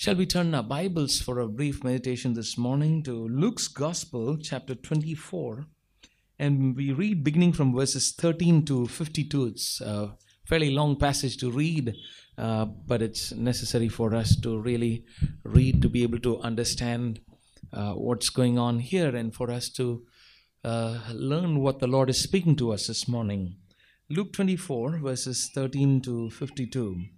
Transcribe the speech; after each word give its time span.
Shall 0.00 0.14
we 0.14 0.26
turn 0.26 0.54
our 0.54 0.62
Bibles 0.62 1.20
for 1.20 1.40
a 1.40 1.48
brief 1.48 1.82
meditation 1.82 2.34
this 2.34 2.56
morning 2.56 3.02
to 3.02 3.26
Luke's 3.26 3.66
Gospel, 3.66 4.38
chapter 4.40 4.76
24? 4.76 5.66
And 6.38 6.76
we 6.76 6.92
read 6.92 7.24
beginning 7.24 7.52
from 7.52 7.74
verses 7.74 8.12
13 8.12 8.64
to 8.66 8.86
52. 8.86 9.46
It's 9.46 9.80
a 9.80 10.14
fairly 10.46 10.70
long 10.70 10.94
passage 10.94 11.36
to 11.38 11.50
read, 11.50 11.96
uh, 12.38 12.66
but 12.66 13.02
it's 13.02 13.32
necessary 13.32 13.88
for 13.88 14.14
us 14.14 14.36
to 14.36 14.60
really 14.60 15.04
read 15.42 15.82
to 15.82 15.88
be 15.88 16.04
able 16.04 16.20
to 16.20 16.38
understand 16.42 17.18
uh, 17.72 17.94
what's 17.94 18.30
going 18.30 18.56
on 18.56 18.78
here 18.78 19.16
and 19.16 19.34
for 19.34 19.50
us 19.50 19.68
to 19.70 20.06
uh, 20.62 21.00
learn 21.12 21.58
what 21.58 21.80
the 21.80 21.88
Lord 21.88 22.08
is 22.08 22.22
speaking 22.22 22.54
to 22.54 22.72
us 22.72 22.86
this 22.86 23.08
morning. 23.08 23.56
Luke 24.08 24.32
24, 24.32 24.98
verses 24.98 25.50
13 25.52 26.00
to 26.02 26.30
52. 26.30 27.17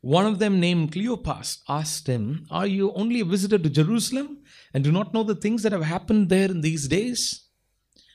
One 0.00 0.24
of 0.24 0.38
them, 0.38 0.60
named 0.60 0.92
Cleopas, 0.92 1.58
asked 1.68 2.06
him, 2.06 2.46
Are 2.50 2.66
you 2.66 2.92
only 2.92 3.20
a 3.20 3.24
visitor 3.24 3.58
to 3.58 3.68
Jerusalem 3.68 4.38
and 4.72 4.82
do 4.82 4.90
not 4.90 5.12
know 5.12 5.22
the 5.22 5.34
things 5.34 5.62
that 5.62 5.72
have 5.72 5.84
happened 5.84 6.28
there 6.28 6.50
in 6.50 6.62
these 6.62 6.88
days? 6.88 7.48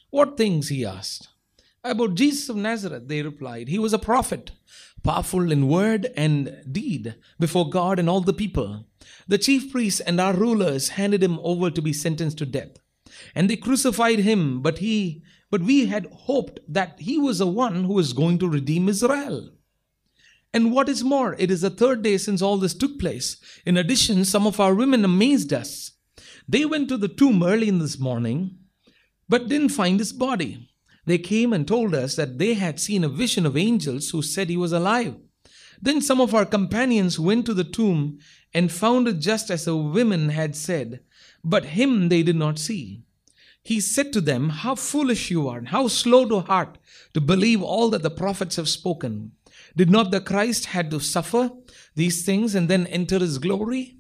What 0.09 0.38
things? 0.38 0.69
he 0.69 0.86
asked. 0.86 1.28
About 1.83 2.16
Jesus 2.16 2.50
of 2.50 2.56
Nazareth, 2.56 3.08
they 3.08 3.22
replied. 3.22 3.67
He 3.67 3.78
was 3.78 3.94
a 3.94 4.00
prophet, 4.00 4.52
powerful 5.03 5.52
in 5.52 5.67
word 5.67 6.11
and 6.17 6.63
deed 6.72 7.13
before 7.39 7.69
God 7.69 8.00
and 8.00 8.09
all 8.09 8.22
the 8.22 8.33
people. 8.33 8.88
The 9.28 9.38
chief 9.38 9.72
priests 9.72 10.00
and 10.00 10.19
our 10.19 10.33
rulers 10.33 10.89
handed 10.89 11.22
him 11.22 11.38
over 11.44 11.69
to 11.69 11.81
be 11.83 11.94
sentenced 11.94 12.39
to 12.39 12.47
death. 12.47 12.80
And 13.36 13.47
they 13.47 13.56
crucified 13.56 14.19
him, 14.19 14.63
but 14.63 14.80
he 14.80 15.23
but 15.52 15.61
we 15.61 15.86
had 15.86 16.08
hoped 16.11 16.59
that 16.67 17.00
he 17.00 17.19
was 17.19 17.38
the 17.38 17.47
one 17.47 17.83
who 17.83 17.94
was 17.94 18.13
going 18.13 18.39
to 18.39 18.50
redeem 18.50 18.89
Israel. 18.89 19.52
And 20.56 20.72
what 20.72 20.88
is 20.88 21.03
more, 21.03 21.36
it 21.38 21.52
is 21.52 21.59
the 21.59 21.70
third 21.70 22.02
day 22.02 22.17
since 22.17 22.42
all 22.42 22.56
this 22.58 22.73
took 22.73 22.98
place. 22.98 23.36
In 23.66 23.75
addition, 23.75 24.23
some 24.23 24.48
of 24.48 24.58
our 24.58 24.73
women 24.73 25.03
amazed 25.03 25.52
us. 25.52 25.92
They 26.47 26.64
went 26.64 26.88
to 26.88 26.97
the 26.97 27.09
tomb 27.09 27.44
early 27.44 27.67
in 27.67 27.80
this 27.80 28.00
morning, 28.00 28.59
but 29.28 29.50
didn't 29.50 29.75
find 29.75 30.00
his 30.00 30.14
body. 30.14 30.70
They 31.06 31.17
came 31.17 31.52
and 31.52 31.67
told 31.67 31.94
us 31.94 32.16
that 32.16 32.38
they 32.38 32.53
had 32.53 32.80
seen 32.80 33.03
a 33.03 33.09
vision 33.09 33.45
of 33.45 33.58
angels 33.58 34.12
who 34.12 34.22
said 34.22 34.47
he 34.47 34.56
was 34.56 34.72
alive. 34.72 35.17
Then 35.81 36.00
some 36.00 36.22
of 36.22 36.34
our 36.34 36.45
companions 36.45 37.19
went 37.19 37.45
to 37.47 37.53
the 37.53 37.66
tomb 37.66 38.19
and 38.53 38.72
found 38.72 39.09
it 39.09 39.19
just 39.19 39.52
as 39.52 39.66
the 39.66 39.75
women 39.75 40.30
had 40.30 40.56
said, 40.56 41.02
but 41.44 41.66
him 41.66 42.08
they 42.08 42.23
did 42.23 42.38
not 42.38 42.59
see. 42.59 43.03
He 43.62 43.81
said 43.81 44.14
to 44.14 44.22
them, 44.22 44.47
How 44.50 44.75
foolish 44.75 45.30
you 45.30 45.50
are, 45.50 45.58
and 45.58 45.67
how 45.67 45.90
slow 45.90 46.25
to 46.30 46.40
heart 46.40 46.78
to 47.14 47.19
believe 47.19 47.62
all 47.62 47.90
that 47.90 48.03
the 48.03 48.09
prophets 48.09 48.56
have 48.56 48.69
spoken. 48.69 49.34
Did 49.76 49.90
not 49.90 50.12
the 50.12 50.22
Christ 50.22 50.68
had 50.68 50.90
to 50.92 51.00
suffer 51.00 51.52
these 51.95 52.23
things 52.26 52.56
and 52.56 52.70
then 52.70 52.88
enter 52.88 53.20
his 53.20 53.38
glory? 53.38 53.98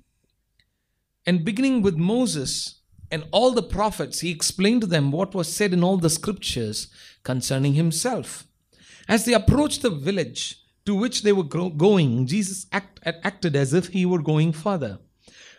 And 1.25 1.43
beginning 1.43 1.81
with 1.81 1.97
Moses 1.97 2.81
and 3.11 3.25
all 3.31 3.51
the 3.51 3.63
prophets, 3.63 4.21
he 4.21 4.31
explained 4.31 4.81
to 4.81 4.87
them 4.87 5.11
what 5.11 5.35
was 5.35 5.51
said 5.51 5.73
in 5.73 5.83
all 5.83 5.97
the 5.97 6.09
scriptures 6.09 6.87
concerning 7.23 7.73
himself. 7.73 8.47
As 9.07 9.25
they 9.25 9.33
approached 9.33 9.81
the 9.81 9.89
village 9.89 10.61
to 10.85 10.95
which 10.95 11.23
they 11.23 11.31
were 11.31 11.43
going, 11.43 12.27
Jesus 12.27 12.67
act, 12.71 12.99
acted 13.05 13.55
as 13.55 13.73
if 13.73 13.87
he 13.87 14.05
were 14.05 14.21
going 14.21 14.53
further. 14.53 14.99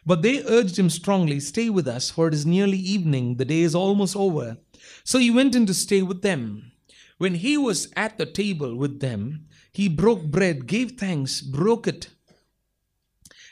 But 0.06 0.22
they 0.22 0.44
urged 0.44 0.78
him 0.78 0.88
strongly, 0.88 1.41
Stay 1.41 1.69
with 1.69 1.88
us, 1.88 2.10
for 2.10 2.28
it 2.28 2.34
is 2.34 2.47
nearly 2.47 2.78
evening, 2.78 3.37
the 3.37 3.44
day 3.44 3.62
is 3.62 3.75
almost 3.75 4.15
over. 4.15 4.59
So 5.03 5.19
he 5.19 5.32
went 5.32 5.56
in 5.56 5.66
to 5.66 5.75
stay 5.75 6.03
with 6.03 6.22
them. 6.22 6.71
When 7.19 7.34
he 7.34 7.56
was 7.56 7.88
at 7.97 8.19
the 8.19 8.26
table 8.26 8.76
with 8.76 9.00
them, 9.00 9.47
he 9.76 9.91
broke 9.91 10.22
bread, 10.22 10.66
gave 10.66 10.92
thanks, 10.92 11.42
broke 11.42 11.87
it, 11.87 12.09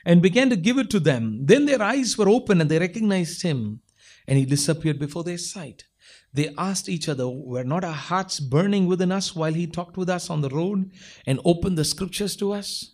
and 0.06 0.22
began 0.22 0.48
to 0.48 0.56
give 0.56 0.78
it 0.78 0.88
to 0.88 0.98
them. 0.98 1.44
Then 1.44 1.66
their 1.66 1.82
eyes 1.82 2.16
were 2.16 2.30
open 2.30 2.62
and 2.62 2.70
they 2.70 2.78
recognized 2.78 3.42
him, 3.42 3.80
and 4.26 4.38
he 4.38 4.46
disappeared 4.46 4.98
before 4.98 5.22
their 5.22 5.36
sight. 5.36 5.84
They 6.32 6.54
asked 6.56 6.88
each 6.88 7.10
other, 7.10 7.28
Were 7.28 7.62
not 7.62 7.84
our 7.84 7.92
hearts 7.92 8.40
burning 8.40 8.86
within 8.86 9.12
us 9.12 9.36
while 9.36 9.52
he 9.52 9.66
talked 9.66 9.98
with 9.98 10.08
us 10.08 10.30
on 10.30 10.40
the 10.40 10.48
road 10.48 10.90
and 11.26 11.40
opened 11.44 11.76
the 11.76 11.84
scriptures 11.84 12.36
to 12.36 12.54
us? 12.54 12.92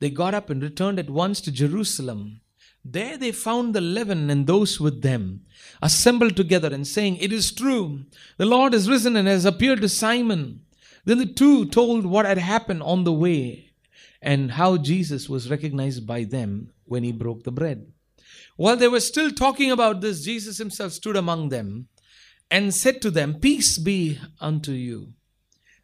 They 0.00 0.10
got 0.10 0.34
up 0.34 0.50
and 0.50 0.60
returned 0.60 0.98
at 0.98 1.08
once 1.08 1.40
to 1.42 1.52
Jerusalem. 1.52 2.40
There 2.84 3.16
they 3.16 3.30
found 3.30 3.76
the 3.76 3.78
eleven 3.78 4.28
and 4.28 4.48
those 4.48 4.80
with 4.80 5.02
them 5.02 5.42
assembled 5.80 6.34
together 6.34 6.74
and 6.74 6.84
saying, 6.84 7.18
It 7.18 7.32
is 7.32 7.52
true, 7.52 8.06
the 8.38 8.46
Lord 8.46 8.72
has 8.72 8.90
risen 8.90 9.14
and 9.14 9.28
has 9.28 9.44
appeared 9.44 9.82
to 9.82 9.88
Simon. 9.88 10.62
Then 11.04 11.18
the 11.18 11.26
two 11.26 11.66
told 11.66 12.06
what 12.06 12.26
had 12.26 12.38
happened 12.38 12.82
on 12.82 13.04
the 13.04 13.12
way 13.12 13.72
and 14.20 14.52
how 14.52 14.76
Jesus 14.76 15.28
was 15.28 15.50
recognized 15.50 16.06
by 16.06 16.24
them 16.24 16.72
when 16.84 17.02
he 17.02 17.12
broke 17.12 17.42
the 17.42 17.50
bread. 17.50 17.92
While 18.56 18.76
they 18.76 18.88
were 18.88 19.00
still 19.00 19.30
talking 19.30 19.70
about 19.70 20.00
this, 20.00 20.24
Jesus 20.24 20.58
himself 20.58 20.92
stood 20.92 21.16
among 21.16 21.48
them 21.48 21.88
and 22.50 22.74
said 22.74 23.02
to 23.02 23.10
them, 23.10 23.40
Peace 23.40 23.78
be 23.78 24.18
unto 24.40 24.72
you. 24.72 25.14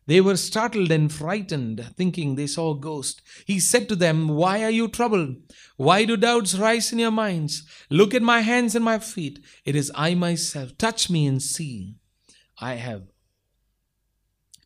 They 0.06 0.20
were 0.22 0.36
startled 0.36 0.90
and 0.90 1.12
frightened, 1.12 1.92
thinking 1.96 2.34
they 2.34 2.46
saw 2.46 2.70
a 2.70 2.78
ghost. 2.78 3.20
He 3.44 3.60
said 3.60 3.88
to 3.88 3.96
them, 3.96 4.28
Why 4.28 4.64
are 4.64 4.70
you 4.70 4.88
troubled? 4.88 5.36
Why 5.76 6.04
do 6.04 6.16
doubts 6.16 6.54
rise 6.54 6.92
in 6.92 6.98
your 6.98 7.10
minds? 7.10 7.64
Look 7.90 8.14
at 8.14 8.22
my 8.22 8.40
hands 8.40 8.74
and 8.74 8.84
my 8.84 9.00
feet. 9.00 9.40
It 9.66 9.76
is 9.76 9.92
I 9.94 10.14
myself. 10.14 10.78
Touch 10.78 11.10
me 11.10 11.26
and 11.26 11.42
see. 11.42 11.96
I 12.58 12.74
have 12.74 13.02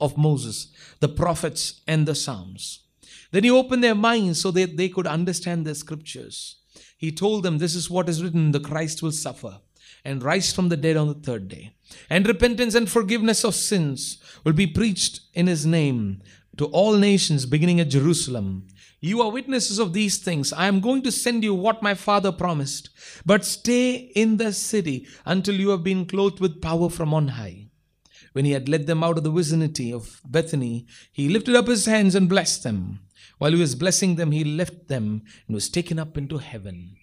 of 0.00 0.18
Moses, 0.18 0.68
the 1.00 1.08
prophets, 1.08 1.80
and 1.86 2.06
the 2.06 2.14
Psalms. 2.14 2.80
Then 3.30 3.44
he 3.44 3.50
opened 3.50 3.82
their 3.82 3.94
minds 3.94 4.40
so 4.40 4.50
that 4.52 4.76
they 4.76 4.88
could 4.88 5.06
understand 5.06 5.66
the 5.66 5.74
scriptures. 5.74 6.56
He 6.96 7.10
told 7.10 7.42
them, 7.42 7.58
This 7.58 7.74
is 7.74 7.90
what 7.90 8.08
is 8.08 8.22
written 8.22 8.52
the 8.52 8.60
Christ 8.60 9.02
will 9.02 9.12
suffer 9.12 9.58
and 10.04 10.22
rise 10.22 10.52
from 10.52 10.68
the 10.68 10.76
dead 10.76 10.96
on 10.96 11.08
the 11.08 11.14
third 11.14 11.48
day. 11.48 11.74
And 12.10 12.26
repentance 12.26 12.74
and 12.74 12.88
forgiveness 12.88 13.44
of 13.44 13.54
sins 13.54 14.18
will 14.44 14.52
be 14.52 14.66
preached 14.66 15.20
in 15.32 15.46
his 15.46 15.64
name 15.64 16.22
to 16.56 16.66
all 16.66 16.96
nations, 16.96 17.46
beginning 17.46 17.80
at 17.80 17.90
Jerusalem. 17.90 18.68
You 19.00 19.20
are 19.22 19.30
witnesses 19.30 19.78
of 19.78 19.92
these 19.92 20.18
things. 20.18 20.52
I 20.52 20.66
am 20.66 20.80
going 20.80 21.02
to 21.02 21.12
send 21.12 21.44
you 21.44 21.54
what 21.54 21.82
my 21.82 21.94
father 21.94 22.32
promised. 22.32 22.88
But 23.26 23.44
stay 23.44 23.92
in 23.92 24.36
the 24.36 24.52
city 24.52 25.06
until 25.26 25.56
you 25.56 25.70
have 25.70 25.84
been 25.84 26.06
clothed 26.06 26.40
with 26.40 26.62
power 26.62 26.88
from 26.88 27.12
on 27.12 27.28
high. 27.28 27.63
When 28.34 28.44
he 28.44 28.50
had 28.50 28.68
led 28.68 28.88
them 28.88 29.04
out 29.04 29.16
of 29.16 29.22
the 29.22 29.30
vicinity 29.30 29.92
of 29.92 30.20
Bethany, 30.26 30.88
he 31.12 31.28
lifted 31.28 31.54
up 31.54 31.68
his 31.68 31.86
hands 31.86 32.16
and 32.16 32.28
blessed 32.28 32.64
them. 32.64 32.98
While 33.38 33.52
he 33.52 33.60
was 33.60 33.76
blessing 33.76 34.16
them, 34.16 34.32
he 34.32 34.42
left 34.42 34.88
them 34.88 35.22
and 35.46 35.54
was 35.54 35.68
taken 35.68 36.00
up 36.00 36.18
into 36.18 36.38
heaven. 36.38 36.96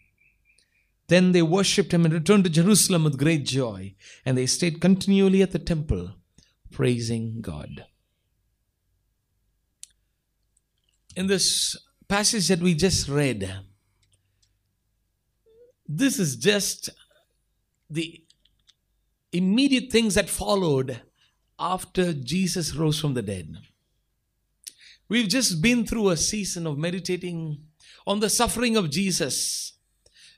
Then 1.08 1.32
they 1.32 1.42
worshipped 1.42 1.94
him 1.94 2.04
and 2.04 2.14
returned 2.14 2.44
to 2.44 2.50
Jerusalem 2.50 3.06
with 3.06 3.18
great 3.18 3.46
joy, 3.46 3.96
and 4.26 4.38
they 4.38 4.46
stayed 4.46 4.82
continually 4.82 5.42
at 5.42 5.52
the 5.52 5.60
temple, 5.60 6.16
praising 6.70 7.40
God. 7.40 7.86
In 11.16 11.28
this 11.28 11.78
passage 12.10 12.50
that 12.50 12.60
we 12.60 12.74
just 12.74 13.08
read, 13.08 13.54
this 15.88 16.20
is 16.20 16.36
just 16.36 16.90
the 17.90 18.22
immediate 19.32 19.94
things 19.94 20.16
that 20.16 20.30
followed 20.30 21.02
after 21.62 22.12
Jesus 22.12 22.76
rose 22.76 23.00
from 23.00 23.14
the 23.14 23.22
dead. 23.22 23.56
We've 25.08 25.30
just 25.30 25.62
been 25.62 25.86
through 25.86 26.10
a 26.10 26.18
season 26.18 26.66
of 26.66 26.78
meditating 26.78 27.64
on 28.08 28.20
the 28.20 28.30
suffering 28.30 28.76
of 28.76 28.90
Jesus. 28.90 29.74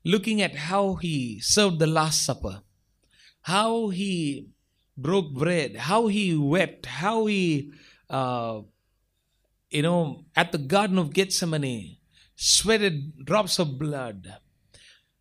looking 0.04 0.42
at 0.42 0.56
how 0.56 0.96
he 0.96 1.40
served 1.40 1.80
the 1.80 1.88
Last 1.88 2.24
Supper, 2.24 2.62
how 3.44 3.90
he 3.90 4.50
broke 4.98 5.34
bread, 5.34 5.76
how 5.78 6.08
he 6.08 6.36
wept, 6.36 6.86
how 6.86 7.26
he, 7.26 7.72
uh, 8.10 8.62
you 9.70 9.82
know, 9.82 10.26
at 10.36 10.52
the 10.52 10.58
Garden 10.58 10.98
of 10.98 11.14
Gethsemane, 11.14 11.98
sweated 12.36 13.26
drops 13.26 13.60
of 13.60 13.80
blood, 13.80 14.36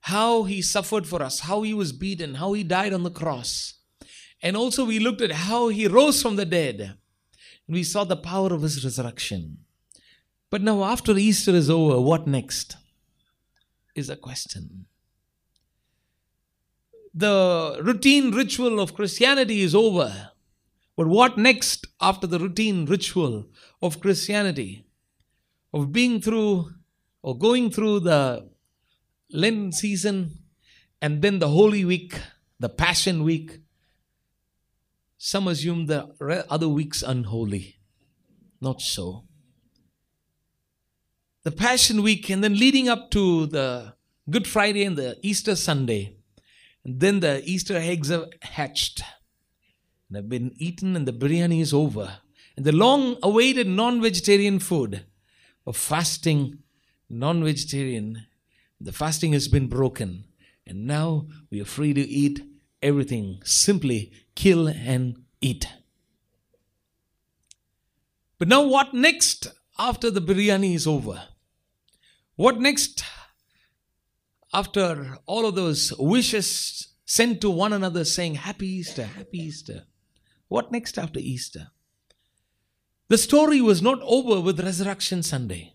how 0.01 0.45
he 0.45 0.61
suffered 0.61 1.07
for 1.07 1.23
us, 1.23 1.41
how 1.41 1.63
he 1.63 1.73
was 1.73 1.93
beaten, 1.93 2.35
how 2.35 2.53
he 2.53 2.65
died 2.65 2.93
on 2.93 3.05
the 3.05 3.11
cross. 3.11 3.75
And 4.43 4.57
also, 4.57 4.85
we 4.85 4.99
looked 4.99 5.21
at 5.21 5.33
how 5.33 5.69
he 5.69 5.87
rose 5.87 6.21
from 6.21 6.37
the 6.37 6.45
dead. 6.45 6.97
We 7.69 7.85
saw 7.85 8.05
the 8.05 8.17
power 8.17 8.53
of 8.53 8.63
his 8.63 8.85
resurrection. 8.85 9.59
But 10.51 10.63
now, 10.63 10.85
after 10.85 11.17
Easter 11.17 11.53
is 11.53 11.71
over, 11.71 12.01
what 12.01 12.27
next? 12.27 12.77
Is 13.95 14.11
a 14.11 14.17
question. 14.17 14.87
The 17.15 17.79
routine 17.83 18.33
ritual 18.33 18.81
of 18.81 18.95
Christianity 18.95 19.61
is 19.61 19.75
over. 19.75 20.31
But 20.97 21.07
what 21.07 21.39
next 21.39 21.87
after 22.01 22.27
the 22.27 22.39
routine 22.39 22.87
ritual 22.87 23.47
of 23.81 24.01
Christianity? 24.01 24.85
Of 25.73 25.93
being 25.93 26.21
through 26.21 26.73
or 27.23 27.39
going 27.39 27.71
through 27.71 28.01
the 28.01 28.51
Lent 29.31 29.75
season 29.75 30.39
and 31.01 31.23
then 31.23 31.39
the 31.39 31.49
Holy 31.49 31.85
Week, 31.85 32.21
the 32.61 32.69
Passion 32.69 33.25
Week. 33.25 33.62
Some 35.25 35.47
assume 35.47 35.87
the 35.87 36.09
other 36.51 36.69
weeks 36.69 37.01
unholy. 37.01 37.77
Not 38.61 38.81
so. 38.81 39.23
The 41.45 41.53
Passion 41.53 42.03
Week 42.03 42.29
and 42.29 42.43
then 42.43 42.59
leading 42.59 42.89
up 42.89 43.13
to 43.13 43.47
the 43.47 43.95
Good 44.29 44.49
Friday 44.49 44.83
and 44.83 44.99
the 44.99 45.21
Easter 45.23 45.55
Sunday. 45.55 46.17
And 46.85 46.99
then 46.99 47.21
the 47.21 47.41
Easter 47.45 47.77
eggs 47.77 48.11
are 48.11 48.27
hatched 48.41 49.05
and 50.09 50.17
have 50.17 50.29
been 50.29 50.55
eaten 50.57 50.97
and 50.97 51.07
the 51.07 51.13
biryani 51.13 51.61
is 51.61 51.73
over. 51.73 52.19
And 52.57 52.67
the 52.67 52.73
long 52.73 53.17
awaited 53.23 53.69
non 53.69 54.03
vegetarian 54.03 54.59
food 54.59 55.07
of 55.65 55.77
fasting, 55.77 56.59
non 57.09 57.45
vegetarian, 57.45 58.27
the 58.81 58.91
fasting 58.91 59.35
has 59.35 59.47
been 59.47 59.69
broken. 59.69 60.25
And 60.67 60.85
now 60.85 61.29
we 61.49 61.61
are 61.61 61.65
free 61.65 61.95
to 61.95 62.01
eat 62.01 62.43
everything. 62.83 63.41
Simply 63.45 64.11
kill 64.35 64.69
and 64.69 65.25
eat. 65.41 65.67
But 68.39 68.49
now, 68.49 68.63
what 68.63 68.93
next 68.93 69.49
after 69.79 70.11
the 70.11 70.21
biryani 70.21 70.75
is 70.75 70.87
over? 70.87 71.23
What 72.37 72.61
next 72.61 73.05
after 74.53 75.19
all 75.27 75.47
of 75.47 75.55
those 75.55 75.93
wishes 75.99 76.89
sent 77.05 77.41
to 77.41 77.51
one 77.51 77.73
another 77.73 78.05
saying, 78.05 78.37
Happy 78.37 78.67
Easter, 78.67 79.05
Happy 79.05 79.39
Easter? 79.39 79.85
What 80.49 80.73
next 80.73 80.99
after 80.99 81.21
Easter? 81.21 81.69
The 83.09 83.19
story 83.19 83.61
was 83.61 83.83
not 83.83 84.01
over 84.03 84.41
with 84.41 84.61
Resurrection 84.61 85.23
Sunday. 85.23 85.75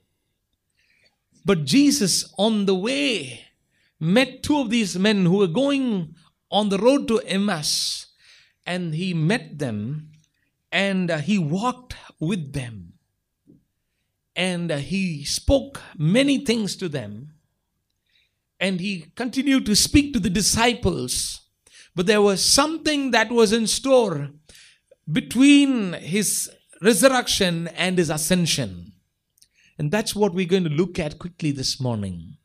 But 1.46 1.66
Jesus, 1.66 2.34
on 2.38 2.66
the 2.66 2.76
way, 2.76 3.46
met 4.00 4.44
two 4.44 4.60
of 4.60 4.70
these 4.70 4.98
men 4.98 5.26
who 5.26 5.38
were 5.38 5.48
going 5.48 6.16
on 6.52 6.70
the 6.70 6.78
road 6.78 7.08
to 7.08 7.20
Emmaus, 7.20 8.07
and 8.68 8.94
he 8.94 9.14
met 9.14 9.58
them 9.58 10.12
and 10.72 11.10
uh, 11.10 11.18
he 11.20 11.40
walked 11.40 11.96
with 12.20 12.54
them. 12.54 12.94
And 14.36 14.72
uh, 14.72 14.78
he 14.78 15.24
spoke 15.24 15.82
many 15.98 16.46
things 16.46 16.76
to 16.76 16.90
them. 16.90 17.34
And 18.60 18.80
he 18.80 19.06
continued 19.16 19.66
to 19.68 19.76
speak 19.76 20.14
to 20.14 20.20
the 20.20 20.30
disciples. 20.30 21.42
But 21.96 22.06
there 22.06 22.22
was 22.22 22.44
something 22.44 23.12
that 23.12 23.32
was 23.32 23.54
in 23.54 23.66
store 23.66 24.30
between 25.12 25.94
his 25.94 26.52
resurrection 26.82 27.70
and 27.70 27.98
his 27.98 28.10
ascension. 28.10 28.92
And 29.80 29.92
that's 29.92 30.16
what 30.16 30.34
we're 30.34 30.48
going 30.48 30.66
to 30.66 30.70
look 30.70 31.00
at 31.00 31.20
quickly 31.20 31.52
this 31.52 31.80
morning. 31.80 32.38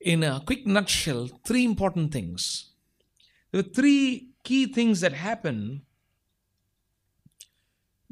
In 0.00 0.22
a 0.22 0.42
quick 0.44 0.66
nutshell, 0.66 1.30
three 1.46 1.64
important 1.64 2.12
things. 2.12 2.72
There 3.50 3.60
are 3.60 3.64
three 3.64 4.31
key 4.44 4.66
things 4.66 5.00
that 5.00 5.12
happen 5.12 5.82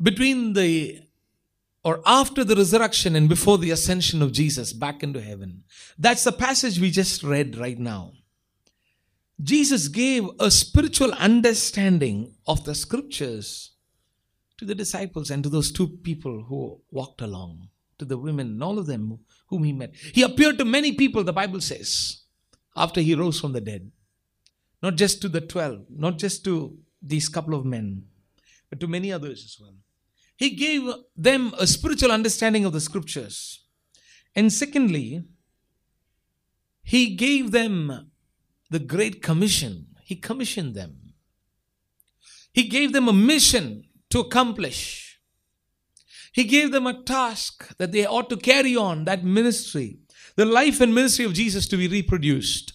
between 0.01 0.53
the 0.55 1.01
or 1.83 2.01
after 2.05 2.45
the 2.45 2.57
resurrection 2.57 3.17
and 3.17 3.29
before 3.29 3.57
the 3.59 3.71
ascension 3.71 4.21
of 4.23 4.33
Jesus 4.33 4.73
back 4.73 5.03
into 5.03 5.21
heaven. 5.21 5.65
That's 5.99 6.25
the 6.25 6.33
passage 6.33 6.79
we 6.79 6.91
just 6.91 7.23
read 7.23 7.57
right 7.57 7.79
now. 7.79 8.13
Jesus 9.43 9.89
gave 9.89 10.29
a 10.39 10.51
spiritual 10.51 11.13
understanding 11.13 12.35
of 12.47 12.65
the 12.65 12.75
scriptures 12.75 13.71
to 14.59 14.67
the 14.67 14.75
disciples 14.75 15.31
and 15.31 15.43
to 15.43 15.49
those 15.49 15.73
two 15.73 15.89
people 15.89 16.45
who 16.47 16.83
walked 16.91 17.23
along 17.23 17.71
to 17.99 18.05
the 18.05 18.19
women, 18.19 18.49
and 18.49 18.63
all 18.63 18.79
of 18.79 18.87
them 18.87 19.19
whom 19.47 19.65
he 19.65 19.73
met. 19.73 19.95
He 19.95 20.23
appeared 20.23 20.59
to 20.59 20.65
many 20.67 20.93
people, 20.93 21.25
the 21.25 21.33
Bible 21.33 21.63
says, 21.63 22.23
after 22.77 23.01
he 23.01 23.15
rose 23.15 23.41
from 23.41 23.53
the 23.53 23.61
dead. 23.61 23.91
Not 24.83 24.97
just 24.97 25.21
to 25.23 25.29
the 25.29 25.41
12, 25.41 25.87
not 25.91 26.19
just 26.19 26.45
to 26.45 26.79
these 27.03 27.29
couple 27.29 27.55
of 27.55 27.65
men, 27.65 28.05
but 28.69 28.81
to 28.81 28.87
many 28.87 29.13
others 29.13 29.45
as 29.45 29.57
well. 29.61 29.75
He 30.37 30.51
gave 30.51 30.89
them 31.17 31.53
a 31.59 31.67
spiritual 31.67 32.11
understanding 32.11 32.65
of 32.65 32.73
the 32.73 32.81
scriptures. 32.81 33.65
And 34.35 34.53
secondly, 34.53 35.25
he 36.83 37.15
gave 37.15 37.51
them 37.51 38.11
the 38.71 38.79
Great 38.79 39.23
Commission. 39.23 39.87
He 40.03 40.17
commissioned 40.17 40.75
them. 40.75 41.13
He 42.53 42.65
gave 42.65 42.93
them 42.93 43.07
a 43.07 43.13
mission 43.13 43.85
to 44.11 44.21
accomplish. 44.21 45.21
He 46.33 46.45
gave 46.45 46.73
them 46.73 46.87
a 46.87 47.03
task 47.03 47.77
that 47.77 47.93
they 47.93 48.07
ought 48.07 48.31
to 48.31 48.37
carry 48.37 48.77
on 48.77 49.05
that 49.05 49.25
ministry, 49.25 49.99
the 50.37 50.47
life 50.47 50.81
and 50.81 50.95
ministry 50.95 51.25
of 51.25 51.35
Jesus 51.35 51.67
to 51.69 51.77
be 51.77 51.89
reproduced. 51.89 52.73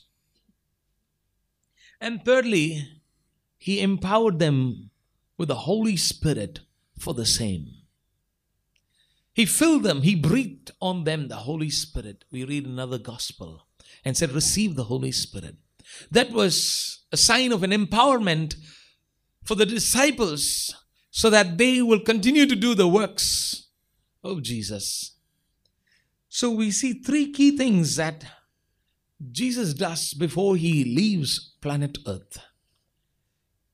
And 1.99 2.23
thirdly, 2.23 3.01
he 3.57 3.81
empowered 3.81 4.39
them 4.39 4.91
with 5.37 5.47
the 5.47 5.55
Holy 5.55 5.97
Spirit 5.97 6.59
for 6.97 7.13
the 7.13 7.25
same. 7.25 7.67
He 9.33 9.45
filled 9.45 9.83
them, 9.83 10.03
he 10.03 10.15
breathed 10.15 10.71
on 10.79 11.03
them 11.03 11.27
the 11.27 11.35
Holy 11.35 11.69
Spirit. 11.69 12.23
We 12.31 12.45
read 12.45 12.65
another 12.65 12.97
gospel 12.97 13.67
and 14.05 14.15
said, 14.15 14.31
Receive 14.31 14.75
the 14.75 14.85
Holy 14.85 15.11
Spirit. 15.11 15.55
That 16.09 16.31
was 16.31 16.99
a 17.11 17.17
sign 17.17 17.51
of 17.51 17.63
an 17.63 17.71
empowerment 17.71 18.55
for 19.43 19.55
the 19.55 19.65
disciples 19.65 20.73
so 21.11 21.29
that 21.29 21.57
they 21.57 21.81
will 21.81 21.99
continue 21.99 22.45
to 22.45 22.55
do 22.55 22.75
the 22.75 22.87
works 22.87 23.67
of 24.23 24.41
Jesus. 24.41 25.15
So 26.29 26.51
we 26.51 26.71
see 26.71 26.93
three 26.93 27.31
key 27.31 27.55
things 27.55 27.95
that 27.95 28.25
Jesus 29.31 29.73
does 29.73 30.13
before 30.13 30.55
he 30.55 30.83
leaves 30.83 31.54
planet 31.65 31.97
Earth. 32.05 32.37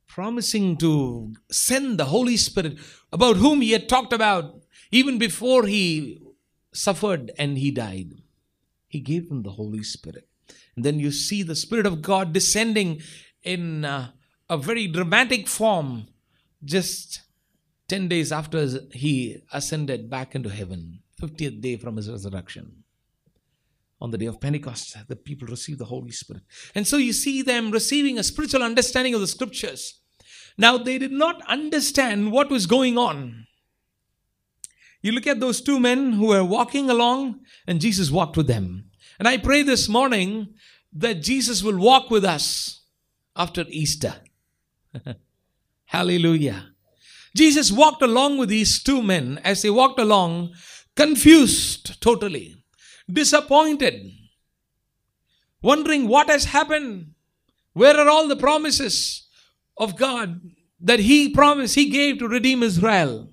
Promising 0.08 0.78
to 0.78 1.34
send 1.52 1.98
the 1.98 2.06
Holy 2.06 2.38
Spirit, 2.38 2.78
about 3.12 3.36
whom 3.36 3.60
he 3.60 3.72
had 3.72 3.90
talked 3.90 4.14
about 4.14 4.62
even 4.92 5.18
before 5.18 5.66
he 5.66 6.22
suffered 6.72 7.32
and 7.38 7.58
he 7.58 7.70
died. 7.70 8.14
He 8.88 9.02
gave 9.02 9.30
him 9.30 9.44
the 9.44 9.52
Holy 9.52 9.84
Spirit. 9.84 10.30
And 10.76 10.86
then 10.86 11.00
you 11.00 11.12
see 11.12 11.44
the 11.44 11.56
Spirit 11.56 11.86
of 11.86 12.02
God 12.02 12.32
descending 12.32 13.02
in 13.44 13.84
uh, 13.84 14.12
a 14.50 14.58
very 14.58 14.88
dramatic 14.88 15.50
form 15.50 16.08
just 16.64 17.24
10 17.90 18.08
days 18.08 18.32
after 18.32 18.70
he 18.94 19.44
ascended 19.52 20.10
back 20.10 20.34
into 20.34 20.50
heaven, 20.50 21.00
50th 21.22 21.60
day 21.60 21.76
from 21.76 21.98
his 21.98 22.10
resurrection. 22.10 22.81
On 24.02 24.10
the 24.10 24.18
day 24.18 24.26
of 24.26 24.42
Pentecost, 24.42 24.98
the 25.08 25.16
people 25.16 25.48
received 25.48 25.78
the 25.80 25.86
Holy 25.86 26.12
Spirit. 26.12 26.42
And 26.74 26.88
so 26.88 26.98
you 26.98 27.14
see 27.14 27.44
them 27.44 27.70
receiving 27.70 28.18
a 28.18 28.24
spiritual 28.24 28.64
understanding 28.64 29.14
of 29.14 29.22
the 29.22 29.28
scriptures. 29.28 30.02
Now, 30.58 30.78
they 30.78 30.98
did 30.98 31.12
not 31.12 31.42
understand 31.48 32.32
what 32.32 32.50
was 32.50 32.66
going 32.66 32.98
on. 32.98 33.46
You 35.04 35.12
look 35.12 35.28
at 35.28 35.40
those 35.40 35.62
two 35.62 35.80
men 35.80 36.14
who 36.14 36.28
were 36.28 36.44
walking 36.44 36.90
along, 36.90 37.42
and 37.68 37.80
Jesus 37.80 38.12
walked 38.12 38.38
with 38.38 38.48
them. 38.48 38.90
And 39.20 39.28
I 39.28 39.38
pray 39.38 39.62
this 39.62 39.88
morning 39.88 40.56
that 40.94 41.22
Jesus 41.22 41.64
will 41.64 41.78
walk 41.78 42.10
with 42.10 42.26
us 42.26 42.82
after 43.36 43.66
Easter. 43.70 44.16
Hallelujah. 45.86 46.70
Jesus 47.36 47.72
walked 47.72 48.02
along 48.02 48.38
with 48.38 48.50
these 48.50 48.82
two 48.82 49.02
men 49.02 49.40
as 49.44 49.62
they 49.62 49.70
walked 49.70 50.00
along, 50.00 50.54
confused 50.96 52.02
totally, 52.02 52.61
disappointed, 53.10 54.12
wondering 55.62 56.08
what 56.08 56.30
has 56.30 56.46
happened. 56.46 57.14
Where 57.74 57.98
are 57.98 58.10
all 58.10 58.28
the 58.28 58.36
promises 58.36 59.28
of 59.78 59.96
God 59.96 60.42
that 60.80 61.00
He 61.00 61.30
promised, 61.30 61.76
He 61.76 61.90
gave 61.90 62.20
to 62.20 62.28
redeem 62.28 62.64
Israel? 62.64 63.30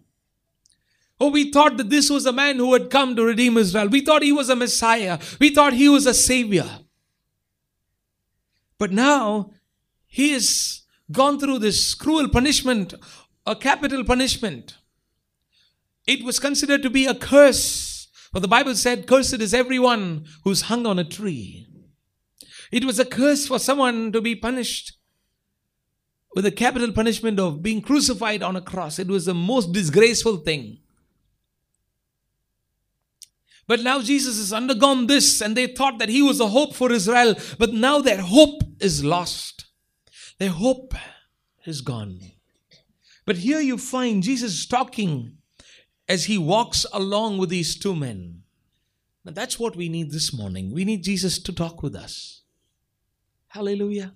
Oh, 1.21 1.31
we 1.31 1.51
thought 1.51 1.77
that 1.79 1.91
this 1.91 2.09
was 2.11 2.27
a 2.27 2.33
man 2.33 2.57
who 2.57 2.73
had 2.73 2.91
come 2.91 3.17
to 3.17 3.25
redeem 3.25 3.57
Israel. 3.57 3.89
We 3.89 4.03
thought 4.03 4.23
he 4.23 4.33
was 4.33 4.49
a 4.49 4.57
Messiah. 4.57 5.19
We 5.41 5.51
thought 5.51 5.73
he 5.73 5.89
was 5.89 6.07
a 6.07 6.15
Savior. 6.15 6.69
But 8.79 8.93
now 8.93 9.51
he 10.07 10.33
has 10.33 10.83
gone 11.11 11.41
through 11.41 11.59
this 11.59 11.95
cruel 11.95 12.29
punishment, 12.29 12.95
a 13.45 13.57
capital 13.57 14.05
punishment. 14.05 14.77
It 16.07 16.23
was 16.23 16.39
considered 16.39 16.83
to 16.83 16.91
be 16.91 17.07
a 17.07 17.15
curse. 17.15 17.88
The 18.41 18.49
Bible 18.49 18.75
said, 18.75 19.07
Cursed 19.07 19.41
is 19.41 19.55
everyone 19.55 20.27
who's 20.45 20.63
hung 20.63 20.87
on 20.87 20.99
a 20.99 21.05
tree. 21.05 21.67
It 22.71 22.85
was 22.85 22.99
a 22.99 23.05
curse 23.05 23.47
for 23.47 23.59
someone 23.59 24.13
to 24.13 24.21
be 24.21 24.35
punished 24.35 24.93
with 26.35 26.45
the 26.45 26.51
capital 26.53 26.93
punishment 26.93 27.41
of 27.41 27.63
being 27.63 27.81
crucified 27.81 28.43
on 28.43 28.57
a 28.57 28.61
cross. 28.61 28.99
It 28.99 29.09
was 29.09 29.25
the 29.25 29.35
most 29.35 29.73
disgraceful 29.73 30.37
thing. 30.37 30.79
But 33.67 33.81
now 33.81 34.01
Jesus 34.01 34.39
has 34.39 34.53
undergone 34.53 35.07
this, 35.07 35.41
and 35.41 35.57
they 35.57 35.67
thought 35.67 35.99
that 35.99 36.09
he 36.09 36.23
was 36.23 36.39
the 36.39 36.49
hope 36.49 36.75
for 36.75 36.93
Israel, 36.93 37.35
but 37.59 37.73
now 37.73 38.01
their 38.01 38.21
hope 38.21 38.63
is 38.81 39.05
lost. 39.05 39.67
Their 40.39 40.51
hope 40.51 40.95
is 41.67 41.81
gone. 41.81 42.21
But 43.27 43.39
here 43.39 43.61
you 43.61 43.77
find 43.77 44.23
Jesus 44.23 44.65
talking 44.67 45.38
as 46.09 46.25
he 46.25 46.39
walks 46.39 46.87
along 46.93 47.39
with 47.39 47.51
these 47.51 47.77
two 47.77 47.95
men. 47.95 48.43
Now 49.25 49.33
that's 49.33 49.59
what 49.59 49.77
we 49.77 49.89
need 49.89 50.11
this 50.11 50.33
morning. 50.33 50.73
We 50.73 50.85
need 50.85 51.03
Jesus 51.03 51.39
to 51.41 51.53
talk 51.53 51.83
with 51.83 51.95
us. 51.95 52.43
Hallelujah. 53.49 54.15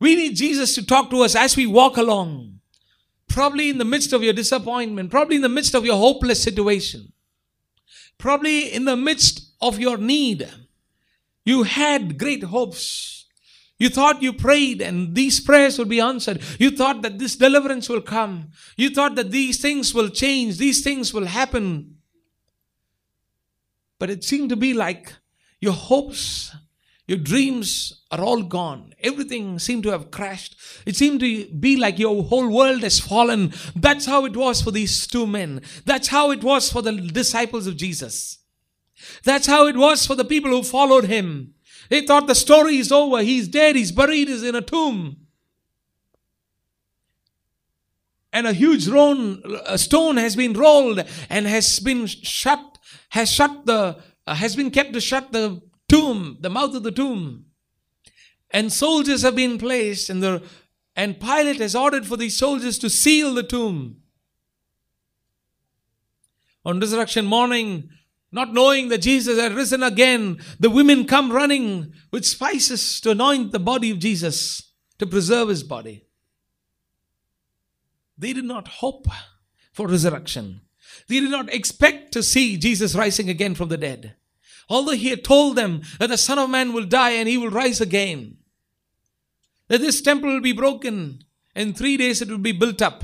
We 0.00 0.16
need 0.16 0.34
Jesus 0.34 0.74
to 0.74 0.84
talk 0.84 1.10
to 1.10 1.22
us 1.22 1.36
as 1.36 1.56
we 1.56 1.66
walk 1.66 1.96
along. 1.96 2.60
Probably 3.28 3.70
in 3.70 3.78
the 3.78 3.84
midst 3.84 4.12
of 4.12 4.24
your 4.24 4.32
disappointment, 4.32 5.10
probably 5.10 5.36
in 5.36 5.42
the 5.42 5.48
midst 5.48 5.74
of 5.74 5.84
your 5.84 5.96
hopeless 5.96 6.42
situation, 6.42 7.12
probably 8.18 8.72
in 8.72 8.86
the 8.86 8.96
midst 8.96 9.52
of 9.60 9.78
your 9.78 9.96
need. 9.96 10.48
You 11.44 11.62
had 11.62 12.18
great 12.18 12.44
hopes. 12.44 13.19
You 13.80 13.88
thought 13.88 14.22
you 14.22 14.34
prayed 14.34 14.82
and 14.82 15.14
these 15.14 15.40
prayers 15.40 15.78
will 15.78 15.86
be 15.86 16.00
answered. 16.00 16.42
You 16.58 16.70
thought 16.70 17.00
that 17.00 17.18
this 17.18 17.34
deliverance 17.34 17.88
will 17.88 18.02
come. 18.02 18.50
You 18.76 18.90
thought 18.90 19.14
that 19.14 19.30
these 19.30 19.58
things 19.58 19.94
will 19.94 20.10
change, 20.10 20.58
these 20.58 20.84
things 20.84 21.14
will 21.14 21.24
happen. 21.24 21.96
But 23.98 24.10
it 24.10 24.22
seemed 24.22 24.50
to 24.50 24.56
be 24.56 24.74
like 24.74 25.14
your 25.62 25.72
hopes, 25.72 26.54
your 27.06 27.18
dreams 27.18 28.02
are 28.10 28.20
all 28.20 28.42
gone. 28.42 28.92
Everything 29.02 29.58
seemed 29.58 29.82
to 29.84 29.90
have 29.90 30.10
crashed. 30.10 30.56
It 30.84 30.94
seemed 30.94 31.20
to 31.20 31.46
be 31.46 31.76
like 31.76 31.98
your 31.98 32.22
whole 32.22 32.48
world 32.48 32.82
has 32.82 33.00
fallen. 33.00 33.52
That's 33.74 34.04
how 34.04 34.26
it 34.26 34.36
was 34.36 34.60
for 34.60 34.70
these 34.70 35.06
two 35.06 35.26
men. 35.26 35.62
That's 35.86 36.08
how 36.08 36.30
it 36.32 36.44
was 36.44 36.70
for 36.70 36.82
the 36.82 36.92
disciples 36.92 37.66
of 37.66 37.78
Jesus. 37.78 38.38
That's 39.24 39.46
how 39.46 39.66
it 39.66 39.76
was 39.76 40.06
for 40.06 40.14
the 40.14 40.24
people 40.24 40.50
who 40.50 40.62
followed 40.62 41.04
him. 41.04 41.54
They 41.90 42.06
thought 42.06 42.28
the 42.28 42.34
story 42.34 42.78
is 42.78 42.90
over. 42.90 43.20
He's 43.22 43.48
dead. 43.48 43.76
He's 43.76 43.92
buried. 43.92 44.28
He's 44.28 44.42
in 44.42 44.54
a 44.54 44.62
tomb. 44.62 45.26
And 48.32 48.46
a 48.46 48.52
huge 48.52 48.84
stone 48.84 50.16
has 50.16 50.36
been 50.36 50.52
rolled 50.52 51.04
and 51.28 51.46
has 51.46 51.80
been 51.80 52.06
shut, 52.06 52.78
has 53.10 53.30
shut 53.30 53.66
the, 53.66 53.98
uh, 54.24 54.34
has 54.34 54.54
been 54.54 54.70
kept 54.70 54.92
to 54.92 55.00
shut 55.00 55.32
the 55.32 55.60
tomb, 55.88 56.38
the 56.40 56.48
mouth 56.48 56.76
of 56.76 56.84
the 56.84 56.92
tomb. 56.92 57.46
And 58.52 58.72
soldiers 58.72 59.22
have 59.22 59.34
been 59.34 59.58
placed, 59.58 60.10
and 60.10 60.22
the 60.22 60.42
and 60.96 61.20
Pilate 61.20 61.60
has 61.60 61.74
ordered 61.74 62.06
for 62.06 62.16
these 62.16 62.36
soldiers 62.36 62.78
to 62.80 62.90
seal 62.90 63.34
the 63.34 63.42
tomb. 63.42 64.02
On 66.64 66.78
resurrection 66.78 67.24
morning, 67.24 67.90
not 68.32 68.52
knowing 68.52 68.88
that 68.88 69.02
Jesus 69.02 69.38
had 69.38 69.54
risen 69.54 69.82
again, 69.82 70.38
the 70.58 70.70
women 70.70 71.06
come 71.06 71.32
running 71.32 71.92
with 72.12 72.24
spices 72.24 73.00
to 73.00 73.10
anoint 73.10 73.52
the 73.52 73.58
body 73.58 73.90
of 73.90 73.98
Jesus, 73.98 74.70
to 74.98 75.06
preserve 75.06 75.48
his 75.48 75.62
body. 75.62 76.06
They 78.16 78.32
did 78.32 78.44
not 78.44 78.68
hope 78.68 79.06
for 79.72 79.88
resurrection. 79.88 80.60
They 81.08 81.20
did 81.20 81.30
not 81.30 81.52
expect 81.52 82.12
to 82.12 82.22
see 82.22 82.56
Jesus 82.56 82.94
rising 82.94 83.28
again 83.28 83.54
from 83.54 83.68
the 83.68 83.76
dead. 83.76 84.14
Although 84.68 84.92
he 84.92 85.08
had 85.08 85.24
told 85.24 85.56
them 85.56 85.82
that 85.98 86.08
the 86.08 86.18
Son 86.18 86.38
of 86.38 86.50
Man 86.50 86.72
will 86.72 86.84
die 86.84 87.10
and 87.10 87.28
he 87.28 87.36
will 87.36 87.50
rise 87.50 87.80
again, 87.80 88.36
that 89.68 89.80
this 89.80 90.00
temple 90.00 90.30
will 90.30 90.40
be 90.40 90.52
broken, 90.52 91.24
in 91.56 91.74
three 91.74 91.96
days 91.96 92.22
it 92.22 92.28
will 92.28 92.38
be 92.38 92.52
built 92.52 92.80
up. 92.80 93.02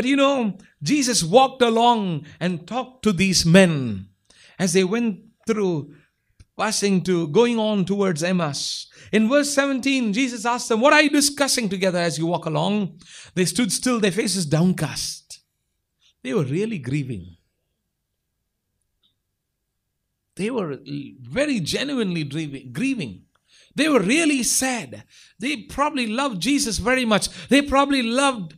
But 0.00 0.08
you 0.08 0.16
know, 0.16 0.56
Jesus 0.82 1.22
walked 1.22 1.60
along 1.60 2.24
and 2.40 2.66
talked 2.66 3.02
to 3.02 3.12
these 3.12 3.44
men 3.44 4.08
as 4.58 4.72
they 4.72 4.82
went 4.82 5.20
through 5.46 5.94
passing 6.56 7.02
to 7.02 7.28
going 7.28 7.58
on 7.58 7.84
towards 7.84 8.22
Emmaus. 8.22 8.90
In 9.12 9.28
verse 9.28 9.52
17, 9.52 10.14
Jesus 10.14 10.46
asked 10.46 10.70
them, 10.70 10.80
What 10.80 10.94
are 10.94 11.02
you 11.02 11.10
discussing 11.10 11.68
together 11.68 11.98
as 11.98 12.16
you 12.16 12.24
walk 12.24 12.46
along? 12.46 12.98
They 13.34 13.44
stood 13.44 13.70
still, 13.70 14.00
their 14.00 14.10
faces 14.10 14.46
downcast. 14.46 15.40
They 16.22 16.32
were 16.32 16.44
really 16.44 16.78
grieving. 16.78 17.36
They 20.34 20.50
were 20.50 20.78
very 21.20 21.60
genuinely 21.60 22.24
grieving. 22.24 23.24
They 23.74 23.90
were 23.90 24.00
really 24.00 24.44
sad. 24.44 25.04
They 25.38 25.58
probably 25.64 26.06
loved 26.06 26.40
Jesus 26.40 26.78
very 26.78 27.04
much. 27.04 27.28
They 27.48 27.60
probably 27.60 28.02
loved 28.02 28.54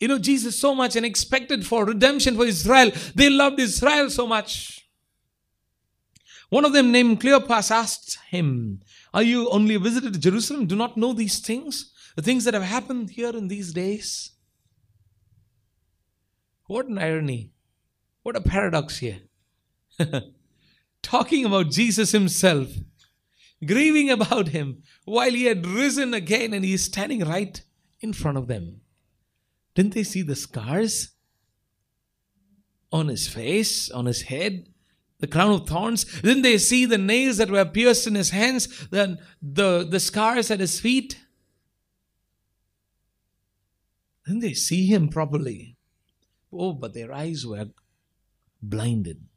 you 0.00 0.08
know, 0.08 0.18
Jesus 0.18 0.58
so 0.58 0.74
much 0.74 0.94
and 0.96 1.04
expected 1.04 1.66
for 1.66 1.84
redemption 1.84 2.36
for 2.36 2.44
Israel. 2.44 2.92
They 3.14 3.30
loved 3.30 3.58
Israel 3.58 4.10
so 4.10 4.26
much. 4.26 4.88
One 6.50 6.64
of 6.64 6.72
them, 6.72 6.92
named 6.92 7.20
Cleopas, 7.20 7.70
asked 7.70 8.18
him, 8.30 8.80
Are 9.12 9.22
you 9.22 9.50
only 9.50 9.76
visited 9.76 10.20
Jerusalem? 10.20 10.66
Do 10.66 10.76
not 10.76 10.96
know 10.96 11.12
these 11.12 11.40
things? 11.40 11.92
The 12.16 12.22
things 12.22 12.44
that 12.44 12.54
have 12.54 12.62
happened 12.62 13.10
here 13.10 13.36
in 13.36 13.48
these 13.48 13.72
days? 13.72 14.32
What 16.66 16.86
an 16.86 16.98
irony. 16.98 17.52
What 18.22 18.36
a 18.36 18.40
paradox 18.40 18.98
here. 18.98 19.20
Talking 21.02 21.44
about 21.44 21.70
Jesus 21.70 22.12
himself, 22.12 22.68
grieving 23.64 24.10
about 24.10 24.48
him, 24.48 24.82
while 25.04 25.30
he 25.30 25.44
had 25.44 25.66
risen 25.66 26.14
again 26.14 26.52
and 26.52 26.64
he 26.64 26.74
is 26.74 26.84
standing 26.84 27.20
right 27.20 27.62
in 28.00 28.12
front 28.12 28.38
of 28.38 28.48
them. 28.48 28.80
Didn't 29.78 29.94
they 29.94 30.02
see 30.02 30.22
the 30.22 30.34
scars 30.34 31.10
on 32.90 33.06
his 33.06 33.28
face, 33.28 33.88
on 33.92 34.06
his 34.06 34.22
head, 34.22 34.66
the 35.20 35.28
crown 35.28 35.52
of 35.52 35.68
thorns? 35.68 36.04
Didn't 36.20 36.42
they 36.42 36.58
see 36.58 36.84
the 36.84 36.98
nails 36.98 37.36
that 37.36 37.48
were 37.48 37.64
pierced 37.64 38.08
in 38.08 38.16
his 38.16 38.30
hands, 38.30 38.66
the, 38.88 39.20
the, 39.40 39.86
the 39.88 40.00
scars 40.00 40.50
at 40.50 40.58
his 40.58 40.80
feet? 40.80 41.20
Didn't 44.26 44.40
they 44.40 44.52
see 44.52 44.86
him 44.86 45.10
properly? 45.10 45.76
Oh, 46.52 46.72
but 46.72 46.92
their 46.92 47.12
eyes 47.12 47.46
were 47.46 47.68
blinded. 48.60 49.27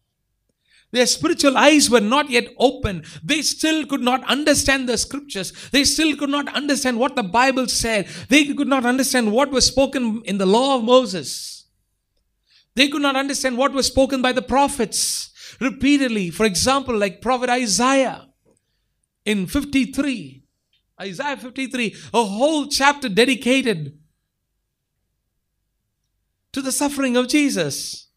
Their 0.91 1.05
spiritual 1.05 1.57
eyes 1.57 1.89
were 1.89 2.01
not 2.01 2.29
yet 2.29 2.49
open. 2.57 3.03
They 3.23 3.41
still 3.41 3.85
could 3.85 4.01
not 4.01 4.23
understand 4.25 4.89
the 4.89 4.97
scriptures. 4.97 5.53
They 5.71 5.85
still 5.85 6.17
could 6.17 6.29
not 6.29 6.53
understand 6.53 6.99
what 6.99 7.15
the 7.15 7.23
Bible 7.23 7.67
said. 7.67 8.07
They 8.27 8.53
could 8.53 8.67
not 8.67 8.85
understand 8.85 9.31
what 9.31 9.51
was 9.51 9.65
spoken 9.65 10.21
in 10.25 10.37
the 10.37 10.45
law 10.45 10.77
of 10.77 10.83
Moses. 10.83 11.65
They 12.75 12.89
could 12.89 13.01
not 13.01 13.15
understand 13.15 13.57
what 13.57 13.73
was 13.73 13.87
spoken 13.87 14.21
by 14.21 14.33
the 14.33 14.41
prophets 14.41 15.31
repeatedly. 15.59 16.29
For 16.29 16.45
example, 16.45 16.97
like 16.97 17.21
Prophet 17.21 17.49
Isaiah 17.49 18.27
in 19.25 19.47
53. 19.47 20.43
Isaiah 20.99 21.37
53, 21.37 21.95
a 22.13 22.23
whole 22.23 22.67
chapter 22.67 23.09
dedicated 23.09 23.97
to 26.51 26.61
the 26.61 26.71
suffering 26.71 27.15
of 27.17 27.27
Jesus 27.27 28.10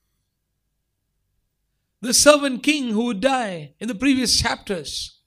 the 2.05 2.15
servant 2.15 2.63
king 2.63 2.91
who 2.91 3.07
would 3.07 3.21
die 3.21 3.73
in 3.81 3.89
the 3.89 3.95
previous 3.95 4.39
chapters. 4.39 5.21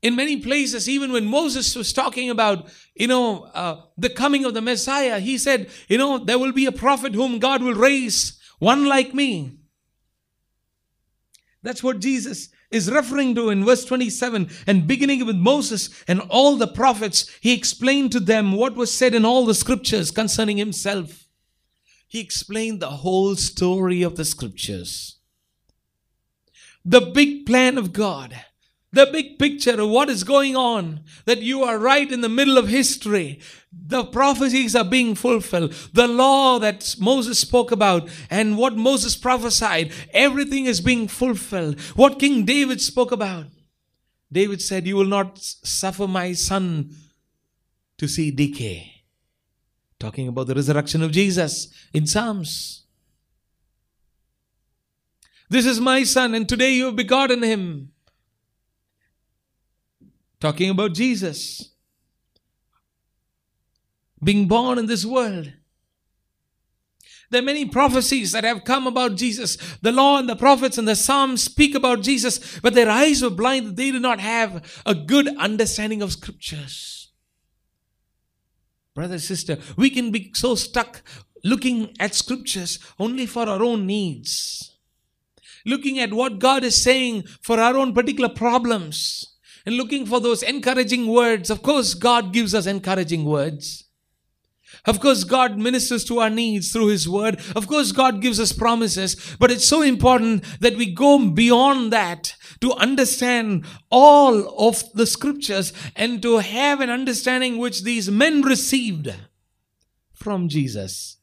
In 0.00 0.16
many 0.16 0.38
places, 0.38 0.88
even 0.88 1.12
when 1.12 1.26
Moses 1.26 1.74
was 1.76 1.92
talking 1.92 2.28
about, 2.30 2.68
you 2.94 3.06
know, 3.06 3.44
uh, 3.54 3.82
the 3.96 4.10
coming 4.10 4.44
of 4.44 4.54
the 4.54 4.60
Messiah, 4.60 5.18
he 5.18 5.38
said, 5.38 5.70
you 5.88 5.96
know, 5.96 6.18
there 6.18 6.38
will 6.38 6.52
be 6.52 6.66
a 6.66 6.72
prophet 6.72 7.14
whom 7.14 7.38
God 7.38 7.62
will 7.62 7.74
raise, 7.74 8.38
one 8.58 8.86
like 8.86 9.14
me. 9.14 9.58
That's 11.62 11.82
what 11.82 12.00
Jesus 12.00 12.50
is 12.70 12.90
referring 12.90 13.34
to 13.36 13.48
in 13.48 13.64
verse 13.64 13.84
27. 13.84 14.50
And 14.66 14.86
beginning 14.86 15.24
with 15.24 15.36
Moses 15.36 15.88
and 16.06 16.20
all 16.28 16.56
the 16.56 16.66
prophets, 16.66 17.30
he 17.40 17.54
explained 17.54 18.12
to 18.12 18.20
them 18.20 18.52
what 18.52 18.76
was 18.76 18.92
said 18.92 19.14
in 19.14 19.24
all 19.24 19.46
the 19.46 19.54
scriptures 19.54 20.10
concerning 20.10 20.58
himself. 20.58 21.23
He 22.14 22.20
explained 22.20 22.78
the 22.78 23.02
whole 23.02 23.34
story 23.34 24.02
of 24.02 24.14
the 24.14 24.24
scriptures. 24.24 25.16
The 26.84 27.00
big 27.00 27.44
plan 27.44 27.76
of 27.76 27.92
God, 27.92 28.40
the 28.92 29.06
big 29.10 29.36
picture 29.36 29.80
of 29.80 29.88
what 29.88 30.08
is 30.08 30.22
going 30.22 30.54
on, 30.54 31.00
that 31.24 31.42
you 31.42 31.64
are 31.64 31.76
right 31.76 32.08
in 32.12 32.20
the 32.20 32.28
middle 32.28 32.56
of 32.56 32.68
history. 32.68 33.40
The 33.72 34.04
prophecies 34.04 34.76
are 34.76 34.84
being 34.84 35.16
fulfilled. 35.16 35.72
The 35.92 36.06
law 36.06 36.60
that 36.60 36.94
Moses 37.00 37.40
spoke 37.40 37.72
about 37.72 38.08
and 38.30 38.56
what 38.56 38.76
Moses 38.76 39.16
prophesied, 39.16 39.90
everything 40.12 40.66
is 40.66 40.80
being 40.80 41.08
fulfilled. 41.08 41.80
What 41.96 42.20
King 42.20 42.44
David 42.44 42.80
spoke 42.80 43.10
about. 43.10 43.46
David 44.30 44.62
said, 44.62 44.86
You 44.86 44.94
will 44.94 45.04
not 45.04 45.40
suffer 45.40 46.06
my 46.06 46.32
son 46.34 46.94
to 47.98 48.06
see 48.06 48.30
decay. 48.30 48.93
Talking 50.04 50.28
about 50.28 50.48
the 50.48 50.54
resurrection 50.54 51.02
of 51.02 51.12
Jesus 51.12 51.68
in 51.94 52.06
Psalms. 52.06 52.84
This 55.48 55.64
is 55.64 55.80
my 55.80 56.02
son, 56.02 56.34
and 56.34 56.46
today 56.46 56.74
you 56.74 56.84
have 56.84 56.96
begotten 56.96 57.42
him. 57.42 57.90
Talking 60.40 60.68
about 60.68 60.92
Jesus 60.92 61.70
being 64.22 64.46
born 64.46 64.76
in 64.78 64.84
this 64.84 65.06
world. 65.06 65.54
There 67.30 67.40
are 67.40 67.42
many 67.46 67.64
prophecies 67.64 68.32
that 68.32 68.44
have 68.44 68.64
come 68.64 68.86
about 68.86 69.16
Jesus. 69.16 69.56
The 69.80 69.90
law 69.90 70.18
and 70.18 70.28
the 70.28 70.36
prophets 70.36 70.76
and 70.76 70.86
the 70.86 70.96
Psalms 70.96 71.42
speak 71.42 71.74
about 71.74 72.02
Jesus, 72.02 72.60
but 72.60 72.74
their 72.74 72.90
eyes 72.90 73.22
were 73.22 73.30
blind. 73.30 73.78
They 73.78 73.90
did 73.90 74.02
not 74.02 74.20
have 74.20 74.82
a 74.84 74.94
good 74.94 75.34
understanding 75.38 76.02
of 76.02 76.12
scriptures. 76.12 77.03
Brother, 78.94 79.18
sister, 79.18 79.58
we 79.76 79.90
can 79.90 80.12
be 80.12 80.30
so 80.34 80.54
stuck 80.54 81.02
looking 81.42 81.94
at 81.98 82.14
scriptures 82.14 82.78
only 82.98 83.26
for 83.26 83.48
our 83.48 83.62
own 83.62 83.86
needs, 83.86 84.72
looking 85.66 85.98
at 85.98 86.12
what 86.12 86.38
God 86.38 86.62
is 86.62 86.80
saying 86.82 87.24
for 87.42 87.58
our 87.58 87.76
own 87.76 87.92
particular 87.92 88.28
problems, 88.28 89.36
and 89.66 89.76
looking 89.76 90.06
for 90.06 90.20
those 90.20 90.42
encouraging 90.42 91.08
words. 91.08 91.50
Of 91.50 91.62
course, 91.62 91.94
God 91.94 92.32
gives 92.32 92.54
us 92.54 92.66
encouraging 92.66 93.24
words. 93.24 93.83
Of 94.84 95.00
course, 95.00 95.24
God 95.24 95.58
ministers 95.58 96.04
to 96.04 96.18
our 96.18 96.30
needs 96.30 96.72
through 96.72 96.88
His 96.88 97.08
Word. 97.08 97.40
Of 97.56 97.66
course, 97.66 97.92
God 97.92 98.20
gives 98.20 98.38
us 98.38 98.52
promises. 98.52 99.36
But 99.38 99.50
it's 99.50 99.66
so 99.66 99.82
important 99.82 100.44
that 100.60 100.76
we 100.76 100.92
go 100.92 101.30
beyond 101.30 101.92
that 101.92 102.34
to 102.60 102.72
understand 102.74 103.64
all 103.90 104.68
of 104.68 104.82
the 104.92 105.06
scriptures 105.06 105.72
and 105.96 106.20
to 106.22 106.38
have 106.38 106.80
an 106.80 106.90
understanding 106.90 107.58
which 107.58 107.82
these 107.82 108.10
men 108.10 108.42
received 108.42 109.14
from 110.12 110.48
Jesus. 110.48 111.18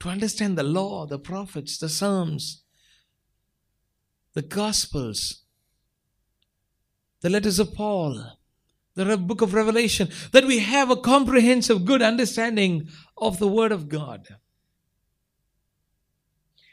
To 0.00 0.08
understand 0.08 0.58
the 0.58 0.62
law, 0.62 1.06
the 1.06 1.18
prophets, 1.18 1.78
the 1.78 1.88
Psalms, 1.88 2.62
the 4.34 4.42
Gospels, 4.42 5.42
the 7.20 7.30
letters 7.30 7.58
of 7.58 7.72
Paul 7.72 8.36
the 8.94 9.16
book 9.16 9.40
of 9.40 9.54
Revelation, 9.54 10.08
that 10.32 10.44
we 10.44 10.60
have 10.60 10.90
a 10.90 10.96
comprehensive, 10.96 11.84
good 11.84 12.02
understanding 12.02 12.88
of 13.16 13.38
the 13.38 13.48
Word 13.48 13.72
of 13.72 13.88
God. 13.88 14.36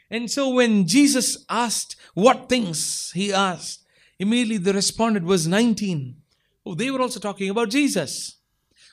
And 0.10 0.30
so 0.30 0.50
when 0.50 0.88
Jesus 0.88 1.46
asked 1.50 1.96
what 2.14 2.50
things, 2.50 3.12
he 3.14 3.32
asked, 3.32 3.86
immediately 4.20 4.58
they 4.58 4.74
responded, 4.74 5.24
verse 5.24 5.46
19. 5.46 6.18
Oh, 6.66 6.76
they 6.76 6.92
were 6.92 7.02
also 7.02 7.20
talking 7.20 7.50
about 7.50 7.70
Jesus. 7.70 8.38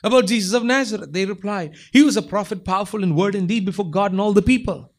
About 0.01 0.27
Jesus 0.27 0.53
of 0.53 0.63
Nazareth. 0.63 1.11
They 1.11 1.25
replied, 1.25 1.75
He 1.91 2.03
was 2.03 2.15
a 2.15 2.21
prophet, 2.21 2.63
powerful 2.63 3.03
in 3.03 3.15
word 3.15 3.35
and 3.35 3.47
deed 3.47 3.65
before 3.65 3.89
God 3.89 4.11
and 4.11 4.21
all 4.21 4.31
the 4.31 4.41
people. 4.41 4.93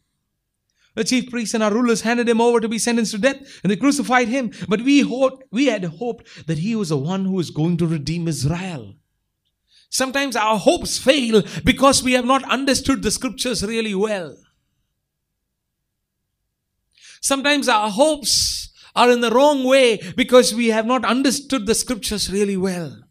The 0.95 1.05
chief 1.05 1.31
priests 1.31 1.55
and 1.55 1.63
our 1.63 1.73
rulers 1.73 2.01
handed 2.01 2.29
him 2.29 2.41
over 2.41 2.61
to 2.61 2.69
be 2.69 2.79
sentenced 2.79 3.13
to 3.13 3.19
death, 3.19 3.61
and 3.63 3.71
they 3.71 3.77
crucified 3.77 4.29
him. 4.29 4.51
But 4.69 4.83
we 4.83 5.01
hoped, 5.01 5.45
we 5.51 5.67
had 5.67 5.85
hoped 5.85 6.47
that 6.47 6.59
he 6.59 6.75
was 6.75 6.89
the 6.89 6.99
one 6.99 7.25
who 7.25 7.33
was 7.33 7.51
going 7.51 7.77
to 7.79 7.87
redeem 7.87 8.27
Israel. 8.27 8.95
Sometimes 9.89 10.37
our 10.37 10.59
hopes 10.59 10.99
fail 10.99 11.43
because 11.65 12.03
we 12.03 12.13
have 12.13 12.25
not 12.25 12.45
understood 12.45 13.03
the 13.03 13.11
scriptures 13.11 13.65
really 13.65 13.95
well. 13.95 14.37
Sometimes 17.21 17.69
our 17.69 17.91
hopes 17.91 18.73
are 18.95 19.11
in 19.11 19.21
the 19.21 19.31
wrong 19.31 19.65
way 19.65 20.01
because 20.17 20.55
we 20.55 20.69
have 20.69 20.87
not 20.87 21.05
understood 21.05 21.67
the 21.67 21.75
scriptures 21.75 22.33
really 22.33 22.57
well. 22.57 23.03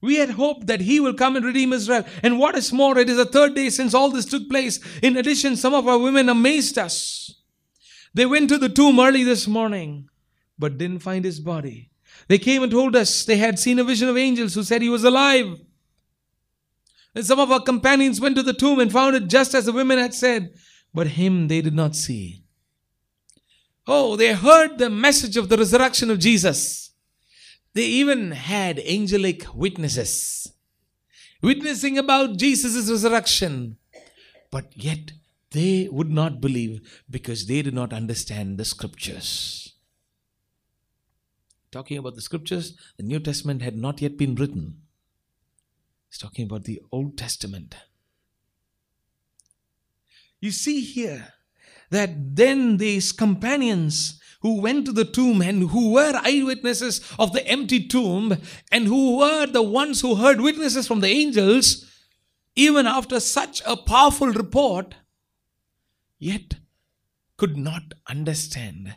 We 0.00 0.16
had 0.16 0.30
hoped 0.30 0.66
that 0.66 0.80
he 0.80 0.98
will 0.98 1.14
come 1.14 1.36
and 1.36 1.44
redeem 1.44 1.72
Israel. 1.72 2.04
And 2.22 2.38
what 2.38 2.56
is 2.56 2.72
more, 2.72 2.98
it 2.98 3.10
is 3.10 3.18
the 3.18 3.26
third 3.26 3.54
day 3.54 3.68
since 3.68 3.92
all 3.92 4.10
this 4.10 4.24
took 4.24 4.48
place. 4.48 4.80
In 5.02 5.16
addition, 5.16 5.56
some 5.56 5.74
of 5.74 5.86
our 5.86 5.98
women 5.98 6.28
amazed 6.28 6.78
us. 6.78 7.34
They 8.14 8.26
went 8.26 8.48
to 8.48 8.58
the 8.58 8.68
tomb 8.68 8.98
early 8.98 9.24
this 9.24 9.46
morning, 9.46 10.08
but 10.58 10.78
didn't 10.78 11.00
find 11.00 11.24
his 11.24 11.38
body. 11.38 11.90
They 12.28 12.38
came 12.38 12.62
and 12.62 12.72
told 12.72 12.96
us 12.96 13.24
they 13.24 13.36
had 13.36 13.58
seen 13.58 13.78
a 13.78 13.84
vision 13.84 14.08
of 14.08 14.16
angels 14.16 14.54
who 14.54 14.62
said 14.62 14.82
he 14.82 14.88
was 14.88 15.04
alive. 15.04 15.58
And 17.14 17.24
some 17.24 17.40
of 17.40 17.50
our 17.50 17.60
companions 17.60 18.20
went 18.20 18.36
to 18.36 18.42
the 18.42 18.52
tomb 18.52 18.78
and 18.78 18.90
found 18.90 19.16
it 19.16 19.28
just 19.28 19.54
as 19.54 19.66
the 19.66 19.72
women 19.72 19.98
had 19.98 20.14
said, 20.14 20.54
but 20.94 21.08
him 21.08 21.48
they 21.48 21.60
did 21.60 21.74
not 21.74 21.94
see. 21.94 22.44
Oh, 23.86 24.16
they 24.16 24.32
heard 24.32 24.78
the 24.78 24.88
message 24.90 25.36
of 25.36 25.48
the 25.48 25.56
resurrection 25.56 26.10
of 26.10 26.20
Jesus. 26.20 26.79
They 27.72 27.84
even 27.84 28.32
had 28.32 28.78
angelic 28.80 29.46
witnesses 29.54 30.52
witnessing 31.42 31.98
about 31.98 32.36
Jesus' 32.36 32.90
resurrection. 32.90 33.76
But 34.50 34.72
yet 34.74 35.12
they 35.50 35.88
would 35.90 36.10
not 36.10 36.40
believe 36.40 37.04
because 37.08 37.46
they 37.46 37.62
did 37.62 37.74
not 37.74 37.92
understand 37.92 38.58
the 38.58 38.64
scriptures. 38.64 39.74
Talking 41.70 41.98
about 41.98 42.16
the 42.16 42.20
scriptures, 42.20 42.76
the 42.96 43.04
New 43.04 43.20
Testament 43.20 43.62
had 43.62 43.76
not 43.76 44.02
yet 44.02 44.16
been 44.16 44.34
written. 44.34 44.82
He's 46.08 46.18
talking 46.18 46.44
about 46.44 46.64
the 46.64 46.82
Old 46.90 47.16
Testament. 47.16 47.76
You 50.40 50.50
see 50.50 50.80
here 50.80 51.34
that 51.90 52.36
then 52.36 52.78
these 52.78 53.12
companions 53.12 54.19
who 54.40 54.60
went 54.60 54.86
to 54.86 54.92
the 54.92 55.04
tomb 55.04 55.42
and 55.42 55.70
who 55.70 55.92
were 55.92 56.20
eyewitnesses 56.24 57.00
of 57.18 57.32
the 57.32 57.46
empty 57.46 57.86
tomb 57.86 58.36
and 58.72 58.86
who 58.86 59.18
were 59.18 59.46
the 59.46 59.62
ones 59.62 60.00
who 60.00 60.16
heard 60.16 60.40
witnesses 60.40 60.86
from 60.86 61.00
the 61.00 61.08
angels, 61.08 61.86
even 62.56 62.86
after 62.86 63.20
such 63.20 63.62
a 63.66 63.76
powerful 63.76 64.28
report, 64.28 64.94
yet 66.18 66.54
could 67.36 67.56
not 67.56 67.94
understand. 68.08 68.96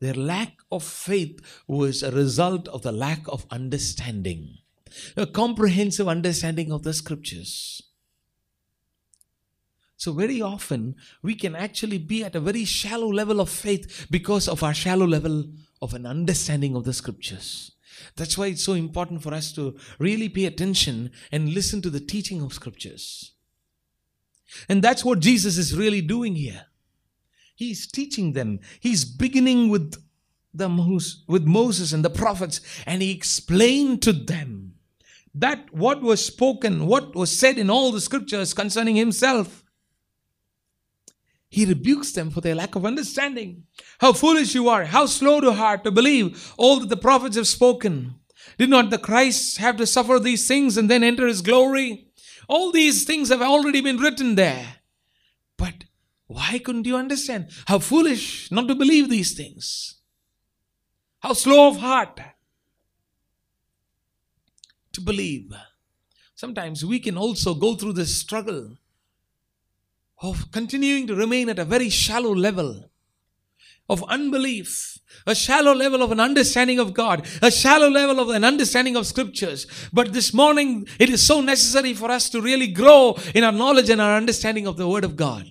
Their 0.00 0.14
lack 0.14 0.58
of 0.70 0.82
faith 0.82 1.40
was 1.68 2.02
a 2.02 2.10
result 2.10 2.66
of 2.68 2.82
the 2.82 2.90
lack 2.90 3.22
of 3.28 3.46
understanding, 3.50 4.58
a 5.16 5.26
comprehensive 5.26 6.08
understanding 6.08 6.72
of 6.72 6.82
the 6.82 6.92
scriptures. 6.92 7.82
So, 10.02 10.12
very 10.12 10.42
often, 10.42 10.96
we 11.22 11.36
can 11.36 11.54
actually 11.54 11.98
be 11.98 12.24
at 12.24 12.34
a 12.34 12.40
very 12.40 12.64
shallow 12.64 13.06
level 13.06 13.40
of 13.40 13.48
faith 13.48 14.08
because 14.10 14.48
of 14.48 14.64
our 14.64 14.74
shallow 14.74 15.06
level 15.06 15.44
of 15.80 15.94
an 15.94 16.06
understanding 16.06 16.74
of 16.74 16.82
the 16.82 16.92
scriptures. 16.92 17.70
That's 18.16 18.36
why 18.36 18.48
it's 18.48 18.64
so 18.64 18.72
important 18.72 19.22
for 19.22 19.32
us 19.32 19.52
to 19.52 19.76
really 20.00 20.28
pay 20.28 20.46
attention 20.46 21.12
and 21.30 21.54
listen 21.54 21.80
to 21.82 21.88
the 21.88 22.00
teaching 22.00 22.42
of 22.42 22.52
scriptures. 22.52 23.30
And 24.68 24.82
that's 24.82 25.04
what 25.04 25.20
Jesus 25.20 25.56
is 25.56 25.78
really 25.78 26.00
doing 26.00 26.34
here. 26.34 26.66
He's 27.54 27.86
teaching 27.86 28.32
them. 28.32 28.58
He's 28.80 29.04
beginning 29.04 29.68
with 29.68 30.02
the 30.52 30.68
with 31.28 31.44
Moses 31.44 31.92
and 31.92 32.04
the 32.04 32.10
prophets, 32.10 32.60
and 32.86 33.02
he 33.02 33.12
explained 33.12 34.02
to 34.02 34.12
them 34.12 34.74
that 35.32 35.72
what 35.72 36.02
was 36.02 36.26
spoken, 36.26 36.86
what 36.86 37.14
was 37.14 37.30
said 37.30 37.56
in 37.56 37.70
all 37.70 37.92
the 37.92 38.00
scriptures 38.00 38.52
concerning 38.52 38.96
himself 38.96 39.61
he 41.52 41.66
rebukes 41.66 42.12
them 42.12 42.30
for 42.30 42.40
their 42.40 42.54
lack 42.54 42.76
of 42.76 42.86
understanding. 42.86 43.64
How 43.98 44.14
foolish 44.14 44.54
you 44.54 44.70
are, 44.70 44.86
how 44.86 45.04
slow 45.04 45.38
to 45.42 45.52
heart 45.52 45.84
to 45.84 45.90
believe 45.90 46.50
all 46.56 46.80
that 46.80 46.88
the 46.88 46.96
prophets 46.96 47.36
have 47.36 47.46
spoken. 47.46 48.14
Did 48.56 48.70
not 48.70 48.88
the 48.88 48.96
Christ 48.96 49.58
have 49.58 49.76
to 49.76 49.86
suffer 49.86 50.18
these 50.18 50.48
things 50.48 50.78
and 50.78 50.90
then 50.90 51.04
enter 51.04 51.26
his 51.26 51.42
glory? 51.42 52.08
All 52.48 52.72
these 52.72 53.04
things 53.04 53.28
have 53.28 53.42
already 53.42 53.82
been 53.82 53.98
written 53.98 54.34
there. 54.34 54.76
But 55.58 55.84
why 56.26 56.58
couldn't 56.58 56.86
you 56.86 56.96
understand? 56.96 57.50
How 57.66 57.80
foolish 57.80 58.50
not 58.50 58.66
to 58.68 58.74
believe 58.74 59.10
these 59.10 59.34
things. 59.34 59.96
How 61.20 61.34
slow 61.34 61.68
of 61.68 61.76
heart 61.76 62.18
to 64.92 65.00
believe. 65.02 65.52
Sometimes 66.34 66.82
we 66.82 66.98
can 66.98 67.18
also 67.18 67.52
go 67.52 67.74
through 67.74 67.92
this 67.92 68.18
struggle 68.18 68.78
of 70.22 70.50
continuing 70.52 71.06
to 71.08 71.16
remain 71.16 71.48
at 71.48 71.58
a 71.58 71.64
very 71.64 71.88
shallow 71.88 72.34
level 72.34 72.88
of 73.88 74.04
unbelief, 74.04 74.98
a 75.26 75.34
shallow 75.34 75.74
level 75.74 76.02
of 76.02 76.12
an 76.12 76.20
understanding 76.20 76.78
of 76.78 76.94
God, 76.94 77.26
a 77.42 77.50
shallow 77.50 77.88
level 77.88 78.20
of 78.20 78.30
an 78.30 78.44
understanding 78.44 78.96
of 78.96 79.06
scriptures. 79.06 79.66
But 79.92 80.12
this 80.12 80.32
morning, 80.32 80.86
it 80.98 81.10
is 81.10 81.26
so 81.26 81.40
necessary 81.40 81.92
for 81.92 82.10
us 82.10 82.30
to 82.30 82.40
really 82.40 82.68
grow 82.68 83.16
in 83.34 83.44
our 83.44 83.52
knowledge 83.52 83.90
and 83.90 84.00
our 84.00 84.16
understanding 84.16 84.66
of 84.66 84.76
the 84.76 84.88
Word 84.88 85.04
of 85.04 85.16
God. 85.16 85.46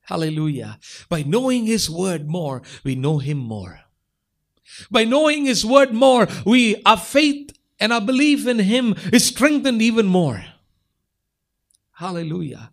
Hallelujah. 0.00 0.78
By 1.08 1.22
knowing 1.22 1.66
His 1.66 1.90
Word 1.90 2.28
more, 2.28 2.62
we 2.82 2.94
know 2.94 3.18
Him 3.18 3.38
more. 3.38 3.80
By 4.90 5.04
knowing 5.04 5.44
His 5.44 5.64
Word 5.64 5.92
more, 5.92 6.26
we, 6.44 6.82
our 6.84 6.96
faith 6.96 7.52
and 7.78 7.92
our 7.92 8.00
belief 8.00 8.46
in 8.46 8.58
Him 8.58 8.94
is 9.12 9.26
strengthened 9.26 9.82
even 9.82 10.06
more. 10.06 10.44
Hallelujah. 11.92 12.72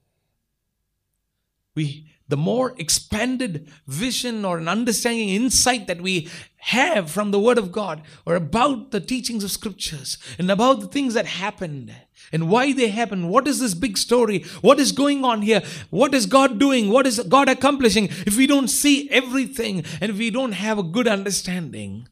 We, 1.75 2.11
the 2.27 2.37
more 2.37 2.73
expanded 2.77 3.67
vision 3.87 4.45
or 4.45 4.57
an 4.57 4.67
understanding, 4.67 5.29
insight 5.29 5.87
that 5.87 6.01
we 6.01 6.29
have 6.57 7.11
from 7.11 7.31
the 7.31 7.39
Word 7.39 7.57
of 7.57 7.71
God 7.71 8.01
or 8.25 8.35
about 8.35 8.91
the 8.91 8.99
teachings 8.99 9.43
of 9.43 9.51
Scriptures 9.51 10.17
and 10.37 10.49
about 10.49 10.79
the 10.79 10.87
things 10.87 11.13
that 11.15 11.25
happened 11.25 11.93
and 12.31 12.49
why 12.49 12.73
they 12.73 12.87
happened. 12.87 13.29
What 13.29 13.47
is 13.47 13.59
this 13.59 13.73
big 13.73 13.97
story? 13.97 14.43
What 14.61 14.79
is 14.79 14.91
going 14.91 15.25
on 15.25 15.41
here? 15.41 15.61
What 15.89 16.13
is 16.13 16.25
God 16.25 16.59
doing? 16.59 16.89
What 16.89 17.05
is 17.05 17.19
God 17.19 17.49
accomplishing? 17.49 18.05
If 18.25 18.37
we 18.37 18.47
don't 18.47 18.69
see 18.69 19.09
everything 19.09 19.83
and 19.99 20.17
we 20.17 20.29
don't 20.29 20.53
have 20.53 20.79
a 20.79 20.83
good 20.83 21.07
understanding, 21.07 22.07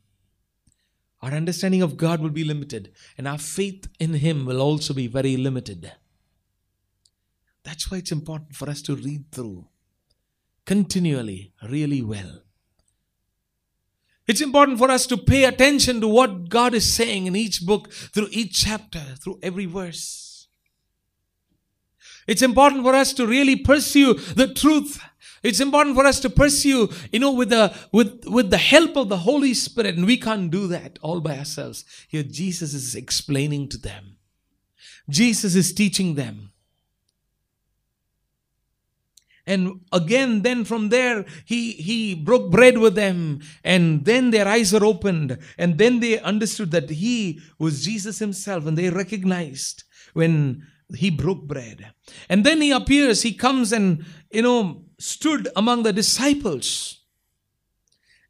our 1.22 1.32
understanding 1.32 1.82
of 1.82 1.98
God 1.98 2.20
will 2.20 2.30
be 2.30 2.44
limited 2.44 2.92
and 3.18 3.28
our 3.28 3.38
faith 3.38 3.88
in 4.00 4.16
Him 4.16 4.46
will 4.46 4.62
also 4.62 4.94
be 4.94 5.08
very 5.08 5.38
limited. 5.38 5.94
That's 7.64 7.90
why 7.90 7.98
it's 8.00 8.12
important 8.12 8.56
for 8.56 8.70
us 8.70 8.82
to 8.84 8.96
read 8.96 9.32
through 9.32 9.68
continually 10.66 11.54
really 11.70 12.02
well. 12.02 12.44
It's 14.28 14.42
important 14.42 14.78
for 14.78 14.90
us 14.90 15.06
to 15.08 15.18
pay 15.18 15.46
attention 15.46 16.00
to 16.02 16.08
what 16.08 16.50
God 16.50 16.74
is 16.74 16.94
saying 16.94 17.26
in 17.26 17.36
each 17.36 17.66
book, 17.66 17.92
through 17.92 18.30
each 18.32 18.64
chapter, 18.64 19.00
through 19.22 19.40
every 19.42 19.66
verse. 19.66 20.48
It's 22.28 22.42
important 22.42 22.84
for 22.84 22.94
us 22.94 23.14
to 23.14 23.26
really 23.26 23.56
pursue 23.56 24.14
the 24.14 24.48
truth. 24.48 25.02
It's 25.44 25.60
important 25.60 25.96
for 25.96 26.06
us 26.06 26.20
to 26.20 26.30
pursue, 26.30 26.90
you 27.12 27.20
know, 27.20 27.34
with 27.34 27.50
the 27.50 27.76
with 27.92 28.24
with 28.26 28.52
the 28.52 28.60
help 28.60 28.96
of 28.96 29.10
the 29.10 29.18
Holy 29.18 29.56
Spirit, 29.56 29.96
and 29.96 30.06
we 30.06 30.18
can't 30.18 30.52
do 30.52 30.68
that 30.68 31.00
all 31.02 31.20
by 31.20 31.38
ourselves. 31.38 31.84
Here, 32.08 32.24
Jesus 32.24 32.76
is 32.76 32.94
explaining 32.96 33.70
to 33.70 33.78
them. 33.78 34.18
Jesus 35.10 35.56
is 35.56 35.74
teaching 35.74 36.14
them. 36.14 36.51
And 39.52 39.82
again, 39.92 40.44
then 40.44 40.64
from 40.64 40.88
there, 40.88 41.26
he, 41.44 41.74
he 41.74 42.16
broke 42.16 42.50
bread 42.50 42.78
with 42.78 42.96
them. 42.96 43.42
And 43.66 44.06
then 44.06 44.32
their 44.32 44.48
eyes 44.48 44.72
were 44.72 44.86
opened. 44.86 45.38
And 45.58 45.78
then 45.78 46.00
they 46.00 46.22
understood 46.22 46.72
that 46.72 46.90
he 46.90 47.42
was 47.60 47.84
Jesus 47.84 48.20
himself. 48.20 48.66
And 48.66 48.78
they 48.78 48.90
recognized 48.90 49.84
when 50.14 50.66
he 50.96 51.10
broke 51.10 51.48
bread. 51.48 51.92
And 52.30 52.46
then 52.46 52.62
he 52.62 52.72
appears, 52.72 53.24
he 53.24 53.34
comes 53.34 53.74
and, 53.74 54.06
you 54.32 54.42
know, 54.42 54.86
stood 54.98 55.50
among 55.54 55.84
the 55.84 55.92
disciples. 55.92 57.02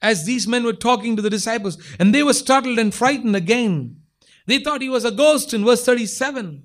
As 0.02 0.26
these 0.26 0.48
men 0.48 0.64
were 0.64 0.74
talking 0.74 1.16
to 1.16 1.22
the 1.22 1.30
disciples. 1.30 1.78
And 2.00 2.16
they 2.16 2.24
were 2.24 2.34
startled 2.34 2.80
and 2.80 2.92
frightened 2.92 3.36
again. 3.36 3.98
They 4.48 4.58
thought 4.58 4.82
he 4.82 4.90
was 4.90 5.06
a 5.06 5.12
ghost 5.12 5.54
in 5.54 5.66
verse 5.66 5.86
37. 5.86 6.64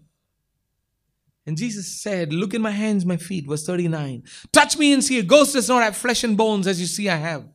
And 1.46 1.56
Jesus 1.56 1.86
said, 1.86 2.32
Look 2.32 2.54
in 2.54 2.62
my 2.62 2.72
hands, 2.72 3.06
my 3.06 3.16
feet. 3.16 3.46
Verse 3.46 3.64
39. 3.64 4.24
Touch 4.52 4.76
me 4.76 4.92
and 4.92 5.02
see. 5.02 5.18
A 5.18 5.22
ghost 5.22 5.54
does 5.54 5.68
not 5.68 5.82
have 5.82 5.96
flesh 5.96 6.24
and 6.24 6.36
bones 6.36 6.66
as 6.66 6.80
you 6.80 6.86
see 6.86 7.08
I 7.08 7.16
have. 7.16 7.46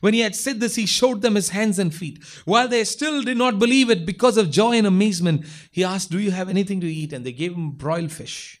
When 0.00 0.14
he 0.14 0.20
had 0.20 0.36
said 0.36 0.60
this, 0.60 0.74
he 0.74 0.86
showed 0.86 1.22
them 1.22 1.34
his 1.34 1.48
hands 1.48 1.78
and 1.78 1.94
feet. 1.94 2.22
While 2.44 2.68
they 2.68 2.84
still 2.84 3.22
did 3.22 3.38
not 3.38 3.58
believe 3.58 3.90
it 3.90 4.04
because 4.04 4.36
of 4.36 4.50
joy 4.50 4.72
and 4.76 4.86
amazement, 4.86 5.46
he 5.70 5.82
asked, 5.82 6.10
Do 6.10 6.18
you 6.18 6.30
have 6.30 6.48
anything 6.48 6.80
to 6.82 6.92
eat? 6.92 7.12
And 7.12 7.24
they 7.24 7.32
gave 7.32 7.54
him 7.54 7.70
broiled 7.70 8.12
fish. 8.12 8.60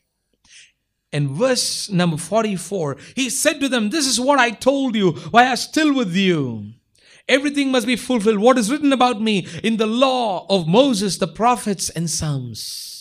And 1.12 1.30
verse 1.30 1.88
number 1.90 2.16
44, 2.16 2.96
he 3.14 3.30
said 3.30 3.60
to 3.60 3.68
them, 3.68 3.90
This 3.90 4.06
is 4.06 4.20
what 4.20 4.38
I 4.38 4.50
told 4.50 4.94
you, 4.94 5.12
why 5.30 5.50
I 5.50 5.54
still 5.54 5.94
with 5.94 6.14
you. 6.14 6.72
Everything 7.28 7.70
must 7.70 7.86
be 7.86 7.96
fulfilled. 7.96 8.38
What 8.38 8.58
is 8.58 8.70
written 8.70 8.92
about 8.92 9.20
me 9.20 9.46
in 9.62 9.76
the 9.76 9.86
law 9.86 10.46
of 10.48 10.66
Moses, 10.66 11.18
the 11.18 11.28
prophets, 11.28 11.90
and 11.90 12.08
Psalms. 12.08 12.97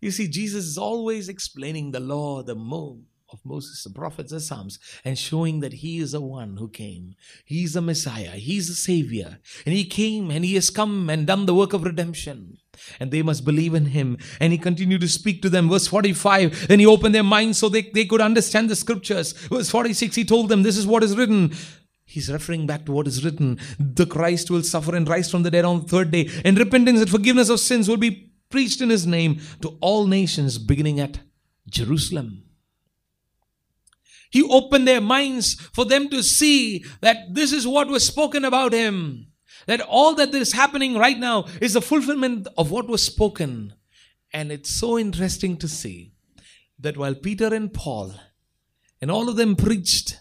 You 0.00 0.10
see, 0.10 0.28
Jesus 0.28 0.64
is 0.64 0.78
always 0.78 1.28
explaining 1.28 1.90
the 1.90 2.00
law, 2.00 2.42
the 2.42 2.54
mo 2.54 3.00
of 3.32 3.44
Moses, 3.44 3.84
the 3.84 3.90
prophets, 3.90 4.32
the 4.32 4.40
Psalms, 4.40 4.78
and 5.04 5.18
showing 5.18 5.60
that 5.60 5.74
He 5.74 5.98
is 5.98 6.12
the 6.12 6.20
one 6.20 6.56
who 6.56 6.68
came. 6.68 7.14
He's 7.44 7.74
the 7.74 7.80
Messiah. 7.80 8.30
He's 8.30 8.68
the 8.68 8.74
Savior. 8.74 9.38
And 9.64 9.74
He 9.74 9.84
came 9.84 10.30
and 10.30 10.44
He 10.44 10.54
has 10.54 10.70
come 10.70 11.08
and 11.10 11.26
done 11.26 11.46
the 11.46 11.54
work 11.54 11.72
of 11.72 11.84
redemption. 11.84 12.58
And 12.98 13.10
they 13.10 13.22
must 13.22 13.44
believe 13.44 13.74
in 13.74 13.86
Him. 13.86 14.18
And 14.40 14.52
He 14.52 14.58
continued 14.58 15.02
to 15.02 15.08
speak 15.08 15.42
to 15.42 15.50
them. 15.50 15.68
Verse 15.68 15.86
45, 15.86 16.68
then 16.68 16.80
He 16.80 16.86
opened 16.86 17.14
their 17.14 17.22
minds 17.22 17.58
so 17.58 17.68
they, 17.68 17.82
they 17.82 18.04
could 18.04 18.20
understand 18.20 18.68
the 18.68 18.76
scriptures. 18.76 19.32
Verse 19.32 19.70
46, 19.70 20.16
He 20.16 20.24
told 20.24 20.48
them, 20.48 20.62
This 20.62 20.76
is 20.76 20.86
what 20.86 21.04
is 21.04 21.16
written. 21.16 21.52
He's 22.04 22.32
referring 22.32 22.66
back 22.66 22.86
to 22.86 22.92
what 22.92 23.06
is 23.06 23.24
written. 23.24 23.60
The 23.78 24.06
Christ 24.06 24.50
will 24.50 24.64
suffer 24.64 24.96
and 24.96 25.08
rise 25.08 25.30
from 25.30 25.44
the 25.44 25.50
dead 25.50 25.64
on 25.64 25.82
the 25.82 25.86
third 25.86 26.10
day. 26.10 26.28
And 26.44 26.58
repentance 26.58 27.00
and 27.00 27.08
forgiveness 27.08 27.48
of 27.48 27.60
sins 27.60 27.88
will 27.88 27.98
be 27.98 28.29
preached 28.50 28.80
in 28.80 28.90
his 28.90 29.06
name 29.06 29.40
to 29.62 29.78
all 29.80 30.06
nations, 30.06 30.58
beginning 30.58 31.00
at 31.00 31.20
Jerusalem. 31.68 32.44
He 34.30 34.42
opened 34.42 34.86
their 34.86 35.00
minds 35.00 35.54
for 35.54 35.84
them 35.84 36.08
to 36.10 36.22
see 36.22 36.84
that 37.00 37.34
this 37.34 37.52
is 37.52 37.66
what 37.66 37.88
was 37.88 38.06
spoken 38.06 38.44
about 38.44 38.72
him. 38.72 39.26
That 39.66 39.80
all 39.80 40.14
that 40.14 40.34
is 40.34 40.52
happening 40.52 40.96
right 40.96 41.18
now 41.18 41.46
is 41.60 41.74
the 41.74 41.82
fulfillment 41.82 42.46
of 42.56 42.70
what 42.70 42.88
was 42.88 43.02
spoken. 43.02 43.74
And 44.32 44.52
it's 44.52 44.70
so 44.70 44.98
interesting 44.98 45.56
to 45.58 45.68
see 45.68 46.12
that 46.78 46.96
while 46.96 47.14
Peter 47.14 47.52
and 47.52 47.72
Paul 47.72 48.14
and 49.00 49.10
all 49.10 49.28
of 49.28 49.36
them 49.36 49.56
preached 49.56 50.20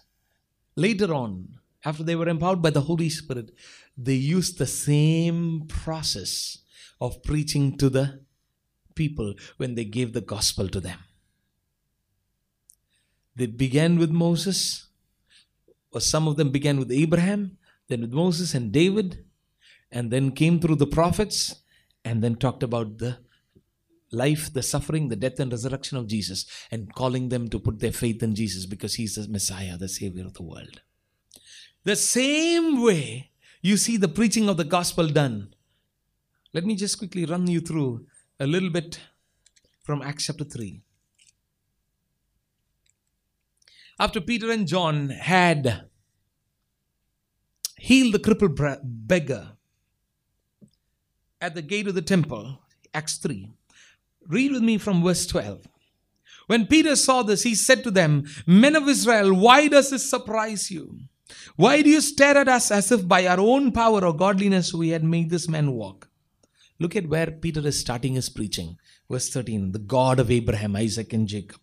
later 0.76 1.14
on, 1.14 1.60
after 1.86 2.04
they 2.04 2.16
were 2.16 2.28
empowered 2.28 2.62
by 2.62 2.72
the 2.72 2.82
Holy 2.82 3.10
Spirit, 3.10 3.52
they 3.96 4.16
used 4.16 4.58
the 4.58 4.68
same 4.68 5.66
process 5.68 6.58
of 7.00 7.24
preaching 7.24 7.78
to 7.78 7.90
the 7.90 8.22
people 8.96 9.34
when 9.58 9.76
they 9.76 9.86
gave 9.86 10.14
the 10.14 10.22
gospel 10.22 10.68
to 10.70 10.80
them. 10.80 11.00
They 13.36 13.48
began 13.48 13.98
with 13.98 14.12
Moses, 14.12 14.88
or 15.92 16.02
some 16.02 16.28
of 16.28 16.36
them 16.36 16.50
began 16.52 16.78
with 16.78 16.92
Abraham, 16.92 17.58
then 17.88 18.02
with 18.02 18.12
Moses 18.12 18.54
and 18.54 18.72
David, 18.72 19.24
and 19.92 20.12
then 20.12 20.32
came 20.32 20.60
through 20.60 20.76
the 20.76 20.88
prophets, 20.88 21.56
and 22.04 22.22
then 22.24 22.36
talked 22.36 22.64
about 22.64 22.98
the 22.98 23.18
life, 24.12 24.52
the 24.52 24.64
suffering, 24.64 25.08
the 25.08 25.16
death, 25.16 25.40
and 25.40 25.52
resurrection 25.52 25.98
of 25.98 26.08
Jesus, 26.08 26.46
and 26.72 26.94
calling 26.94 27.30
them 27.30 27.48
to 27.50 27.60
put 27.60 27.80
their 27.80 27.92
faith 27.92 28.22
in 28.22 28.36
Jesus 28.36 28.66
because 28.66 28.96
He's 28.96 29.16
the 29.16 29.28
Messiah, 29.28 29.78
the 29.78 29.88
Savior 29.88 30.26
of 30.26 30.34
the 30.34 30.44
world. 30.44 30.82
The 31.84 31.96
same 31.96 32.82
way 32.82 33.32
you 33.62 33.78
see 33.78 33.98
the 33.98 34.08
preaching 34.08 34.50
of 34.50 34.58
the 34.58 34.64
gospel 34.64 35.08
done 35.08 35.54
let 36.54 36.66
me 36.66 36.76
just 36.76 36.98
quickly 36.98 37.26
run 37.26 37.46
you 37.48 37.62
through 37.62 38.06
a 38.40 38.48
little 38.48 38.70
bit 38.70 39.00
from 39.84 40.02
Acts 40.02 40.26
chapter 40.26 40.44
3. 40.44 40.82
After 44.00 44.20
Peter 44.22 44.50
and 44.50 44.68
John 44.68 45.10
had 45.10 45.90
healed 47.78 48.14
the 48.14 48.20
crippled 48.20 48.60
beggar 48.84 49.52
at 51.42 51.54
the 51.54 51.62
gate 51.62 51.88
of 51.88 51.96
the 51.96 52.02
temple, 52.02 52.60
Acts 52.94 53.18
3, 53.18 53.52
read 54.28 54.52
with 54.52 54.64
me 54.64 54.78
from 54.78 55.04
verse 55.04 55.28
12. 55.28 55.68
When 56.48 56.66
Peter 56.66 56.96
saw 56.96 57.22
this, 57.22 57.44
he 57.44 57.54
said 57.54 57.84
to 57.84 57.92
them, 57.92 58.26
Men 58.48 58.76
of 58.76 58.88
Israel, 58.88 59.36
why 59.36 59.68
does 59.68 59.92
this 59.92 60.10
surprise 60.10 60.72
you? 60.72 61.00
Why 61.58 61.84
do 61.84 61.90
you 61.90 62.02
stare 62.02 62.38
at 62.38 62.48
us 62.48 62.72
as 62.72 62.92
if 62.92 63.08
by 63.08 63.28
our 63.28 63.40
own 63.40 63.72
power 63.72 64.04
or 64.04 64.16
godliness 64.16 64.74
we 64.74 64.90
had 64.90 65.04
made 65.04 65.30
this 65.30 65.48
man 65.48 65.74
walk? 65.74 66.09
Look 66.80 66.96
at 66.96 67.10
where 67.10 67.32
Peter 67.32 67.66
is 67.68 67.80
starting 67.80 68.14
his 68.14 68.30
preaching. 68.30 68.78
Verse 69.10 69.30
13 69.30 69.72
The 69.72 69.80
God 69.80 70.20
of 70.20 70.32
Abraham, 70.32 70.76
Isaac, 70.76 71.14
and 71.14 71.28
Jacob. 71.28 71.60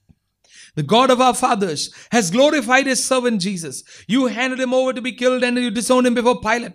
The 0.74 0.82
God 0.82 1.10
of 1.10 1.20
our 1.20 1.34
fathers 1.34 1.92
has 2.12 2.30
glorified 2.30 2.86
his 2.86 3.04
servant 3.04 3.40
Jesus. 3.40 3.82
You 4.06 4.26
handed 4.26 4.60
him 4.60 4.74
over 4.74 4.92
to 4.92 5.00
be 5.00 5.12
killed 5.12 5.42
and 5.42 5.56
you 5.56 5.70
disowned 5.70 6.06
him 6.06 6.14
before 6.14 6.40
Pilate. 6.40 6.74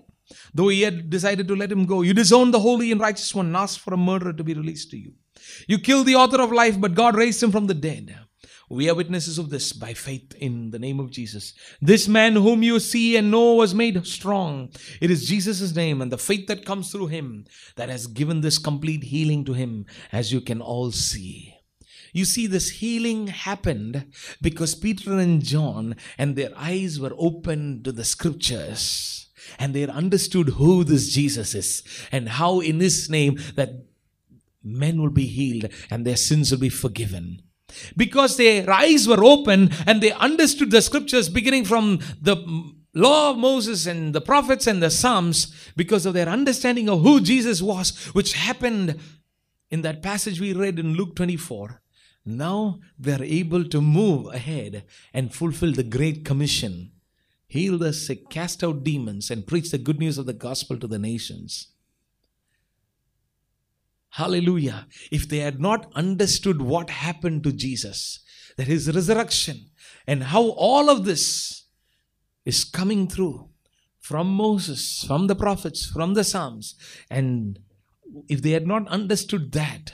Though 0.54 0.70
he 0.70 0.82
had 0.82 1.10
decided 1.10 1.48
to 1.48 1.56
let 1.56 1.72
him 1.72 1.86
go, 1.86 2.02
you 2.02 2.14
disowned 2.14 2.54
the 2.54 2.60
holy 2.60 2.92
and 2.92 3.02
righteous 3.02 3.36
one 3.36 3.48
and 3.48 3.58
asked 3.58 3.80
for 3.80 3.94
a 3.94 3.98
murderer 3.98 4.34
to 4.34 4.44
be 4.44 4.54
released 4.54 4.92
to 4.92 4.98
you. 4.98 5.14
You 5.68 5.80
killed 5.80 6.08
the 6.08 6.16
author 6.16 6.42
of 6.42 6.52
life, 6.52 6.80
but 6.80 6.94
God 6.94 7.16
raised 7.16 7.44
him 7.44 7.52
from 7.52 7.68
the 7.68 7.74
dead. 7.74 8.18
We 8.72 8.90
are 8.90 8.96
witnesses 8.96 9.38
of 9.38 9.50
this 9.50 9.74
by 9.74 9.94
faith 9.94 10.34
in 10.36 10.72
the 10.72 10.80
name 10.80 11.02
of 11.02 11.12
Jesus. 11.12 11.54
This 11.82 12.08
man 12.08 12.38
whom 12.38 12.64
you 12.64 12.80
see 12.80 13.18
and 13.18 13.30
know 13.30 13.56
was 13.56 13.76
made 13.76 14.08
strong. 14.08 14.70
It 15.02 15.12
is 15.12 15.28
Jesus' 15.28 15.76
name 15.76 16.02
and 16.02 16.10
the 16.10 16.18
faith 16.18 16.48
that 16.48 16.66
comes 16.66 16.90
through 16.90 17.08
him 17.08 17.44
that 17.76 17.90
has 17.90 18.08
given 18.08 18.40
this 18.40 18.58
complete 18.58 19.04
healing 19.04 19.44
to 19.44 19.52
him, 19.52 19.88
as 20.14 20.32
you 20.32 20.40
can 20.40 20.62
all 20.62 20.92
see. 20.92 21.54
You 22.14 22.24
see, 22.24 22.48
this 22.48 22.70
healing 22.70 23.28
happened 23.28 24.06
because 24.42 24.74
Peter 24.74 25.20
and 25.20 25.44
John 25.44 25.98
and 26.18 26.38
their 26.38 26.52
eyes 26.56 26.98
were 26.98 27.14
opened 27.18 27.84
to 27.84 27.92
the 27.92 28.06
scriptures 28.06 29.28
and 29.60 29.74
they 29.74 29.86
understood 29.86 30.48
who 30.48 30.86
this 30.86 31.10
Jesus 31.10 31.56
is 31.56 31.84
and 32.10 32.30
how 32.30 32.62
in 32.62 32.80
his 32.80 33.10
name 33.10 33.38
that 33.56 33.84
men 34.64 35.02
will 35.02 35.10
be 35.10 35.26
healed 35.26 35.70
and 35.90 36.08
their 36.08 36.16
sins 36.16 36.52
will 36.52 36.60
be 36.60 36.70
forgiven. 36.70 37.42
Because 37.96 38.38
their 38.38 38.70
eyes 38.70 39.08
were 39.08 39.24
open 39.24 39.72
and 39.86 40.02
they 40.02 40.12
understood 40.12 40.72
the 40.72 40.82
scriptures 40.82 41.30
beginning 41.30 41.66
from 41.66 42.00
the 42.22 42.36
law 42.94 43.32
of 43.32 43.38
Moses 43.38 43.86
and 43.86 44.14
the 44.14 44.22
prophets 44.22 44.68
and 44.68 44.82
the 44.82 44.90
Psalms 44.90 45.54
because 45.76 46.06
of 46.06 46.14
their 46.14 46.28
understanding 46.28 46.90
of 46.90 47.02
who 47.02 47.22
Jesus 47.22 47.62
was, 47.62 47.98
which 48.14 48.34
happened 48.34 49.00
in 49.70 49.82
that 49.82 50.04
passage 50.04 50.40
we 50.40 50.54
read 50.54 50.80
in 50.80 50.94
Luke 50.94 51.16
24. 51.16 51.82
Now 52.26 52.80
they're 53.00 53.24
able 53.24 53.64
to 53.66 53.82
move 53.82 54.34
ahead 54.34 54.84
and 55.14 55.34
fulfill 55.34 55.72
the 55.72 55.84
Great 55.84 56.24
Commission 56.26 56.92
heal 57.52 57.78
the 57.78 57.92
sick, 57.92 58.30
cast 58.30 58.64
out 58.64 58.82
demons, 58.82 59.30
and 59.30 59.46
preach 59.46 59.72
the 59.72 59.78
good 59.78 60.00
news 60.00 60.18
of 60.18 60.26
the 60.26 60.32
gospel 60.32 60.78
to 60.78 60.88
the 60.88 60.98
nations. 60.98 61.68
Hallelujah. 64.12 64.88
If 65.12 65.28
they 65.30 65.38
had 65.40 65.60
not 65.60 65.92
understood 65.96 66.62
what 66.62 66.90
happened 66.90 67.44
to 67.44 67.52
Jesus, 67.52 68.20
that 68.58 68.68
his 68.68 68.94
resurrection, 68.94 69.70
and 70.06 70.24
how 70.24 70.50
all 70.52 70.90
of 70.90 71.06
this 71.06 71.66
is 72.46 72.64
coming 72.66 73.08
through 73.08 73.50
from 74.00 74.28
Moses, 74.28 75.06
from 75.08 75.28
the 75.28 75.36
prophets, 75.36 75.86
from 75.86 76.14
the 76.14 76.24
Psalms, 76.26 76.76
and 77.10 77.60
if 78.28 78.42
they 78.42 78.52
had 78.52 78.68
not 78.68 78.88
understood 78.90 79.54
that, 79.54 79.94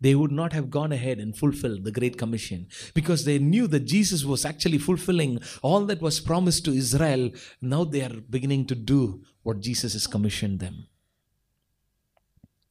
they 0.00 0.14
would 0.14 0.32
not 0.32 0.52
have 0.52 0.70
gone 0.70 0.92
ahead 0.92 1.18
and 1.18 1.36
fulfilled 1.36 1.84
the 1.84 1.92
Great 1.92 2.18
Commission 2.18 2.66
because 2.94 3.24
they 3.24 3.38
knew 3.38 3.66
that 3.66 3.86
Jesus 3.86 4.24
was 4.24 4.44
actually 4.44 4.78
fulfilling 4.78 5.40
all 5.62 5.84
that 5.86 6.02
was 6.02 6.20
promised 6.20 6.64
to 6.64 6.72
Israel. 6.72 7.30
Now 7.60 7.84
they 7.84 8.02
are 8.02 8.20
beginning 8.30 8.66
to 8.66 8.74
do 8.74 9.22
what 9.42 9.60
Jesus 9.60 9.94
has 9.94 10.06
commissioned 10.06 10.60
them. 10.60 10.86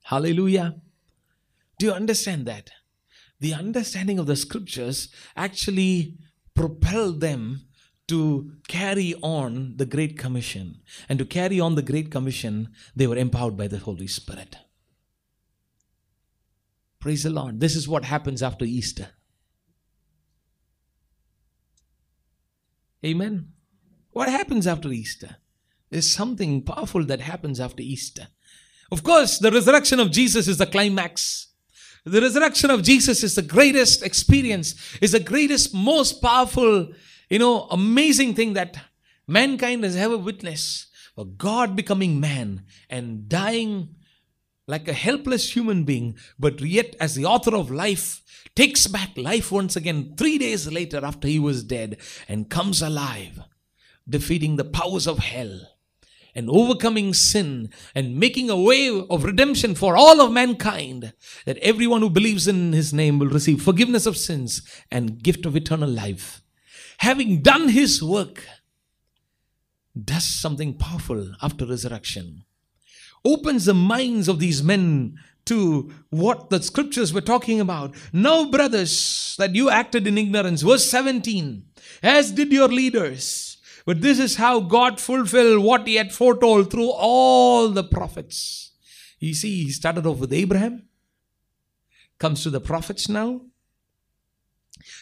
Hallelujah. 0.05 0.75
Do 1.79 1.87
you 1.87 1.91
understand 1.91 2.45
that? 2.45 2.69
The 3.39 3.55
understanding 3.55 4.19
of 4.19 4.27
the 4.27 4.35
scriptures 4.35 5.09
actually 5.35 6.17
propelled 6.53 7.21
them 7.21 7.61
to 8.07 8.51
carry 8.67 9.15
on 9.23 9.77
the 9.77 9.85
Great 9.87 10.15
Commission. 10.15 10.81
And 11.09 11.17
to 11.17 11.25
carry 11.25 11.59
on 11.59 11.73
the 11.73 11.81
Great 11.81 12.11
Commission, 12.11 12.69
they 12.95 13.07
were 13.07 13.17
empowered 13.17 13.57
by 13.57 13.67
the 13.67 13.79
Holy 13.79 14.05
Spirit. 14.05 14.57
Praise 16.99 17.23
the 17.23 17.31
Lord. 17.31 17.59
This 17.59 17.75
is 17.75 17.87
what 17.87 18.05
happens 18.05 18.43
after 18.43 18.63
Easter. 18.63 19.09
Amen. 23.03 23.53
What 24.11 24.29
happens 24.29 24.67
after 24.67 24.91
Easter? 24.91 25.37
There's 25.89 26.09
something 26.09 26.61
powerful 26.61 27.03
that 27.05 27.21
happens 27.21 27.59
after 27.59 27.81
Easter. 27.81 28.27
Of 28.91 29.03
course, 29.03 29.39
the 29.39 29.51
resurrection 29.51 29.99
of 29.99 30.11
Jesus 30.11 30.47
is 30.47 30.57
the 30.57 30.65
climax. 30.65 31.47
The 32.05 32.21
resurrection 32.21 32.69
of 32.69 32.83
Jesus 32.83 33.23
is 33.23 33.33
the 33.33 33.41
greatest 33.41 34.03
experience, 34.03 34.75
is 35.01 35.13
the 35.13 35.19
greatest, 35.19 35.73
most 35.73 36.21
powerful, 36.21 36.93
you 37.29 37.39
know, 37.39 37.67
amazing 37.71 38.35
thing 38.35 38.53
that 38.53 38.77
mankind 39.27 39.83
has 39.83 39.95
ever 39.95 40.17
witnessed. 40.17 40.87
For 41.15 41.25
God 41.25 41.75
becoming 41.75 42.19
man 42.19 42.65
and 42.89 43.29
dying 43.29 43.95
like 44.67 44.87
a 44.87 44.93
helpless 44.93 45.55
human 45.55 45.83
being, 45.83 46.17
but 46.37 46.59
yet 46.59 46.95
as 46.99 47.15
the 47.15 47.25
author 47.25 47.55
of 47.55 47.71
life, 47.71 48.21
takes 48.55 48.87
back 48.87 49.17
life 49.17 49.51
once 49.51 49.75
again 49.75 50.13
three 50.17 50.37
days 50.37 50.71
later 50.71 51.03
after 51.03 51.27
he 51.27 51.39
was 51.39 51.63
dead 51.63 51.97
and 52.27 52.49
comes 52.49 52.81
alive, 52.81 53.39
defeating 54.07 54.55
the 54.55 54.65
powers 54.65 55.07
of 55.07 55.19
hell 55.19 55.74
and 56.35 56.49
overcoming 56.49 57.13
sin 57.13 57.69
and 57.95 58.19
making 58.19 58.49
a 58.49 58.61
way 58.61 58.89
of 59.09 59.23
redemption 59.23 59.73
for 59.73 59.95
all 59.95 60.21
of 60.21 60.31
mankind, 60.31 61.13
that 61.45 61.57
everyone 61.57 62.01
who 62.01 62.09
believes 62.09 62.47
in 62.47 62.73
his 62.73 62.93
name 62.93 63.17
will 63.17 63.29
receive 63.29 63.61
forgiveness 63.61 64.05
of 64.05 64.17
sins 64.17 64.61
and 64.91 65.23
gift 65.23 65.45
of 65.45 65.55
eternal 65.55 65.89
life. 65.89 66.41
Having 66.99 67.41
done 67.41 67.69
his 67.69 68.03
work, 68.03 68.43
does 70.03 70.25
something 70.25 70.73
powerful 70.73 71.31
after 71.41 71.65
resurrection 71.65 72.43
opens 73.23 73.65
the 73.65 73.73
minds 73.73 74.27
of 74.27 74.39
these 74.39 74.61
men 74.61 75.17
to 75.45 75.91
what 76.09 76.49
the 76.49 76.61
scriptures 76.61 77.13
were 77.13 77.21
talking 77.21 77.59
about. 77.59 77.95
Now, 78.11 78.49
brothers, 78.49 79.35
that 79.37 79.55
you 79.55 79.69
acted 79.69 80.07
in 80.07 80.17
ignorance. 80.17 80.61
Verse 80.61 80.89
17, 80.89 81.63
as 82.03 82.31
did 82.31 82.51
your 82.51 82.67
leaders. 82.67 83.54
But 83.85 84.01
this 84.01 84.19
is 84.19 84.37
how 84.37 84.61
God 84.61 84.99
fulfilled 84.99 85.63
what 85.63 85.87
he 85.87 85.95
had 85.95 86.11
foretold 86.11 86.71
through 86.71 86.89
all 86.89 87.69
the 87.69 87.83
prophets. 87.83 88.71
You 89.19 89.33
see, 89.33 89.63
he 89.63 89.71
started 89.71 90.05
off 90.05 90.17
with 90.17 90.33
Abraham, 90.33 90.87
comes 92.17 92.43
to 92.43 92.49
the 92.49 92.59
prophets 92.59 93.07
now, 93.07 93.41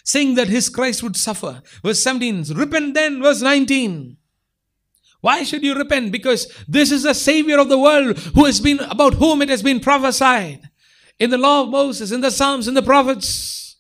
saying 0.04 0.36
that 0.36 0.50
his 0.50 0.70
Christ 0.70 1.02
would 1.02 1.16
suffer. 1.16 1.62
Verse 1.82 2.04
17, 2.04 2.44
repent 2.56 2.94
then, 2.94 3.22
verse 3.22 3.42
19. 3.42 4.18
Why 5.22 5.44
should 5.44 5.64
you 5.64 5.74
repent? 5.74 6.12
Because 6.12 6.54
this 6.68 6.92
is 6.92 7.04
the 7.04 7.14
Savior 7.14 7.58
of 7.58 7.70
the 7.70 7.80
world 7.80 8.18
who 8.36 8.44
has 8.44 8.60
been, 8.60 8.80
about 8.82 9.14
whom 9.14 9.42
it 9.42 9.48
has 9.48 9.64
been 9.64 9.80
prophesied 9.80 10.70
in 11.18 11.30
the 11.30 11.38
law 11.38 11.64
of 11.64 11.70
Moses, 11.70 12.12
in 12.12 12.20
the 12.20 12.32
Psalms, 12.32 12.68
in 12.68 12.74
the 12.74 12.82
prophets. 12.82 13.78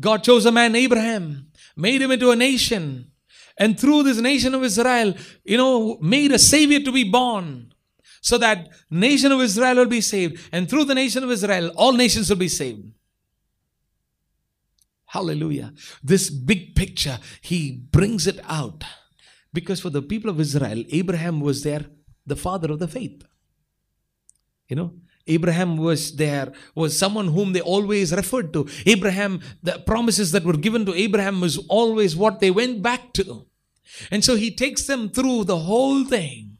God 0.00 0.22
chose 0.22 0.46
a 0.46 0.52
man, 0.52 0.76
Abraham, 0.76 1.50
made 1.76 2.00
him 2.00 2.12
into 2.12 2.30
a 2.30 2.36
nation, 2.36 3.10
and 3.58 3.78
through 3.78 4.04
this 4.04 4.18
nation 4.18 4.54
of 4.54 4.62
Israel, 4.62 5.14
you 5.44 5.56
know, 5.56 5.98
made 6.00 6.32
a 6.32 6.38
Savior 6.38 6.80
to 6.80 6.92
be 6.92 7.04
born 7.04 7.72
so 8.20 8.38
that 8.38 8.68
nation 8.90 9.32
of 9.32 9.40
Israel 9.40 9.76
will 9.76 9.86
be 9.86 10.00
saved. 10.00 10.48
And 10.52 10.68
through 10.68 10.84
the 10.84 10.94
nation 10.94 11.24
of 11.24 11.30
Israel, 11.30 11.72
all 11.76 11.92
nations 11.92 12.30
will 12.30 12.36
be 12.36 12.48
saved. 12.48 12.84
Hallelujah. 15.06 15.72
This 16.02 16.28
big 16.30 16.74
picture, 16.74 17.18
he 17.40 17.72
brings 17.72 18.26
it 18.26 18.40
out. 18.44 18.84
Because 19.52 19.80
for 19.80 19.90
the 19.90 20.02
people 20.02 20.30
of 20.30 20.38
Israel, 20.38 20.84
Abraham 20.90 21.40
was 21.40 21.62
there, 21.62 21.86
the 22.26 22.36
father 22.36 22.70
of 22.70 22.78
the 22.78 22.88
faith. 22.88 23.24
You 24.68 24.76
know, 24.76 24.94
Abraham 25.28 25.76
was 25.76 26.16
there, 26.16 26.52
was 26.74 26.98
someone 26.98 27.28
whom 27.28 27.52
they 27.52 27.60
always 27.60 28.12
referred 28.12 28.52
to. 28.54 28.68
Abraham, 28.86 29.40
the 29.62 29.78
promises 29.78 30.32
that 30.32 30.44
were 30.44 30.56
given 30.56 30.84
to 30.86 30.94
Abraham 30.94 31.40
was 31.40 31.58
always 31.68 32.16
what 32.16 32.40
they 32.40 32.50
went 32.50 32.82
back 32.82 33.12
to. 33.14 33.46
And 34.10 34.24
so 34.24 34.36
he 34.36 34.50
takes 34.50 34.86
them 34.86 35.08
through 35.08 35.44
the 35.44 35.58
whole 35.58 36.04
thing 36.04 36.58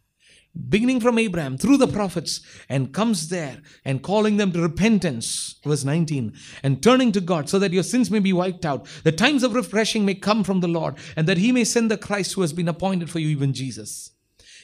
beginning 0.68 1.00
from 1.00 1.18
Abraham 1.18 1.56
through 1.56 1.76
the 1.76 1.86
prophets 1.86 2.40
and 2.68 2.92
comes 2.92 3.28
there 3.28 3.58
and 3.84 4.02
calling 4.02 4.36
them 4.36 4.52
to 4.52 4.60
repentance. 4.60 5.56
Verse 5.64 5.84
19. 5.84 6.32
And 6.62 6.82
turning 6.82 7.12
to 7.12 7.20
God 7.20 7.48
so 7.48 7.58
that 7.58 7.72
your 7.72 7.82
sins 7.82 8.10
may 8.10 8.18
be 8.18 8.32
wiped 8.32 8.64
out. 8.64 8.86
The 9.04 9.12
times 9.12 9.42
of 9.42 9.54
refreshing 9.54 10.04
may 10.04 10.14
come 10.14 10.44
from 10.44 10.60
the 10.60 10.68
Lord 10.68 10.96
and 11.16 11.26
that 11.28 11.38
he 11.38 11.52
may 11.52 11.64
send 11.64 11.90
the 11.90 11.96
Christ 11.96 12.34
who 12.34 12.40
has 12.40 12.52
been 12.52 12.68
appointed 12.68 13.10
for 13.10 13.18
you, 13.18 13.28
even 13.28 13.52
Jesus. 13.52 14.10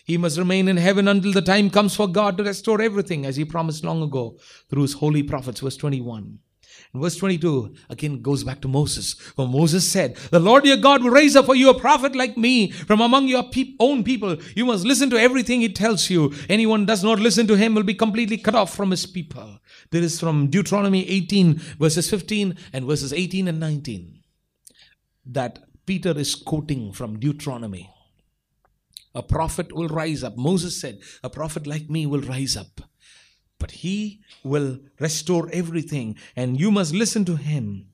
He 0.04 0.18
must 0.18 0.38
remain 0.38 0.68
in 0.68 0.76
heaven 0.76 1.08
until 1.08 1.32
the 1.32 1.42
time 1.42 1.70
comes 1.70 1.96
for 1.96 2.06
God 2.06 2.36
to 2.36 2.44
restore 2.44 2.80
everything 2.80 3.24
as 3.24 3.36
he 3.36 3.44
promised 3.44 3.84
long 3.84 4.02
ago 4.02 4.38
through 4.68 4.82
his 4.82 4.92
holy 4.92 5.22
prophets. 5.22 5.60
Verse 5.60 5.78
21. 5.78 6.38
Verse 6.92 7.16
22 7.16 7.74
again 7.90 8.22
goes 8.22 8.44
back 8.44 8.60
to 8.60 8.68
Moses. 8.68 9.14
For 9.14 9.48
Moses 9.48 9.90
said, 9.90 10.16
The 10.30 10.38
Lord 10.38 10.66
your 10.66 10.76
God 10.76 11.02
will 11.02 11.10
raise 11.10 11.34
up 11.34 11.46
for 11.46 11.56
you 11.56 11.70
a 11.70 11.78
prophet 11.78 12.14
like 12.14 12.36
me 12.36 12.70
from 12.70 13.00
among 13.00 13.28
your 13.28 13.44
pe- 13.44 13.74
own 13.80 14.04
people. 14.04 14.36
You 14.54 14.66
must 14.66 14.84
listen 14.84 15.10
to 15.10 15.18
everything 15.18 15.60
he 15.60 15.72
tells 15.72 16.10
you. 16.10 16.32
Anyone 16.48 16.84
does 16.86 17.02
not 17.02 17.18
listen 17.18 17.46
to 17.48 17.56
him 17.56 17.74
will 17.74 17.82
be 17.82 17.94
completely 17.94 18.36
cut 18.36 18.54
off 18.54 18.74
from 18.74 18.90
his 18.90 19.06
people. 19.06 19.58
This 19.90 20.04
is 20.04 20.20
from 20.20 20.48
Deuteronomy 20.48 21.08
18, 21.08 21.54
verses 21.78 22.10
15 22.10 22.56
and 22.72 22.84
verses 22.84 23.12
18 23.12 23.48
and 23.48 23.58
19. 23.58 24.20
That 25.26 25.60
Peter 25.86 26.16
is 26.16 26.34
quoting 26.34 26.92
from 26.92 27.18
Deuteronomy. 27.18 27.93
A 29.14 29.22
prophet 29.22 29.72
will 29.72 29.88
rise 29.88 30.24
up. 30.24 30.36
Moses 30.36 30.80
said, 30.80 31.00
A 31.22 31.30
prophet 31.30 31.66
like 31.66 31.88
me 31.88 32.06
will 32.06 32.20
rise 32.20 32.56
up 32.56 32.80
but 33.64 33.70
he 33.70 34.20
will 34.42 34.78
restore 35.00 35.48
everything 35.52 36.16
and 36.36 36.60
you 36.60 36.70
must 36.70 36.92
listen 36.92 37.24
to 37.24 37.36
him 37.36 37.86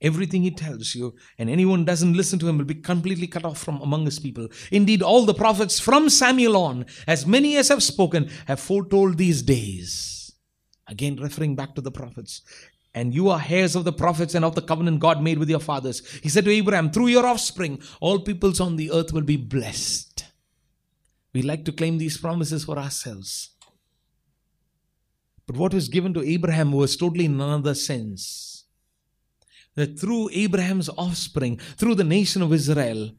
everything 0.00 0.42
he 0.42 0.50
tells 0.50 0.96
you 0.96 1.14
and 1.38 1.48
anyone 1.48 1.84
doesn't 1.84 2.14
listen 2.14 2.40
to 2.40 2.48
him 2.48 2.58
will 2.58 2.64
be 2.64 2.74
completely 2.74 3.28
cut 3.28 3.44
off 3.44 3.58
from 3.58 3.80
among 3.82 4.04
his 4.04 4.18
people 4.18 4.48
indeed 4.72 5.02
all 5.02 5.24
the 5.24 5.32
prophets 5.32 5.78
from 5.78 6.08
samuel 6.08 6.56
on 6.56 6.84
as 7.06 7.24
many 7.24 7.56
as 7.56 7.68
have 7.68 7.84
spoken 7.84 8.28
have 8.46 8.58
foretold 8.58 9.16
these 9.16 9.42
days 9.42 10.32
again 10.88 11.16
referring 11.16 11.54
back 11.54 11.74
to 11.74 11.80
the 11.80 11.92
prophets 11.92 12.42
and 12.92 13.14
you 13.14 13.28
are 13.28 13.44
heirs 13.48 13.76
of 13.76 13.84
the 13.84 13.92
prophets 13.92 14.34
and 14.34 14.44
of 14.44 14.54
the 14.56 14.62
covenant 14.62 15.00
God 15.00 15.22
made 15.22 15.38
with 15.38 15.50
your 15.50 15.60
fathers. 15.60 16.00
He 16.22 16.30
said 16.30 16.46
to 16.46 16.50
Abraham, 16.50 16.90
Through 16.90 17.08
your 17.08 17.26
offspring, 17.26 17.78
all 18.00 18.20
peoples 18.20 18.58
on 18.58 18.76
the 18.76 18.90
earth 18.90 19.12
will 19.12 19.20
be 19.20 19.36
blessed. 19.36 20.05
We 21.36 21.42
like 21.42 21.66
to 21.66 21.72
claim 21.72 21.98
these 21.98 22.16
promises 22.16 22.64
for 22.64 22.78
ourselves. 22.78 23.50
But 25.46 25.58
what 25.58 25.74
was 25.74 25.90
given 25.90 26.14
to 26.14 26.26
Abraham 26.26 26.72
was 26.72 26.96
totally 26.96 27.26
in 27.26 27.34
another 27.34 27.74
sense. 27.74 28.64
That 29.74 30.00
through 30.00 30.30
Abraham's 30.32 30.88
offspring, 30.88 31.58
through 31.76 31.96
the 31.96 32.04
nation 32.04 32.40
of 32.40 32.54
Israel, 32.54 33.10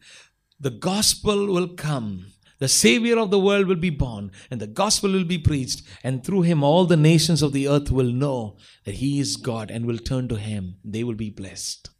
the 0.60 0.72
gospel 0.72 1.46
will 1.46 1.76
come. 1.76 2.26
The 2.58 2.68
Savior 2.68 3.20
of 3.20 3.30
the 3.30 3.38
world 3.38 3.68
will 3.68 3.76
be 3.76 3.92
born, 3.92 4.32
and 4.50 4.60
the 4.60 4.66
gospel 4.66 5.12
will 5.12 5.24
be 5.24 5.38
preached, 5.38 5.84
and 6.04 6.24
through 6.24 6.42
him 6.42 6.64
all 6.64 6.86
the 6.86 6.98
nations 6.98 7.44
of 7.44 7.54
the 7.54 7.68
earth 7.68 7.92
will 7.92 8.12
know 8.12 8.58
that 8.86 8.96
he 8.96 9.20
is 9.20 9.36
God 9.36 9.70
and 9.70 9.86
will 9.86 10.00
turn 10.00 10.28
to 10.30 10.38
him. 10.38 10.78
They 10.84 11.04
will 11.04 11.14
be 11.14 11.30
blessed. 11.30 11.92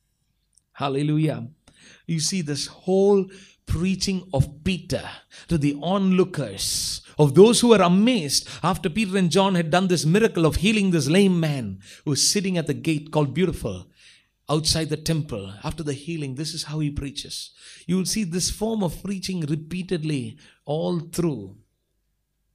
Hallelujah. 0.74 1.50
You 2.08 2.20
see, 2.20 2.42
this 2.42 2.66
whole 2.66 3.28
preaching 3.68 4.28
of 4.34 4.64
Peter 4.64 5.08
to 5.48 5.58
the 5.58 5.78
onlookers, 5.82 7.02
of 7.20 7.36
those 7.36 7.60
who 7.60 7.70
were 7.70 7.82
amazed 7.82 8.48
after 8.64 8.90
Peter 8.90 9.18
and 9.18 9.30
John 9.30 9.56
had 9.56 9.70
done 9.70 9.88
this 9.88 10.06
miracle 10.06 10.46
of 10.46 10.58
healing 10.58 10.92
this 10.92 11.08
lame 11.08 11.40
man 11.40 11.80
who 12.04 12.12
was 12.12 12.30
sitting 12.30 12.58
at 12.58 12.68
the 12.68 12.74
gate 12.74 13.12
called 13.12 13.34
Beautiful 13.34 13.88
outside 14.50 14.90
the 14.90 14.98
temple 14.98 15.54
after 15.64 15.84
the 15.84 15.94
healing. 15.94 16.36
This 16.36 16.54
is 16.54 16.64
how 16.64 16.80
he 16.80 16.90
preaches. 16.90 17.52
You 17.86 17.98
will 17.98 18.06
see 18.06 18.24
this 18.24 18.50
form 18.50 18.84
of 18.84 19.04
preaching 19.04 19.42
repeatedly 19.42 20.38
all 20.66 21.00
through. 21.00 21.58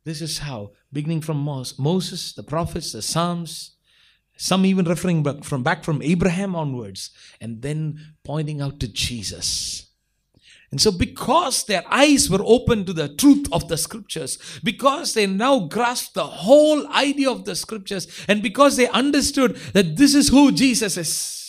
This 0.05 0.21
is 0.21 0.39
how, 0.39 0.73
beginning 0.93 1.21
from 1.21 1.37
Moses, 1.39 2.33
the 2.33 2.43
prophets, 2.43 2.93
the 2.93 3.03
Psalms, 3.03 3.77
some 4.37 4.65
even 4.67 4.87
referring 4.87 5.23
back 5.23 5.45
from 5.45 5.63
back 5.63 5.85
from 5.85 6.03
Abraham 6.03 6.57
onwards, 6.57 7.11
and 7.41 7.63
then 7.63 8.15
pointing 8.25 8.61
out 8.61 8.81
to 8.81 8.89
Jesus. 8.89 9.92
And 10.73 10.81
so, 10.81 10.91
because 10.91 11.65
their 11.65 11.85
eyes 11.87 12.31
were 12.31 12.43
open 12.45 12.87
to 12.87 12.95
the 12.95 13.15
truth 13.15 13.47
of 13.53 13.69
the 13.69 13.77
scriptures, 13.77 14.39
because 14.65 15.13
they 15.13 15.27
now 15.27 15.61
grasped 15.61 16.15
the 16.15 16.27
whole 16.27 16.89
idea 16.89 17.31
of 17.31 17.45
the 17.45 17.55
scriptures, 17.55 18.09
and 18.27 18.43
because 18.43 18.77
they 18.77 18.89
understood 18.89 19.57
that 19.75 19.97
this 19.97 20.15
is 20.15 20.31
who 20.31 20.51
Jesus 20.51 20.97
is, 20.97 21.43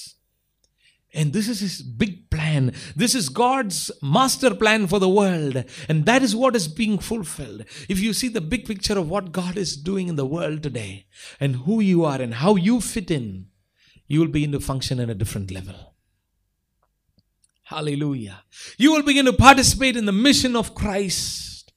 and 1.14 1.32
this 1.32 1.48
is 1.48 1.60
his 1.60 1.82
big 1.82 2.30
plan. 2.32 2.74
This 2.96 3.14
is 3.14 3.30
God's 3.30 3.92
master 4.02 4.54
plan 4.54 4.88
for 4.88 5.00
the 5.00 5.08
world. 5.08 5.64
And 5.88 6.08
that 6.08 6.24
is 6.24 6.36
what 6.36 6.56
is 6.56 6.68
being 6.68 6.98
fulfilled. 6.98 7.66
If 7.88 8.00
you 8.00 8.14
see 8.14 8.30
the 8.30 8.42
big 8.42 8.66
picture 8.66 8.98
of 8.98 9.10
what 9.10 9.32
God 9.32 9.56
is 9.56 9.78
doing 9.78 10.08
in 10.08 10.16
the 10.16 10.26
world 10.26 10.64
today 10.64 11.06
and 11.40 11.58
who 11.58 11.82
you 11.82 12.04
are 12.04 12.20
and 12.20 12.34
how 12.34 12.56
you 12.56 12.82
fit 12.82 13.12
in, 13.12 13.46
you 14.08 14.22
will 14.22 14.28
begin 14.28 14.52
to 14.54 14.60
function 14.60 15.00
at 15.00 15.10
a 15.10 15.16
different 15.16 15.52
level. 15.52 15.93
Hallelujah. 17.74 18.44
You 18.78 18.92
will 18.92 19.02
begin 19.02 19.26
to 19.26 19.34
participate 19.34 19.98
in 19.98 20.06
the 20.06 20.12
mission 20.12 20.56
of 20.56 20.76
Christ 20.76 21.74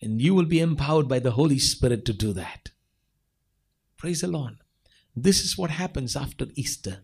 and 0.00 0.20
you 0.20 0.34
will 0.34 0.46
be 0.46 0.60
empowered 0.60 1.08
by 1.08 1.18
the 1.18 1.32
Holy 1.32 1.58
Spirit 1.58 2.04
to 2.06 2.12
do 2.12 2.32
that. 2.32 2.70
Praise 3.98 4.22
the 4.22 4.28
Lord. 4.28 4.56
This 5.14 5.44
is 5.44 5.58
what 5.58 5.70
happens 5.70 6.16
after 6.16 6.46
Easter 6.54 6.98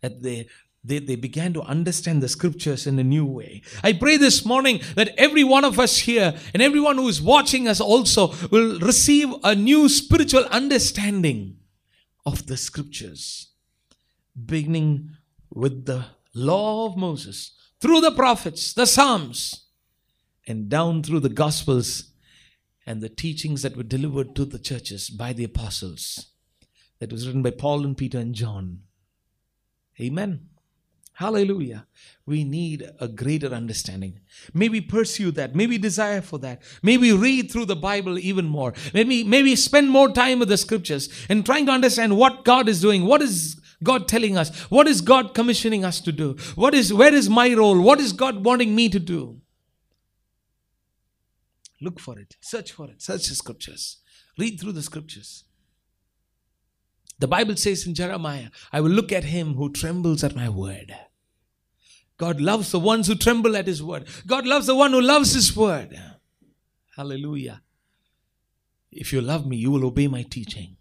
that 0.00 0.22
they 0.22 0.48
they, 0.84 1.00
they 1.00 1.16
began 1.16 1.52
to 1.54 1.62
understand 1.62 2.22
the 2.22 2.28
scriptures 2.28 2.86
in 2.86 2.98
a 2.98 3.04
new 3.04 3.26
way. 3.26 3.62
I 3.82 3.92
pray 3.92 4.16
this 4.16 4.44
morning 4.44 4.80
that 4.94 5.12
every 5.18 5.42
one 5.42 5.64
of 5.64 5.78
us 5.78 5.98
here 5.98 6.34
and 6.54 6.62
everyone 6.62 6.96
who 6.96 7.08
is 7.08 7.20
watching 7.20 7.66
us 7.66 7.80
also 7.80 8.32
will 8.50 8.78
receive 8.78 9.28
a 9.42 9.56
new 9.56 9.88
spiritual 9.88 10.44
understanding 10.44 11.56
of 12.24 12.46
the 12.46 12.56
scriptures, 12.56 13.48
beginning 14.46 15.16
with 15.50 15.86
the 15.86 16.06
law 16.34 16.86
of 16.86 16.96
Moses, 16.96 17.52
through 17.80 18.00
the 18.00 18.12
prophets, 18.12 18.72
the 18.72 18.86
Psalms, 18.86 19.66
and 20.46 20.68
down 20.68 21.02
through 21.02 21.20
the 21.20 21.28
Gospels 21.28 22.12
and 22.86 23.00
the 23.00 23.08
teachings 23.08 23.62
that 23.62 23.76
were 23.76 23.82
delivered 23.82 24.34
to 24.34 24.44
the 24.44 24.58
churches 24.58 25.10
by 25.10 25.32
the 25.32 25.44
apostles. 25.44 26.28
That 27.00 27.12
was 27.12 27.26
written 27.26 27.42
by 27.42 27.50
Paul 27.50 27.84
and 27.84 27.96
Peter 27.96 28.18
and 28.18 28.34
John 28.34 28.80
Amen. 30.00 30.48
Hallelujah. 31.14 31.86
We 32.26 32.44
need 32.44 32.88
a 33.00 33.08
greater 33.08 33.48
understanding. 33.48 34.20
May 34.54 34.68
we 34.68 34.80
pursue 34.80 35.32
that. 35.32 35.56
May 35.56 35.66
we 35.66 35.76
desire 35.76 36.20
for 36.20 36.38
that. 36.38 36.62
May 36.80 36.96
we 36.96 37.10
read 37.10 37.50
through 37.50 37.64
the 37.64 37.74
Bible 37.74 38.18
even 38.20 38.46
more. 38.46 38.72
Maybe, 38.94 39.24
maybe 39.24 39.56
spend 39.56 39.90
more 39.90 40.12
time 40.12 40.38
with 40.38 40.48
the 40.48 40.56
scriptures 40.56 41.08
and 41.28 41.44
trying 41.44 41.66
to 41.66 41.72
understand 41.72 42.16
what 42.16 42.44
God 42.44 42.68
is 42.68 42.80
doing. 42.80 43.04
What 43.04 43.20
is 43.20 43.60
God 43.82 44.08
telling 44.08 44.36
us? 44.36 44.56
What 44.70 44.88
is 44.88 45.00
God 45.00 45.34
commissioning 45.34 45.84
us 45.84 46.00
to 46.00 46.12
do? 46.12 46.36
What 46.54 46.74
is, 46.74 46.92
where 46.92 47.14
is 47.14 47.28
my 47.28 47.52
role? 47.54 47.80
What 47.80 48.00
is 48.00 48.12
God 48.12 48.44
wanting 48.44 48.74
me 48.74 48.88
to 48.88 48.98
do? 48.98 49.40
Look 51.80 52.00
for 52.00 52.18
it. 52.18 52.36
Search 52.40 52.72
for 52.72 52.90
it. 52.90 53.00
Search 53.00 53.28
the 53.28 53.34
scriptures. 53.34 53.98
Read 54.36 54.60
through 54.60 54.72
the 54.72 54.82
scriptures. 54.82 55.44
The 57.20 57.28
Bible 57.28 57.56
says 57.56 57.86
in 57.86 57.94
Jeremiah, 57.94 58.48
I 58.72 58.80
will 58.80 58.90
look 58.90 59.12
at 59.12 59.24
him 59.24 59.54
who 59.54 59.70
trembles 59.70 60.22
at 60.22 60.36
my 60.36 60.48
word. 60.48 60.94
God 62.16 62.40
loves 62.40 62.72
the 62.72 62.80
ones 62.80 63.06
who 63.06 63.14
tremble 63.14 63.56
at 63.56 63.66
his 63.66 63.82
word. 63.82 64.08
God 64.26 64.46
loves 64.46 64.66
the 64.66 64.74
one 64.74 64.92
who 64.92 65.00
loves 65.00 65.34
his 65.34 65.56
word. 65.56 66.00
Hallelujah. 66.96 67.62
If 68.90 69.12
you 69.12 69.20
love 69.20 69.46
me, 69.46 69.56
you 69.56 69.70
will 69.70 69.84
obey 69.84 70.08
my 70.08 70.22
teaching. 70.22 70.77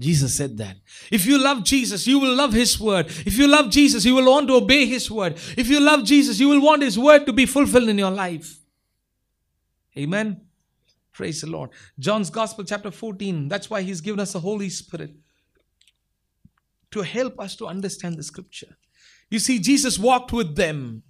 Jesus 0.00 0.34
said 0.34 0.56
that. 0.56 0.78
If 1.10 1.26
you 1.26 1.38
love 1.38 1.62
Jesus, 1.62 2.06
you 2.06 2.18
will 2.18 2.34
love 2.34 2.54
His 2.54 2.80
word. 2.80 3.06
If 3.08 3.36
you 3.36 3.46
love 3.46 3.70
Jesus, 3.70 4.04
you 4.04 4.14
will 4.14 4.30
want 4.30 4.48
to 4.48 4.54
obey 4.54 4.86
His 4.86 5.10
word. 5.10 5.34
If 5.58 5.68
you 5.68 5.78
love 5.78 6.04
Jesus, 6.04 6.40
you 6.40 6.48
will 6.48 6.62
want 6.62 6.82
His 6.82 6.98
word 6.98 7.26
to 7.26 7.32
be 7.34 7.44
fulfilled 7.44 7.88
in 7.88 7.98
your 7.98 8.10
life. 8.10 8.58
Amen. 9.98 10.40
Praise 11.12 11.42
the 11.42 11.48
Lord. 11.48 11.70
John's 11.98 12.30
Gospel, 12.30 12.64
chapter 12.64 12.90
14. 12.90 13.48
That's 13.48 13.68
why 13.68 13.82
He's 13.82 14.00
given 14.00 14.20
us 14.20 14.32
the 14.32 14.40
Holy 14.40 14.70
Spirit 14.70 15.14
to 16.92 17.02
help 17.02 17.38
us 17.38 17.54
to 17.56 17.66
understand 17.66 18.16
the 18.16 18.22
scripture. 18.22 18.78
You 19.28 19.38
see, 19.38 19.58
Jesus 19.58 19.98
walked 19.98 20.32
with 20.32 20.56
them. 20.56 21.02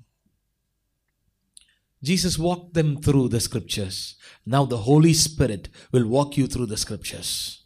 Jesus 2.03 2.39
walked 2.39 2.75
them 2.75 3.01
through 3.01 3.29
the 3.29 3.41
scriptures. 3.41 4.17
Now 4.45 4.65
the 4.65 4.79
Holy 4.79 5.15
Spirit 5.15 5.69
will 5.93 6.07
walk 6.07 6.37
you 6.37 6.49
through 6.49 6.67
the 6.67 6.77
scriptures. 6.77 7.60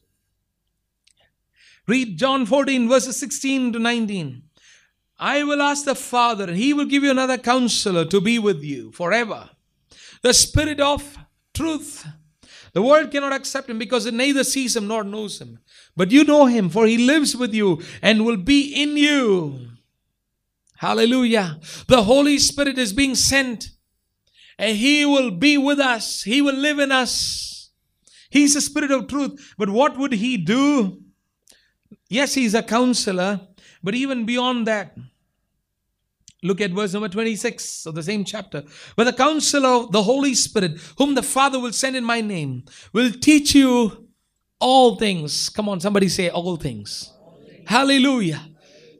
Read 1.86 2.16
John 2.18 2.46
14, 2.46 2.88
verses 2.88 3.16
16 3.18 3.74
to 3.74 3.78
19. 3.78 4.42
I 5.18 5.44
will 5.44 5.62
ask 5.62 5.84
the 5.84 5.94
Father, 5.94 6.44
and 6.44 6.56
He 6.56 6.72
will 6.72 6.86
give 6.86 7.02
you 7.02 7.10
another 7.10 7.38
counselor 7.38 8.04
to 8.06 8.20
be 8.20 8.38
with 8.38 8.62
you 8.62 8.90
forever. 8.92 9.50
The 10.22 10.34
Spirit 10.34 10.80
of 10.80 11.18
truth 11.52 12.06
the 12.74 12.82
world 12.82 13.12
cannot 13.12 13.32
accept 13.32 13.70
him 13.70 13.78
because 13.78 14.04
it 14.04 14.14
neither 14.14 14.42
sees 14.42 14.76
him 14.76 14.88
nor 14.88 15.04
knows 15.04 15.40
him. 15.40 15.60
But 15.96 16.10
you 16.10 16.24
know 16.24 16.46
him, 16.46 16.68
for 16.68 16.86
he 16.86 16.98
lives 16.98 17.36
with 17.36 17.54
you 17.54 17.80
and 18.02 18.26
will 18.26 18.36
be 18.36 18.74
in 18.74 18.96
you. 18.96 19.68
Hallelujah. 20.78 21.60
The 21.86 22.02
Holy 22.02 22.36
Spirit 22.40 22.76
is 22.76 22.92
being 22.92 23.14
sent 23.14 23.70
and 24.58 24.76
he 24.76 25.06
will 25.06 25.30
be 25.30 25.56
with 25.56 25.78
us. 25.78 26.24
He 26.24 26.42
will 26.42 26.56
live 26.56 26.80
in 26.80 26.90
us. 26.90 27.70
He's 28.28 28.54
the 28.54 28.60
Spirit 28.60 28.90
of 28.90 29.06
truth. 29.06 29.54
But 29.56 29.70
what 29.70 29.96
would 29.96 30.12
he 30.12 30.36
do? 30.36 31.03
Yes, 32.14 32.34
he's 32.34 32.54
a 32.54 32.62
counselor, 32.62 33.40
but 33.82 33.94
even 33.94 34.24
beyond 34.24 34.66
that, 34.68 34.96
Look 36.44 36.60
at 36.60 36.72
verse 36.72 36.92
number 36.92 37.08
26 37.08 37.86
of 37.86 37.94
the 37.94 38.02
same 38.02 38.22
chapter. 38.22 38.64
But 38.96 39.04
the 39.04 39.14
counsel 39.14 39.64
of 39.64 39.92
the 39.92 40.02
Holy 40.02 40.34
Spirit, 40.34 40.78
whom 40.98 41.14
the 41.14 41.22
Father 41.22 41.58
will 41.58 41.72
send 41.72 41.96
in 41.96 42.04
my 42.04 42.20
name, 42.20 42.64
will 42.92 43.10
teach 43.10 43.54
you 43.54 44.08
all 44.60 44.96
things. 44.96 45.48
Come 45.48 45.70
on, 45.70 45.80
somebody 45.80 46.10
say 46.10 46.28
all 46.28 46.56
things. 46.56 47.10
All 47.18 47.40
things. 47.48 47.66
Hallelujah. 47.66 48.42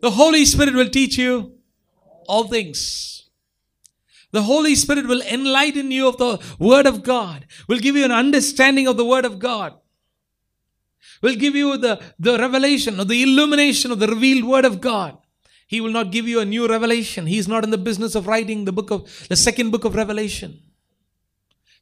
The 0.01 0.11
Holy 0.13 0.47
Spirit 0.47 0.73
will 0.73 0.89
teach 0.89 1.19
you 1.19 1.59
all 2.27 2.49
things. 2.49 3.29
The 4.33 4.43
Holy 4.43 4.75
Spirit 4.75 5.07
will 5.07 5.21
enlighten 5.21 5.91
you 5.91 6.09
of 6.09 6.17
the 6.17 6.43
Word 6.59 6.87
of 6.87 7.03
God, 7.03 7.45
will 7.69 7.79
give 7.79 7.95
you 7.95 8.07
an 8.07 8.11
understanding 8.11 8.89
of 8.89 8.97
the 8.97 9.05
Word 9.05 9.27
of 9.27 9.39
God, 9.39 9.75
will 11.23 11.35
give 11.37 11.55
you 11.55 11.77
the, 11.77 12.01
the 12.19 12.39
revelation 12.39 13.01
or 13.01 13.05
the 13.05 13.23
illumination 13.23 13.91
of 13.91 13.99
the 13.99 14.07
revealed 14.07 14.45
Word 14.45 14.65
of 14.65 14.81
God. 14.81 15.19
He 15.67 15.81
will 15.81 15.91
not 15.91 16.13
give 16.13 16.29
you 16.29 16.41
a 16.41 16.45
new 16.45 16.69
revelation. 16.69 17.27
He 17.27 17.39
is 17.39 17.49
not 17.49 17.65
in 17.65 17.71
the 17.71 17.79
business 17.79 18.15
of 18.15 18.27
writing 18.27 18.65
the 18.65 18.73
book 18.73 18.91
of 18.91 19.27
the 19.29 19.37
second 19.37 19.71
book 19.71 19.85
of 19.85 19.95
Revelation. 19.95 20.61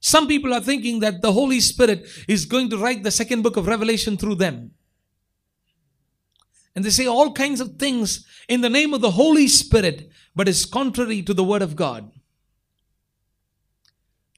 Some 0.01 0.27
people 0.27 0.53
are 0.53 0.61
thinking 0.61 1.01
that 1.01 1.23
the 1.23 1.33
Holy 1.33 1.61
Spirit 1.61 2.07
is 2.27 2.45
going 2.45 2.71
to 2.71 2.79
write 2.79 3.03
the 3.03 3.11
second 3.11 3.43
book 3.43 3.57
of 3.57 3.67
Revelation 3.67 4.17
through 4.17 4.37
them. 4.37 4.73
And 6.75 6.85
they 6.85 6.91
say 6.91 7.07
all 7.07 7.33
kinds 7.33 7.61
of 7.61 7.77
things 7.77 8.27
in 8.49 8.63
the 8.63 8.71
name 8.71 8.95
of 8.95 9.01
the 9.01 9.13
Holy 9.13 9.47
Spirit, 9.47 10.11
but 10.35 10.49
it's 10.49 10.65
contrary 10.65 11.23
to 11.23 11.35
the 11.35 11.45
Word 11.45 11.63
of 11.63 11.77
God. 11.77 12.11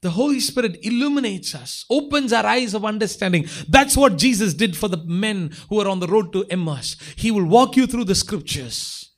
The 0.05 0.11
Holy 0.11 0.39
Spirit 0.39 0.77
illuminates 0.85 1.55
us, 1.55 1.83
opens 1.89 2.31
our 2.31 2.45
eyes 2.45 2.75
of 2.75 2.85
understanding. 2.85 3.47
That's 3.67 3.97
what 3.97 4.19
Jesus 4.19 4.53
did 4.53 4.77
for 4.77 4.87
the 4.87 5.03
men 5.03 5.49
who 5.67 5.81
are 5.81 5.87
on 5.87 5.99
the 5.99 6.05
road 6.05 6.31
to 6.33 6.45
Emmaus. 6.47 6.95
He 7.15 7.31
will 7.31 7.45
walk 7.45 7.75
you 7.75 7.87
through 7.87 8.03
the 8.03 8.13
scriptures. 8.13 9.13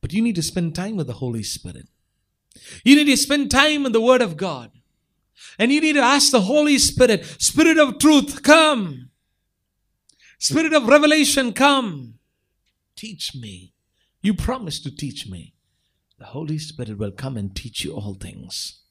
But 0.00 0.12
you 0.12 0.20
need 0.20 0.34
to 0.34 0.42
spend 0.42 0.74
time 0.74 0.96
with 0.96 1.06
the 1.06 1.12
Holy 1.12 1.44
Spirit. 1.44 1.86
You 2.82 2.96
need 2.96 3.04
to 3.04 3.16
spend 3.16 3.48
time 3.48 3.86
in 3.86 3.92
the 3.92 4.00
Word 4.00 4.22
of 4.22 4.36
God. 4.36 4.72
And 5.56 5.70
you 5.70 5.80
need 5.80 5.92
to 5.92 6.00
ask 6.00 6.32
the 6.32 6.40
Holy 6.40 6.76
Spirit, 6.76 7.24
Spirit 7.38 7.78
of 7.78 8.00
truth, 8.00 8.42
come. 8.42 9.10
Spirit 10.40 10.72
of 10.72 10.88
revelation, 10.88 11.52
come. 11.52 12.14
Teach 12.96 13.36
me. 13.36 13.72
You 14.20 14.34
promised 14.34 14.82
to 14.82 14.90
teach 14.90 15.28
me. 15.28 15.54
The 16.18 16.24
Holy 16.24 16.58
Spirit 16.58 16.98
will 16.98 17.12
come 17.12 17.36
and 17.36 17.54
teach 17.54 17.84
you 17.84 17.92
all 17.92 18.14
things. 18.14 18.82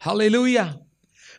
Hallelujah. 0.00 0.80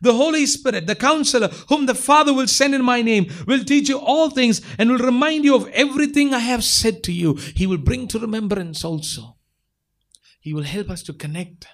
The 0.01 0.13
Holy 0.13 0.45
Spirit, 0.45 0.87
the 0.87 0.95
counselor, 0.95 1.49
whom 1.69 1.85
the 1.85 1.95
Father 1.95 2.33
will 2.33 2.47
send 2.47 2.73
in 2.73 2.83
my 2.83 3.01
name, 3.01 3.27
will 3.45 3.63
teach 3.63 3.89
you 3.89 3.99
all 3.99 4.29
things 4.29 4.61
and 4.77 4.89
will 4.89 4.97
remind 4.97 5.45
you 5.45 5.55
of 5.55 5.67
everything 5.69 6.33
I 6.33 6.39
have 6.39 6.63
said 6.63 7.03
to 7.03 7.11
you. 7.11 7.35
He 7.55 7.67
will 7.67 7.77
bring 7.77 8.07
to 8.07 8.19
remembrance 8.19 8.83
also. 8.83 9.37
He 10.39 10.53
will 10.53 10.63
help 10.63 10.89
us 10.89 11.03
to 11.03 11.13
connect 11.13 11.67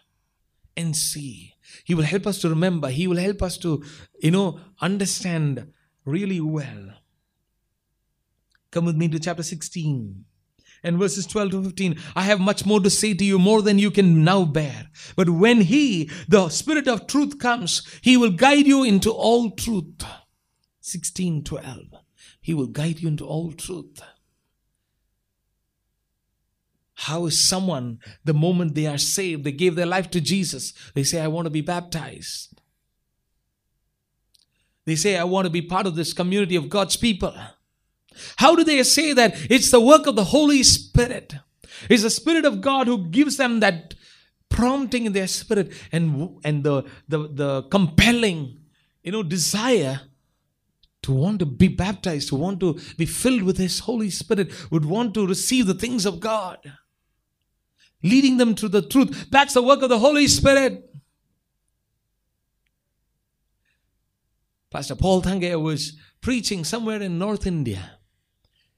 and 0.75 0.95
see. 0.95 1.55
He 1.85 1.93
will 1.93 2.03
help 2.03 2.27
us 2.27 2.39
to 2.41 2.49
remember. 2.49 2.89
He 2.89 3.07
will 3.07 3.17
help 3.17 3.41
us 3.41 3.57
to, 3.59 3.83
you 4.21 4.31
know, 4.31 4.59
understand 4.81 5.71
really 6.05 6.41
well. 6.41 6.93
Come 8.71 8.85
with 8.85 8.95
me 8.95 9.07
to 9.09 9.19
chapter 9.19 9.43
16 9.43 10.25
and 10.83 10.97
verses 10.97 11.25
12 11.25 11.51
to 11.51 11.63
15 11.63 11.99
i 12.15 12.23
have 12.23 12.39
much 12.39 12.65
more 12.65 12.79
to 12.79 12.89
say 12.89 13.13
to 13.13 13.25
you 13.25 13.39
more 13.39 13.61
than 13.61 13.79
you 13.79 13.91
can 13.91 14.23
now 14.23 14.45
bear. 14.45 14.89
But 15.15 15.29
when 15.29 15.61
he 15.61 16.09
the 16.27 16.49
spirit 16.49 16.87
of 16.87 17.07
truth 17.07 17.39
comes 17.39 17.81
he 18.01 18.17
will 18.17 18.31
guide 18.31 18.67
you 18.67 18.83
into 18.83 19.11
all 19.11 19.51
truth. 19.51 20.03
16 20.81 21.43
12 21.43 21.77
he 22.41 22.53
will 22.53 22.67
guide 22.67 22.99
you 22.99 23.07
into 23.07 23.25
all 23.25 23.51
truth. 23.51 24.01
How 26.93 27.25
is 27.25 27.47
someone 27.47 27.99
the 28.23 28.33
moment 28.33 28.75
they 28.75 28.87
are 28.87 28.97
saved 28.97 29.43
they 29.43 29.51
gave 29.51 29.75
their 29.75 29.85
life 29.85 30.09
to 30.11 30.21
jesus 30.21 30.73
they 30.93 31.03
say 31.03 31.21
i 31.21 31.27
want 31.27 31.45
to 31.45 31.51
be 31.51 31.61
baptized. 31.61 32.61
They 34.85 34.95
say 34.95 35.17
i 35.17 35.23
want 35.23 35.45
to 35.45 35.51
be 35.51 35.61
part 35.61 35.85
of 35.85 35.95
this 35.95 36.13
community 36.13 36.55
of 36.55 36.69
god's 36.69 36.95
people 36.95 37.35
how 38.37 38.55
do 38.55 38.63
they 38.63 38.81
say 38.83 39.13
that? 39.13 39.35
It's 39.49 39.71
the 39.71 39.81
work 39.81 40.07
of 40.07 40.15
the 40.15 40.25
Holy 40.25 40.63
Spirit. 40.63 41.35
It's 41.89 42.03
the 42.03 42.09
Spirit 42.09 42.45
of 42.45 42.61
God 42.61 42.87
who 42.87 43.07
gives 43.07 43.37
them 43.37 43.59
that 43.59 43.93
prompting 44.49 45.05
in 45.05 45.13
their 45.13 45.27
spirit 45.27 45.71
and, 45.91 46.39
and 46.43 46.63
the, 46.63 46.83
the, 47.07 47.27
the 47.27 47.63
compelling, 47.63 48.59
you 49.03 49.11
know, 49.11 49.23
desire 49.23 50.01
to 51.03 51.11
want 51.11 51.39
to 51.39 51.45
be 51.45 51.67
baptized, 51.67 52.29
to 52.29 52.35
want 52.35 52.59
to 52.59 52.79
be 52.97 53.05
filled 53.05 53.43
with 53.43 53.57
His 53.57 53.79
Holy 53.79 54.09
Spirit, 54.09 54.51
would 54.71 54.85
want 54.85 55.13
to 55.13 55.27
receive 55.27 55.67
the 55.67 55.73
things 55.73 56.05
of 56.05 56.19
God, 56.19 56.57
leading 58.03 58.37
them 58.37 58.55
to 58.55 58.67
the 58.67 58.81
truth. 58.81 59.27
That's 59.29 59.53
the 59.53 59.61
work 59.61 59.81
of 59.81 59.89
the 59.89 59.99
Holy 59.99 60.27
Spirit. 60.27 60.83
Pastor 64.69 64.95
Paul 64.95 65.21
Thangiah 65.21 65.61
was 65.61 65.93
preaching 66.19 66.63
somewhere 66.63 67.01
in 67.01 67.17
North 67.17 67.47
India. 67.47 67.96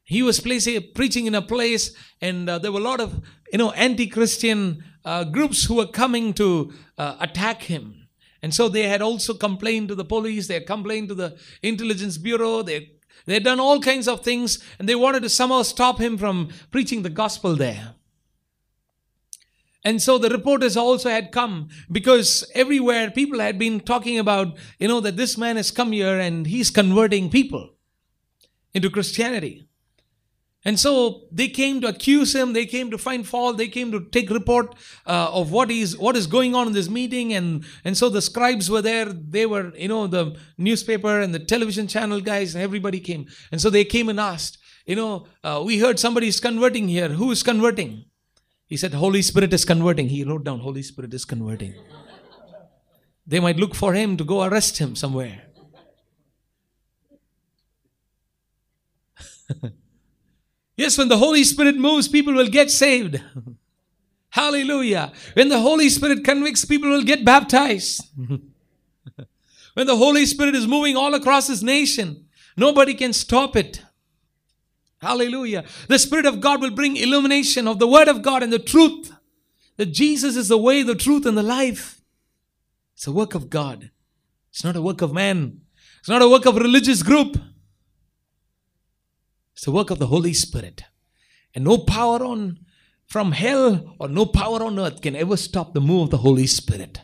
He 0.10 0.24
was 0.24 0.40
placing, 0.40 0.82
preaching 0.96 1.28
in 1.28 1.36
a 1.36 1.42
place, 1.42 1.96
and 2.20 2.50
uh, 2.50 2.58
there 2.58 2.72
were 2.72 2.80
a 2.80 2.84
lot 2.84 3.00
of 3.00 3.22
you 3.52 3.60
know 3.60 3.70
anti-Christian 3.74 4.84
uh, 5.06 5.24
groups 5.26 5.66
who 5.66 5.76
were 5.76 5.86
coming 5.86 6.34
to 6.34 6.74
uh, 6.98 7.18
attack 7.20 7.62
him. 7.62 8.08
And 8.42 8.52
so 8.52 8.70
they 8.70 8.88
had 8.88 9.04
also 9.04 9.36
complained 9.36 9.90
to 9.90 9.96
the 9.96 10.04
police, 10.04 10.48
they 10.48 10.56
had 10.56 10.66
complained 10.66 11.10
to 11.10 11.14
the 11.16 11.38
intelligence 11.62 12.18
bureau, 12.18 12.64
they, 12.64 12.94
they 13.28 13.36
had 13.36 13.44
done 13.44 13.60
all 13.60 13.80
kinds 13.82 14.08
of 14.08 14.22
things, 14.22 14.58
and 14.80 14.90
they 14.90 14.96
wanted 14.96 15.22
to 15.22 15.30
somehow 15.30 15.62
stop 15.62 16.00
him 16.00 16.18
from 16.18 16.50
preaching 16.72 17.04
the 17.04 17.12
gospel 17.12 17.56
there. 17.56 17.94
And 19.84 20.02
so 20.02 20.18
the 20.18 20.30
reporters 20.30 20.76
also 20.76 21.10
had 21.12 21.32
come 21.32 21.70
because 21.92 22.50
everywhere 22.56 23.12
people 23.12 23.40
had 23.40 23.60
been 23.60 23.80
talking 23.80 24.18
about, 24.18 24.58
you 24.80 24.88
know, 24.88 25.02
that 25.02 25.18
this 25.18 25.38
man 25.38 25.56
has 25.58 25.70
come 25.70 25.92
here 25.92 26.20
and 26.20 26.48
he's 26.48 26.72
converting 26.72 27.30
people 27.30 27.76
into 28.74 28.90
Christianity. 28.90 29.69
And 30.66 30.78
so 30.78 31.22
they 31.32 31.48
came 31.48 31.80
to 31.82 31.88
accuse 31.88 32.36
him, 32.36 32.52
they 32.52 32.66
came 32.66 32.92
to 32.92 32.98
find 32.98 33.26
fault, 33.26 33.58
they 33.58 33.70
came 33.70 33.94
to 33.94 34.02
take 34.02 34.30
report 34.30 34.76
uh, 35.06 35.30
of 35.32 35.52
what 35.52 35.72
is 35.72 35.98
what 35.98 36.18
is 36.18 36.28
going 36.28 36.54
on 36.54 36.68
in 36.68 36.74
this 36.74 36.90
meeting, 36.90 37.34
and 37.34 37.64
and 37.86 37.98
so 37.98 38.10
the 38.10 38.22
scribes 38.22 38.70
were 38.70 38.82
there. 38.82 39.06
They 39.06 39.46
were, 39.46 39.74
you 39.78 39.88
know, 39.88 40.08
the 40.08 40.38
newspaper 40.58 41.22
and 41.22 41.34
the 41.34 41.40
television 41.40 41.88
channel 41.88 42.20
guys, 42.20 42.56
and 42.56 42.64
everybody 42.64 43.00
came. 43.00 43.28
And 43.54 43.62
so 43.62 43.70
they 43.70 43.86
came 43.86 44.10
and 44.10 44.20
asked, 44.20 44.58
you 44.86 44.98
know, 44.98 45.28
uh, 45.46 45.64
we 45.66 45.80
heard 45.80 45.98
somebody 45.98 46.28
is 46.28 46.42
converting 46.42 46.90
here. 46.90 47.08
Who 47.10 47.32
is 47.32 47.42
converting? 47.42 48.06
He 48.66 48.76
said, 48.76 48.94
Holy 48.94 49.22
Spirit 49.22 49.54
is 49.54 49.64
converting. 49.64 50.10
He 50.10 50.26
wrote 50.26 50.44
down, 50.44 50.60
Holy 50.60 50.84
Spirit 50.84 51.14
is 51.14 51.24
converting. 51.24 51.74
they 53.26 53.40
might 53.40 53.58
look 53.58 53.76
for 53.76 53.94
him 53.94 54.18
to 54.18 54.26
go 54.26 54.44
arrest 54.44 54.78
him 54.78 54.96
somewhere. 54.96 55.44
Yes, 60.80 60.98
when 60.98 61.10
the 61.10 61.18
Holy 61.18 61.44
Spirit 61.44 61.76
moves, 61.76 62.08
people 62.08 62.34
will 62.34 62.48
get 62.48 62.72
saved. 62.72 63.22
Hallelujah. 64.30 65.12
When 65.34 65.50
the 65.50 65.60
Holy 65.60 65.90
Spirit 65.90 66.24
convicts, 66.24 66.64
people 66.64 66.90
will 66.90 67.04
get 67.04 67.26
baptized. 67.26 68.08
when 69.74 69.88
the 69.88 69.98
Holy 69.98 70.26
Spirit 70.26 70.56
is 70.56 70.66
moving 70.66 70.96
all 70.96 71.14
across 71.16 71.48
this 71.48 71.62
nation, 71.62 72.28
nobody 72.56 72.94
can 72.94 73.12
stop 73.12 73.58
it. 73.58 73.84
Hallelujah. 75.02 75.66
The 75.90 76.00
Spirit 76.00 76.26
of 76.26 76.40
God 76.40 76.62
will 76.62 76.72
bring 76.72 76.96
illumination 76.96 77.68
of 77.68 77.80
the 77.80 77.88
Word 77.88 78.08
of 78.08 78.22
God 78.22 78.42
and 78.42 78.54
the 78.54 78.58
truth 78.58 79.12
that 79.76 79.88
Jesus 79.88 80.38
is 80.38 80.48
the 80.48 80.58
way, 80.58 80.82
the 80.82 80.96
truth, 80.96 81.26
and 81.26 81.38
the 81.38 81.44
life. 81.44 82.00
It's 82.96 83.06
a 83.06 83.12
work 83.12 83.36
of 83.36 83.50
God. 83.50 83.92
It's 84.50 84.64
not 84.64 84.78
a 84.78 84.82
work 84.82 85.02
of 85.02 85.12
man. 85.12 85.60
It's 86.00 86.08
not 86.08 86.22
a 86.22 86.30
work 86.30 86.46
of 86.46 86.56
religious 86.56 87.04
group. 87.04 87.36
It's 89.60 89.66
the 89.66 89.72
work 89.72 89.90
of 89.90 90.00
the 90.00 90.08
Holy 90.08 90.32
Spirit. 90.32 90.84
And 91.54 91.66
no 91.66 91.80
power 91.80 92.24
on 92.24 92.60
from 93.06 93.34
hell 93.34 93.94
or 94.00 94.08
no 94.08 94.26
power 94.26 94.64
on 94.64 94.80
earth 94.80 95.02
can 95.02 95.18
ever 95.18 95.36
stop 95.36 95.74
the 95.74 95.82
move 95.82 96.04
of 96.04 96.10
the 96.12 96.18
Holy 96.20 96.48
Spirit. 96.48 97.02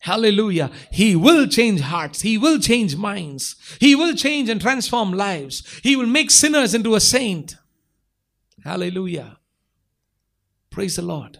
Hallelujah. 0.00 0.70
He 0.92 1.16
will 1.16 1.46
change 1.46 1.80
hearts. 1.80 2.20
He 2.20 2.36
will 2.36 2.58
change 2.58 2.94
minds. 2.96 3.56
He 3.80 3.94
will 3.94 4.14
change 4.14 4.50
and 4.50 4.60
transform 4.60 5.14
lives. 5.14 5.80
He 5.82 5.96
will 5.96 6.04
make 6.04 6.30
sinners 6.30 6.74
into 6.74 6.94
a 6.94 7.00
saint. 7.00 7.56
Hallelujah. 8.62 9.38
Praise 10.68 10.96
the 10.96 11.02
Lord. 11.02 11.38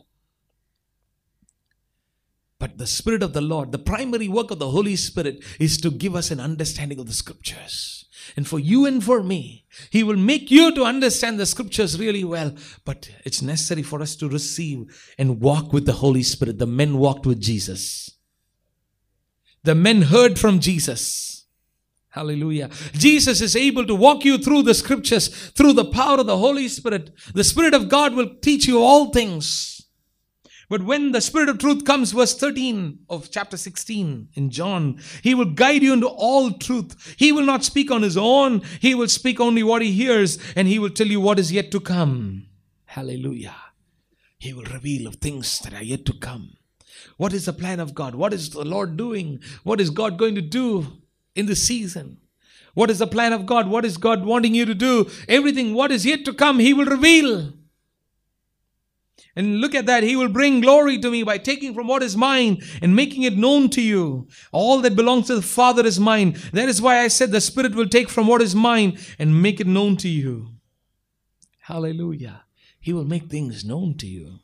But 2.59 2.79
the 2.79 2.87
Spirit 2.87 3.23
of 3.23 3.35
the 3.35 3.43
Lord, 3.43 3.71
the 3.71 3.79
primary 3.79 4.29
work 4.29 4.51
of 4.51 4.61
the 4.61 4.71
Holy 4.71 4.97
Spirit 4.97 5.45
is 5.61 5.77
to 5.83 5.91
give 5.91 6.17
us 6.17 6.31
an 6.31 6.41
understanding 6.41 6.99
of 6.99 7.07
the 7.07 7.13
scriptures. 7.13 8.06
And 8.35 8.49
for 8.49 8.59
you 8.59 8.87
and 8.87 9.03
for 9.03 9.23
me, 9.23 9.65
He 9.91 10.03
will 10.03 10.17
make 10.17 10.51
you 10.51 10.75
to 10.75 10.85
understand 10.85 11.39
the 11.39 11.47
scriptures 11.47 11.99
really 11.99 12.25
well. 12.25 12.55
But 12.85 13.11
it's 13.25 13.43
necessary 13.43 13.83
for 13.83 14.03
us 14.03 14.17
to 14.17 14.29
receive 14.29 15.15
and 15.19 15.41
walk 15.41 15.73
with 15.73 15.87
the 15.87 15.93
Holy 15.93 16.23
Spirit. 16.23 16.59
The 16.59 16.67
men 16.67 16.99
walked 16.99 17.27
with 17.27 17.41
Jesus, 17.41 18.11
the 19.63 19.75
men 19.75 20.03
heard 20.03 20.39
from 20.39 20.61
Jesus. 20.61 21.45
Hallelujah. 22.11 22.71
Jesus 22.95 23.43
is 23.43 23.55
able 23.55 23.87
to 23.87 23.95
walk 23.95 24.25
you 24.25 24.39
through 24.39 24.63
the 24.63 24.73
scriptures 24.73 25.29
through 25.51 25.75
the 25.75 25.85
power 25.85 26.19
of 26.19 26.27
the 26.27 26.39
Holy 26.39 26.67
Spirit. 26.67 27.11
The 27.35 27.45
Spirit 27.45 27.75
of 27.75 27.91
God 27.91 28.15
will 28.15 28.37
teach 28.41 28.67
you 28.67 28.79
all 28.79 29.11
things. 29.13 29.76
But 30.69 30.83
when 30.83 31.13
the 31.13 31.21
Spirit 31.21 31.49
of 31.49 31.59
truth 31.59 31.85
comes, 31.85 32.11
verse 32.13 32.37
13 32.37 33.01
of 33.09 33.31
chapter 33.31 33.57
16 33.57 34.29
in 34.35 34.51
John, 34.51 35.01
He 35.23 35.35
will 35.35 35.53
guide 35.53 35.83
you 35.83 35.93
into 35.93 36.09
all 36.09 36.51
truth. 36.51 37.15
He 37.17 37.31
will 37.31 37.45
not 37.45 37.63
speak 37.63 37.91
on 37.91 38.03
His 38.03 38.17
own, 38.17 38.63
He 38.81 38.95
will 38.95 39.09
speak 39.09 39.39
only 39.39 39.63
what 39.63 39.83
He 39.83 39.93
hears, 39.93 40.39
and 40.57 40.67
He 40.67 40.79
will 40.79 40.91
tell 40.91 41.07
you 41.07 41.21
what 41.21 41.39
is 41.39 41.53
yet 41.53 41.71
to 41.71 41.81
come. 41.81 42.47
Hallelujah. 42.87 43.55
He 44.39 44.53
will 44.53 44.65
reveal 44.65 45.07
of 45.07 45.17
things 45.17 45.59
that 45.61 45.73
are 45.73 45.83
yet 45.83 46.05
to 46.07 46.13
come. 46.13 46.57
What 47.17 47.33
is 47.33 47.47
the 47.47 47.53
plan 47.53 47.81
of 47.81 47.95
God? 47.95 48.15
What 48.15 48.35
is 48.35 48.51
the 48.51 48.65
Lord 48.65 48.97
doing? 48.97 49.41
What 49.63 49.81
is 49.81 49.91
God 49.91 50.19
going 50.19 50.35
to 50.35 50.43
do 50.43 50.99
in 51.35 51.47
the 51.47 51.57
season? 51.57 52.19
What 52.75 52.91
is 52.91 52.99
the 52.99 53.07
plan 53.07 53.33
of 53.33 53.47
God? 53.47 53.69
What 53.69 53.85
is 53.85 53.97
God 53.97 54.25
wanting 54.25 54.55
you 54.55 54.67
to 54.67 54.75
do? 54.75 55.09
Everything, 55.29 55.73
what 55.73 55.91
is 55.91 56.05
yet 56.05 56.25
to 56.27 56.35
come, 56.35 56.59
He 56.59 56.75
will 56.75 56.87
reveal. 56.87 57.55
And 59.37 59.61
look 59.61 59.75
at 59.75 59.85
that. 59.85 60.03
He 60.03 60.17
will 60.17 60.31
bring 60.31 60.63
glory 60.63 60.99
to 60.99 61.11
me 61.11 61.23
by 61.23 61.37
taking 61.37 61.75
from 61.75 61.87
what 61.87 62.03
is 62.03 62.17
mine 62.17 62.63
and 62.81 62.97
making 62.97 63.23
it 63.23 63.37
known 63.37 63.69
to 63.71 63.83
you. 63.83 64.29
All 64.51 64.81
that 64.81 64.97
belongs 64.97 65.27
to 65.27 65.35
the 65.37 65.43
Father 65.43 65.85
is 65.85 66.01
mine. 66.01 66.39
That 66.55 66.71
is 66.71 66.81
why 66.81 67.01
I 67.01 67.09
said 67.09 67.31
the 67.31 67.41
Spirit 67.43 67.75
will 67.75 67.89
take 67.89 68.09
from 68.09 68.27
what 68.27 68.41
is 68.41 68.55
mine 68.55 68.99
and 69.19 69.43
make 69.43 69.61
it 69.61 69.67
known 69.67 69.99
to 69.99 70.09
you. 70.09 70.55
Hallelujah. 71.61 72.45
He 72.81 72.95
will 72.95 73.05
make 73.05 73.29
things 73.29 73.65
known 73.65 73.97
to 73.99 74.07
you. 74.07 74.39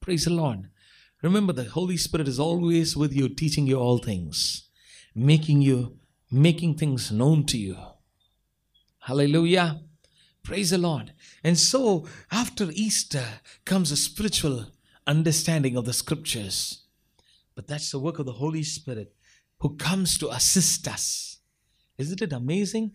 Praise 0.00 0.24
the 0.24 0.30
Lord. 0.30 0.68
Remember, 1.22 1.52
the 1.52 1.64
Holy 1.64 1.98
Spirit 1.98 2.26
is 2.26 2.40
always 2.40 2.96
with 2.96 3.12
you, 3.12 3.28
teaching 3.28 3.66
you 3.66 3.76
all 3.78 3.98
things, 3.98 4.68
making 5.14 5.60
you, 5.62 5.98
making 6.32 6.78
things 6.78 7.12
known 7.12 7.44
to 7.46 7.58
you. 7.58 7.76
Hallelujah. 9.00 9.82
Praise 10.42 10.70
the 10.70 10.78
Lord. 10.78 11.12
And 11.42 11.58
so, 11.58 12.06
after 12.30 12.68
Easter 12.72 13.24
comes 13.64 13.90
a 13.90 13.96
spiritual 13.96 14.66
understanding 15.06 15.76
of 15.76 15.84
the 15.84 15.92
scriptures. 15.92 16.84
But 17.54 17.66
that's 17.66 17.90
the 17.90 17.98
work 17.98 18.18
of 18.18 18.26
the 18.26 18.32
Holy 18.32 18.62
Spirit 18.62 19.12
who 19.58 19.76
comes 19.76 20.16
to 20.18 20.30
assist 20.30 20.86
us. 20.88 21.38
Isn't 21.98 22.22
it 22.22 22.32
amazing? 22.32 22.92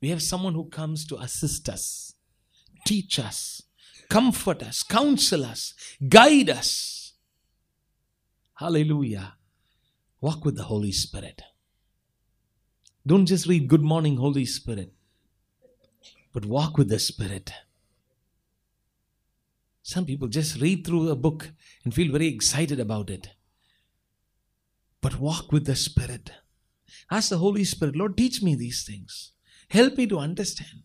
We 0.00 0.10
have 0.10 0.22
someone 0.22 0.54
who 0.54 0.68
comes 0.68 1.06
to 1.06 1.16
assist 1.16 1.68
us, 1.68 2.14
teach 2.86 3.18
us, 3.18 3.62
comfort 4.08 4.62
us, 4.62 4.82
counsel 4.82 5.44
us, 5.44 5.74
guide 6.08 6.50
us. 6.50 7.14
Hallelujah. 8.54 9.34
Walk 10.20 10.44
with 10.44 10.56
the 10.56 10.64
Holy 10.64 10.92
Spirit. 10.92 11.42
Don't 13.06 13.26
just 13.26 13.46
read 13.46 13.68
Good 13.68 13.82
Morning, 13.82 14.16
Holy 14.16 14.44
Spirit, 14.44 14.92
but 16.38 16.46
walk 16.46 16.78
with 16.78 16.88
the 16.88 17.00
Spirit. 17.00 17.52
Some 19.82 20.06
people 20.06 20.28
just 20.28 20.60
read 20.60 20.86
through 20.86 21.08
a 21.08 21.16
book 21.16 21.50
and 21.82 21.92
feel 21.92 22.12
very 22.12 22.28
excited 22.28 22.78
about 22.78 23.10
it. 23.10 23.30
But 25.00 25.18
walk 25.18 25.50
with 25.50 25.66
the 25.66 25.74
Spirit. 25.74 26.30
Ask 27.10 27.30
the 27.30 27.38
Holy 27.38 27.64
Spirit, 27.64 27.96
Lord, 27.96 28.16
teach 28.16 28.40
me 28.40 28.54
these 28.54 28.84
things. 28.84 29.32
Help 29.70 29.96
me 29.96 30.06
to 30.06 30.20
understand. 30.20 30.84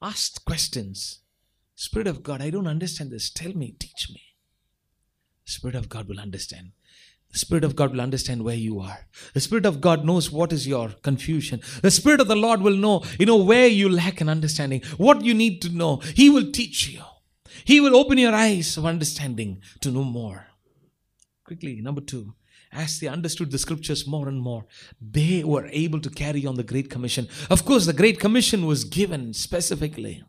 Ask 0.00 0.42
questions. 0.46 1.18
Spirit 1.74 2.06
of 2.06 2.22
God, 2.22 2.40
I 2.40 2.48
don't 2.48 2.66
understand 2.66 3.10
this. 3.10 3.28
Tell 3.28 3.52
me, 3.52 3.74
teach 3.78 4.08
me. 4.08 4.22
Spirit 5.44 5.76
of 5.76 5.90
God 5.90 6.08
will 6.08 6.18
understand. 6.18 6.70
The 7.32 7.38
Spirit 7.38 7.64
of 7.64 7.76
God 7.76 7.92
will 7.92 8.00
understand 8.00 8.42
where 8.42 8.54
you 8.54 8.80
are. 8.80 9.06
The 9.34 9.40
Spirit 9.40 9.66
of 9.66 9.80
God 9.80 10.04
knows 10.04 10.30
what 10.30 10.52
is 10.52 10.66
your 10.66 10.90
confusion. 11.02 11.60
The 11.82 11.90
Spirit 11.90 12.20
of 12.20 12.28
the 12.28 12.36
Lord 12.36 12.62
will 12.62 12.76
know, 12.76 13.04
you 13.18 13.26
know, 13.26 13.36
where 13.36 13.66
you 13.66 13.88
lack 13.88 14.20
an 14.20 14.28
understanding, 14.28 14.82
what 14.96 15.22
you 15.22 15.34
need 15.34 15.60
to 15.62 15.68
know. 15.68 15.96
He 16.14 16.30
will 16.30 16.50
teach 16.50 16.88
you. 16.88 17.02
He 17.64 17.80
will 17.80 17.96
open 17.96 18.18
your 18.18 18.34
eyes 18.34 18.76
of 18.76 18.86
understanding 18.86 19.60
to 19.80 19.90
know 19.90 20.04
more. 20.04 20.46
Quickly, 21.44 21.80
number 21.80 22.00
two, 22.00 22.34
as 22.72 23.00
they 23.00 23.08
understood 23.08 23.50
the 23.50 23.58
scriptures 23.58 24.06
more 24.06 24.28
and 24.28 24.40
more, 24.40 24.66
they 25.00 25.44
were 25.44 25.66
able 25.72 26.00
to 26.00 26.10
carry 26.10 26.46
on 26.46 26.56
the 26.56 26.62
Great 26.62 26.90
Commission. 26.90 27.28
Of 27.50 27.64
course, 27.64 27.86
the 27.86 27.92
Great 27.92 28.20
Commission 28.20 28.66
was 28.66 28.84
given 28.84 29.32
specifically. 29.32 30.22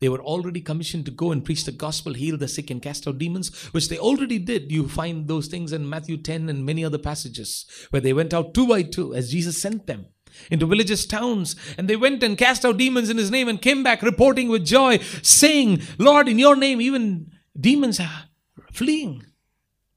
They 0.00 0.08
were 0.08 0.22
already 0.22 0.60
commissioned 0.60 1.06
to 1.06 1.10
go 1.10 1.32
and 1.32 1.44
preach 1.44 1.64
the 1.64 1.72
gospel, 1.72 2.14
heal 2.14 2.36
the 2.36 2.46
sick, 2.46 2.70
and 2.70 2.80
cast 2.80 3.08
out 3.08 3.18
demons, 3.18 3.54
which 3.72 3.88
they 3.88 3.98
already 3.98 4.38
did. 4.38 4.70
You 4.70 4.88
find 4.88 5.26
those 5.26 5.48
things 5.48 5.72
in 5.72 5.88
Matthew 5.88 6.16
10 6.16 6.48
and 6.48 6.64
many 6.64 6.84
other 6.84 6.98
passages 6.98 7.66
where 7.90 8.00
they 8.00 8.12
went 8.12 8.32
out 8.32 8.54
two 8.54 8.68
by 8.68 8.82
two 8.82 9.14
as 9.14 9.32
Jesus 9.32 9.60
sent 9.60 9.86
them 9.86 10.06
into 10.50 10.66
villages, 10.66 11.04
towns, 11.06 11.56
and 11.76 11.88
they 11.88 11.96
went 11.96 12.22
and 12.22 12.38
cast 12.38 12.64
out 12.64 12.76
demons 12.76 13.10
in 13.10 13.16
his 13.16 13.30
name 13.30 13.48
and 13.48 13.60
came 13.60 13.82
back 13.82 14.02
reporting 14.02 14.48
with 14.48 14.64
joy, 14.64 14.98
saying, 15.22 15.82
Lord, 15.98 16.28
in 16.28 16.38
your 16.38 16.54
name, 16.54 16.80
even 16.80 17.32
demons 17.58 17.98
are 17.98 18.24
fleeing. 18.72 19.24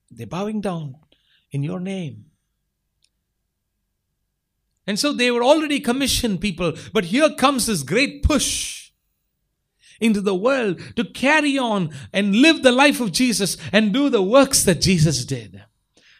They're 0.09 0.25
bowing 0.25 0.61
down 0.61 0.95
in 1.51 1.61
your 1.61 1.79
name. 1.79 2.25
And 4.87 4.97
so 4.97 5.13
they 5.13 5.29
were 5.29 5.43
already 5.43 5.79
commissioned 5.79 6.41
people, 6.41 6.73
but 6.91 7.05
here 7.05 7.29
comes 7.35 7.67
this 7.67 7.83
great 7.83 8.23
push 8.23 8.80
into 10.01 10.19
the 10.19 10.35
world 10.35 10.81
to 10.97 11.05
carry 11.05 11.57
on 11.57 11.91
and 12.11 12.35
live 12.35 12.63
the 12.63 12.71
life 12.71 12.99
of 12.99 13.13
Jesus 13.13 13.55
and 13.71 13.93
do 13.93 14.09
the 14.09 14.21
works 14.21 14.63
that 14.63 14.81
Jesus 14.81 15.23
did. 15.23 15.63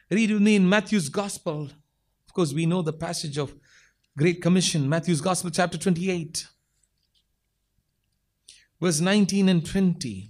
Read 0.10 0.32
with 0.32 0.42
me 0.42 0.56
in 0.56 0.70
Matthew's 0.70 1.10
Gospel. 1.10 1.64
Of 2.28 2.34
course, 2.34 2.54
we 2.54 2.66
know 2.66 2.82
the 2.82 2.94
passage 2.94 3.38
of 3.38 3.54
Great 4.18 4.42
Commission, 4.42 4.88
Matthew's 4.88 5.22
Gospel, 5.22 5.52
chapter 5.52 5.78
28, 5.78 6.48
verse 8.80 9.00
19 9.00 9.50
and 9.50 9.66
20. 9.66 10.30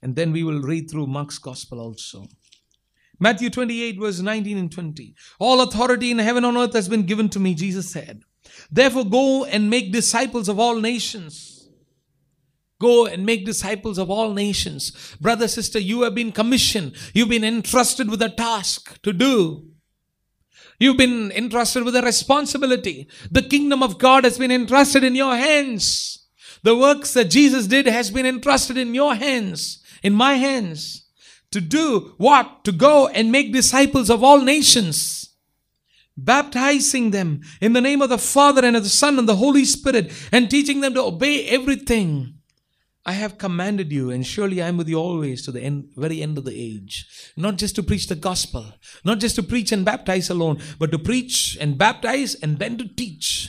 And 0.00 0.16
then 0.16 0.32
we 0.32 0.44
will 0.44 0.62
read 0.62 0.90
through 0.90 1.08
Mark's 1.08 1.38
Gospel 1.38 1.80
also. 1.80 2.26
Matthew 3.20 3.50
28, 3.50 3.98
verse 3.98 4.20
19 4.20 4.58
and 4.58 4.70
20. 4.70 5.14
All 5.40 5.60
authority 5.60 6.12
in 6.12 6.20
heaven 6.20 6.44
and 6.44 6.56
earth 6.56 6.74
has 6.74 6.88
been 6.88 7.02
given 7.02 7.28
to 7.30 7.40
me, 7.40 7.54
Jesus 7.54 7.90
said. 7.90 8.22
Therefore, 8.70 9.04
go 9.04 9.44
and 9.44 9.68
make 9.68 9.92
disciples 9.92 10.48
of 10.48 10.60
all 10.60 10.80
nations. 10.80 11.57
Go 12.80 13.06
and 13.06 13.26
make 13.26 13.44
disciples 13.44 13.98
of 13.98 14.08
all 14.08 14.32
nations. 14.32 15.16
Brother, 15.20 15.48
sister, 15.48 15.80
you 15.80 16.02
have 16.02 16.14
been 16.14 16.30
commissioned. 16.30 16.94
You've 17.12 17.28
been 17.28 17.44
entrusted 17.44 18.08
with 18.08 18.22
a 18.22 18.28
task 18.28 19.02
to 19.02 19.12
do. 19.12 19.68
You've 20.78 20.96
been 20.96 21.32
entrusted 21.32 21.84
with 21.84 21.96
a 21.96 22.02
responsibility. 22.02 23.08
The 23.30 23.42
kingdom 23.42 23.82
of 23.82 23.98
God 23.98 24.22
has 24.22 24.38
been 24.38 24.52
entrusted 24.52 25.02
in 25.02 25.16
your 25.16 25.36
hands. 25.36 26.26
The 26.62 26.76
works 26.76 27.14
that 27.14 27.30
Jesus 27.30 27.66
did 27.66 27.86
has 27.86 28.10
been 28.12 28.26
entrusted 28.26 28.76
in 28.76 28.94
your 28.94 29.16
hands, 29.16 29.82
in 30.02 30.14
my 30.14 30.34
hands. 30.34 31.06
To 31.50 31.60
do 31.60 32.14
what? 32.18 32.62
To 32.64 32.72
go 32.72 33.08
and 33.08 33.32
make 33.32 33.52
disciples 33.52 34.10
of 34.10 34.22
all 34.22 34.40
nations, 34.40 35.30
baptizing 36.16 37.10
them 37.10 37.40
in 37.60 37.72
the 37.72 37.80
name 37.80 38.02
of 38.02 38.10
the 38.10 38.18
Father 38.18 38.64
and 38.64 38.76
of 38.76 38.82
the 38.84 38.88
Son 38.88 39.18
and 39.18 39.28
the 39.28 39.36
Holy 39.36 39.64
Spirit, 39.64 40.12
and 40.30 40.48
teaching 40.48 40.80
them 40.80 40.94
to 40.94 41.02
obey 41.02 41.46
everything 41.46 42.37
I 43.06 43.12
have 43.12 43.38
commanded 43.38 43.90
you, 43.90 44.10
and 44.10 44.26
surely 44.26 44.60
I 44.60 44.68
am 44.68 44.76
with 44.76 44.88
you 44.88 44.96
always 44.96 45.42
to 45.44 45.52
the 45.52 45.62
end, 45.62 45.90
very 45.96 46.22
end 46.22 46.36
of 46.36 46.44
the 46.44 46.54
age. 46.54 47.32
Not 47.36 47.56
just 47.56 47.74
to 47.76 47.82
preach 47.82 48.06
the 48.06 48.16
gospel, 48.16 48.74
not 49.04 49.18
just 49.18 49.36
to 49.36 49.42
preach 49.42 49.72
and 49.72 49.84
baptize 49.84 50.28
alone, 50.28 50.60
but 50.78 50.90
to 50.90 50.98
preach 50.98 51.56
and 51.60 51.78
baptize 51.78 52.34
and 52.34 52.58
then 52.58 52.76
to 52.78 52.86
teach. 52.86 53.48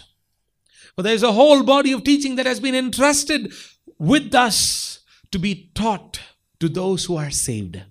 For 0.95 1.03
there 1.03 1.13
is 1.13 1.23
a 1.23 1.33
whole 1.33 1.63
body 1.63 1.91
of 1.91 2.03
teaching 2.03 2.35
that 2.35 2.45
has 2.45 2.59
been 2.59 2.75
entrusted 2.75 3.53
with 3.97 4.33
us 4.33 4.99
to 5.31 5.39
be 5.39 5.71
taught 5.75 6.21
to 6.59 6.69
those 6.69 7.05
who 7.05 7.17
are 7.17 7.31
saved. 7.31 7.81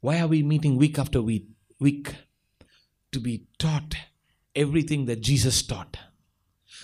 Why 0.00 0.20
are 0.20 0.28
we 0.28 0.42
meeting 0.42 0.76
week 0.76 0.98
after 0.98 1.20
week? 1.20 1.48
Week 1.78 2.14
to 3.12 3.20
be 3.20 3.46
taught 3.58 3.94
everything 4.54 5.06
that 5.06 5.20
Jesus 5.20 5.62
taught 5.62 5.96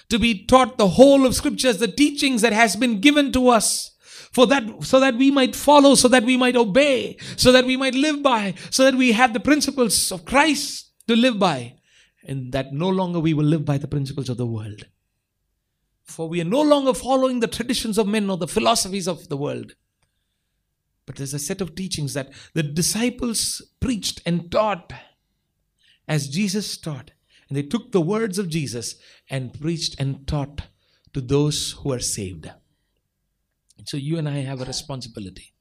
to 0.09 0.19
be 0.19 0.45
taught 0.47 0.79
the 0.79 0.89
whole 0.89 1.27
of 1.27 1.35
scriptures, 1.35 1.79
the 1.79 1.89
teachings 1.89 2.43
that 2.43 2.53
has 2.53 2.77
been 2.77 3.01
given 3.01 3.33
to 3.33 3.49
us. 3.49 3.93
For 4.33 4.47
that, 4.49 4.85
so 4.85 5.01
that 5.01 5.17
we 5.17 5.31
might 5.31 5.57
follow, 5.57 5.95
so 5.95 6.09
that 6.09 6.25
we 6.25 6.37
might 6.37 6.57
obey, 6.57 7.17
so 7.37 7.53
that 7.53 7.65
we 7.65 7.77
might 7.79 7.95
live 7.95 8.23
by, 8.23 8.55
so 8.71 8.85
that 8.85 8.95
we 8.95 9.13
have 9.13 9.33
the 9.33 9.41
principles 9.41 10.13
of 10.13 10.27
Christ 10.27 10.93
to 11.09 11.17
live 11.17 11.39
by, 11.39 11.77
and 12.23 12.53
that 12.53 12.73
no 12.73 12.89
longer 12.91 13.19
we 13.19 13.33
will 13.33 13.47
live 13.47 13.65
by 13.65 13.79
the 13.79 13.89
principles 13.89 14.29
of 14.29 14.37
the 14.37 14.47
world. 14.47 14.89
For 16.05 16.29
we 16.29 16.41
are 16.41 16.45
no 16.45 16.61
longer 16.61 16.93
following 16.93 17.41
the 17.41 17.47
traditions 17.47 17.97
of 17.97 18.07
men 18.07 18.29
or 18.29 18.37
the 18.37 18.47
philosophies 18.47 19.09
of 19.09 19.29
the 19.29 19.39
world. 19.39 19.75
But 21.07 21.17
there's 21.17 21.35
a 21.35 21.39
set 21.39 21.61
of 21.61 21.75
teachings 21.75 22.15
that 22.15 22.31
the 22.53 22.63
disciples 22.63 23.63
preached 23.81 24.21
and 24.27 24.51
taught 24.51 24.93
as 26.07 26.29
Jesus 26.29 26.77
taught. 26.77 27.13
And 27.49 27.57
they 27.57 27.63
took 27.63 27.93
the 27.93 28.01
words 28.01 28.39
of 28.39 28.49
Jesus 28.49 28.97
and 29.31 29.59
preached 29.59 29.97
and 29.99 30.27
taught 30.27 30.63
to 31.13 31.21
those 31.21 31.73
who 31.73 31.93
are 31.93 32.01
saved. 32.01 32.51
So 33.85 33.97
you 33.97 34.19
and 34.19 34.29
I 34.29 34.39
have 34.39 34.61
a 34.61 34.65
responsibility 34.65 35.53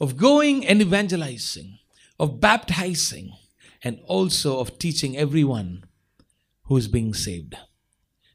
of 0.00 0.16
going 0.16 0.66
and 0.66 0.80
evangelizing, 0.80 1.78
of 2.18 2.40
baptizing, 2.40 3.32
and 3.82 4.00
also 4.04 4.58
of 4.58 4.78
teaching 4.78 5.16
everyone 5.16 5.84
who 6.64 6.76
is 6.76 6.88
being 6.88 7.14
saved 7.14 7.54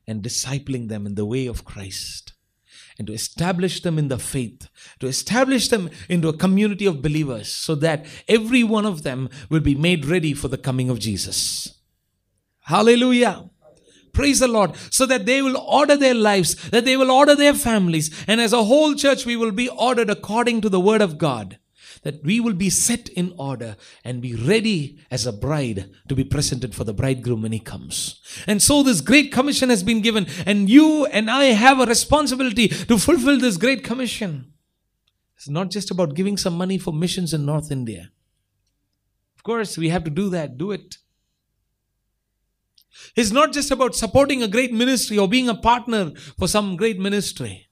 and 0.08 0.24
discipling 0.24 0.90
them 0.90 1.06
in 1.06 1.16
the 1.16 1.26
way 1.26 1.48
of 1.48 1.66
Christ 1.66 2.34
and 2.98 3.08
to 3.08 3.14
establish 3.14 3.82
them 3.82 3.98
in 3.98 4.08
the 4.08 4.20
faith, 4.20 4.70
to 5.00 5.08
establish 5.08 5.68
them 5.68 5.90
into 6.10 6.28
a 6.28 6.38
community 6.38 6.86
of 6.86 7.02
believers 7.02 7.52
so 7.52 7.76
that 7.76 8.06
every 8.28 8.64
one 8.64 8.86
of 8.86 9.04
them 9.04 9.30
will 9.50 9.60
be 9.60 9.76
made 9.76 10.06
ready 10.06 10.34
for 10.34 10.48
the 10.48 10.58
coming 10.58 10.90
of 10.90 11.00
Jesus. 11.00 11.74
Hallelujah. 12.64 13.50
Praise 14.14 14.40
the 14.40 14.48
Lord. 14.48 14.76
So 14.92 15.06
that 15.08 15.26
they 15.26 15.42
will 15.42 15.58
order 15.58 15.98
their 15.98 16.14
lives, 16.14 16.70
that 16.70 16.86
they 16.86 16.96
will 16.96 17.12
order 17.12 17.36
their 17.36 17.54
families. 17.54 18.14
And 18.28 18.40
as 18.40 18.54
a 18.54 18.64
whole 18.64 18.96
church, 18.96 19.26
we 19.26 19.36
will 19.36 19.52
be 19.52 19.70
ordered 19.70 20.10
according 20.10 20.62
to 20.62 20.70
the 20.70 20.80
word 20.80 21.02
of 21.02 21.18
God. 21.18 21.60
That 22.04 22.24
we 22.24 22.40
will 22.42 22.54
be 22.54 22.70
set 22.70 23.08
in 23.10 23.34
order 23.38 23.78
and 24.04 24.22
be 24.22 24.36
ready 24.36 25.00
as 25.10 25.26
a 25.26 25.32
bride 25.32 25.90
to 26.10 26.16
be 26.16 26.26
presented 26.26 26.76
for 26.76 26.84
the 26.84 26.94
bridegroom 26.94 27.44
when 27.44 27.54
he 27.54 27.60
comes. 27.60 28.22
And 28.46 28.62
so 28.62 28.84
this 28.84 29.00
great 29.00 29.32
commission 29.32 29.70
has 29.70 29.84
been 29.84 30.02
given, 30.02 30.28
and 30.46 30.70
you 30.70 31.06
and 31.06 31.32
I 31.32 31.46
have 31.46 31.80
a 31.80 31.86
responsibility 31.86 32.68
to 32.68 32.98
fulfill 32.98 33.40
this 33.40 33.56
great 33.56 33.86
commission. 33.86 34.52
It's 35.38 35.48
not 35.48 35.72
just 35.72 35.92
about 35.92 36.14
giving 36.14 36.36
some 36.36 36.58
money 36.58 36.78
for 36.78 36.94
missions 36.94 37.34
in 37.34 37.46
North 37.46 37.72
India. 37.72 38.12
Of 39.38 39.44
course, 39.44 39.78
we 39.78 39.90
have 39.90 40.04
to 40.04 40.10
do 40.10 40.30
that, 40.30 40.58
do 40.58 40.72
it. 40.72 40.98
It's 43.16 43.32
not 43.32 43.54
just 43.54 43.72
about 43.72 43.96
supporting 43.96 44.42
a 44.42 44.48
great 44.48 44.74
ministry 44.74 45.18
or 45.18 45.28
being 45.28 45.50
a 45.50 45.56
partner 45.56 46.12
for 46.38 46.48
some 46.48 46.76
great 46.78 47.00
ministry, 47.00 47.68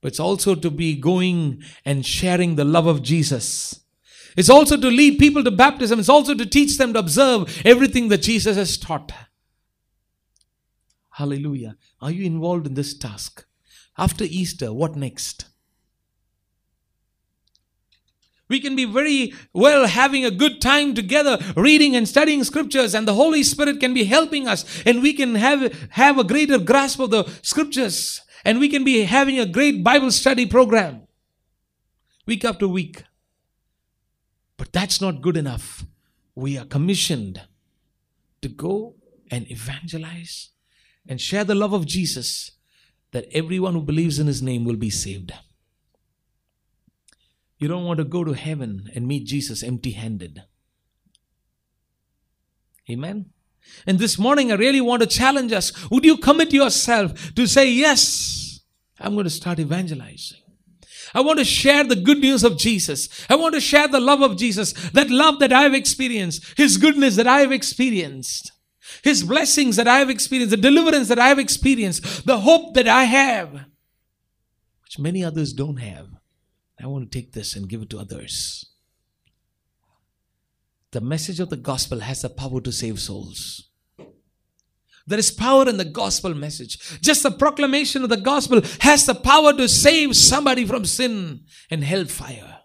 but 0.00 0.08
it's 0.08 0.20
also 0.20 0.54
to 0.54 0.70
be 0.70 0.96
going 0.96 1.62
and 1.84 2.04
sharing 2.06 2.56
the 2.56 2.64
love 2.64 2.86
of 2.86 3.02
Jesus. 3.02 3.80
It's 4.36 4.50
also 4.50 4.76
to 4.76 4.88
lead 4.88 5.18
people 5.18 5.42
to 5.44 5.50
baptism. 5.50 5.98
It's 5.98 6.08
also 6.08 6.34
to 6.34 6.46
teach 6.46 6.78
them 6.78 6.92
to 6.92 7.00
observe 7.00 7.60
everything 7.64 8.08
that 8.08 8.22
Jesus 8.22 8.56
has 8.56 8.76
taught. 8.76 9.12
Hallelujah. 11.10 11.76
Are 12.00 12.10
you 12.10 12.24
involved 12.24 12.66
in 12.66 12.74
this 12.74 12.96
task? 12.96 13.44
After 13.98 14.24
Easter, 14.24 14.72
what 14.72 14.96
next? 14.96 15.49
We 18.50 18.58
can 18.60 18.74
be 18.74 18.84
very 18.84 19.32
well 19.52 19.86
having 19.86 20.24
a 20.24 20.30
good 20.30 20.60
time 20.60 20.92
together, 20.92 21.38
reading 21.56 21.94
and 21.94 22.06
studying 22.06 22.42
scriptures, 22.42 22.94
and 22.94 23.06
the 23.06 23.14
Holy 23.14 23.44
Spirit 23.44 23.78
can 23.78 23.94
be 23.94 24.04
helping 24.04 24.48
us, 24.48 24.82
and 24.84 25.00
we 25.00 25.12
can 25.12 25.36
have, 25.36 25.72
have 25.90 26.18
a 26.18 26.24
greater 26.24 26.58
grasp 26.58 26.98
of 26.98 27.10
the 27.10 27.30
scriptures, 27.42 28.20
and 28.44 28.58
we 28.58 28.68
can 28.68 28.82
be 28.82 29.04
having 29.04 29.38
a 29.38 29.46
great 29.46 29.84
Bible 29.84 30.10
study 30.10 30.46
program 30.46 31.06
week 32.26 32.44
after 32.44 32.66
week. 32.66 33.04
But 34.56 34.72
that's 34.72 35.00
not 35.00 35.22
good 35.22 35.36
enough. 35.36 35.86
We 36.34 36.58
are 36.58 36.64
commissioned 36.66 37.42
to 38.42 38.48
go 38.48 38.96
and 39.30 39.48
evangelize 39.48 40.50
and 41.08 41.20
share 41.20 41.44
the 41.44 41.54
love 41.54 41.72
of 41.72 41.86
Jesus 41.86 42.50
that 43.12 43.28
everyone 43.32 43.74
who 43.74 43.82
believes 43.82 44.18
in 44.18 44.26
his 44.26 44.42
name 44.42 44.64
will 44.64 44.76
be 44.76 44.90
saved. 44.90 45.32
You 47.60 47.68
don't 47.68 47.84
want 47.84 47.98
to 47.98 48.04
go 48.04 48.24
to 48.24 48.32
heaven 48.32 48.90
and 48.94 49.06
meet 49.06 49.26
Jesus 49.26 49.62
empty 49.62 49.92
handed. 49.92 50.42
Amen. 52.90 53.26
And 53.86 53.98
this 53.98 54.18
morning, 54.18 54.50
I 54.50 54.56
really 54.56 54.80
want 54.80 55.02
to 55.02 55.06
challenge 55.06 55.52
us. 55.52 55.90
Would 55.90 56.04
you 56.04 56.16
commit 56.16 56.54
yourself 56.54 57.34
to 57.34 57.46
say, 57.46 57.70
Yes, 57.70 58.60
I'm 58.98 59.12
going 59.12 59.24
to 59.24 59.30
start 59.30 59.58
evangelizing? 59.58 60.38
I 61.12 61.20
want 61.20 61.38
to 61.38 61.44
share 61.44 61.84
the 61.84 61.96
good 61.96 62.18
news 62.18 62.44
of 62.44 62.56
Jesus. 62.56 63.08
I 63.28 63.36
want 63.36 63.54
to 63.54 63.60
share 63.60 63.88
the 63.88 64.00
love 64.00 64.22
of 64.22 64.38
Jesus, 64.38 64.72
that 64.90 65.10
love 65.10 65.38
that 65.40 65.52
I've 65.52 65.74
experienced, 65.74 66.56
His 66.56 66.78
goodness 66.78 67.16
that 67.16 67.26
I've 67.26 67.52
experienced, 67.52 68.52
His 69.02 69.22
blessings 69.22 69.76
that 69.76 69.88
I've 69.88 70.08
experienced, 70.08 70.52
the 70.52 70.56
deliverance 70.56 71.08
that 71.08 71.18
I've 71.18 71.38
experienced, 71.38 72.26
the 72.26 72.40
hope 72.40 72.74
that 72.74 72.88
I 72.88 73.04
have, 73.04 73.52
which 74.84 74.98
many 74.98 75.22
others 75.22 75.52
don't 75.52 75.78
have. 75.78 76.08
I 76.82 76.86
want 76.86 77.10
to 77.10 77.18
take 77.18 77.32
this 77.32 77.54
and 77.54 77.68
give 77.68 77.82
it 77.82 77.90
to 77.90 77.98
others. 77.98 78.66
The 80.92 81.00
message 81.00 81.38
of 81.38 81.50
the 81.50 81.56
gospel 81.56 82.00
has 82.00 82.22
the 82.22 82.30
power 82.30 82.60
to 82.60 82.72
save 82.72 82.98
souls. 82.98 83.68
There 85.06 85.18
is 85.18 85.30
power 85.30 85.68
in 85.68 85.76
the 85.76 85.84
gospel 85.84 86.34
message. 86.34 87.00
Just 87.00 87.22
the 87.22 87.30
proclamation 87.30 88.02
of 88.02 88.10
the 88.10 88.16
gospel 88.16 88.60
has 88.80 89.06
the 89.06 89.14
power 89.14 89.52
to 89.52 89.68
save 89.68 90.16
somebody 90.16 90.64
from 90.64 90.84
sin 90.84 91.44
and 91.70 91.84
hellfire. 91.84 92.58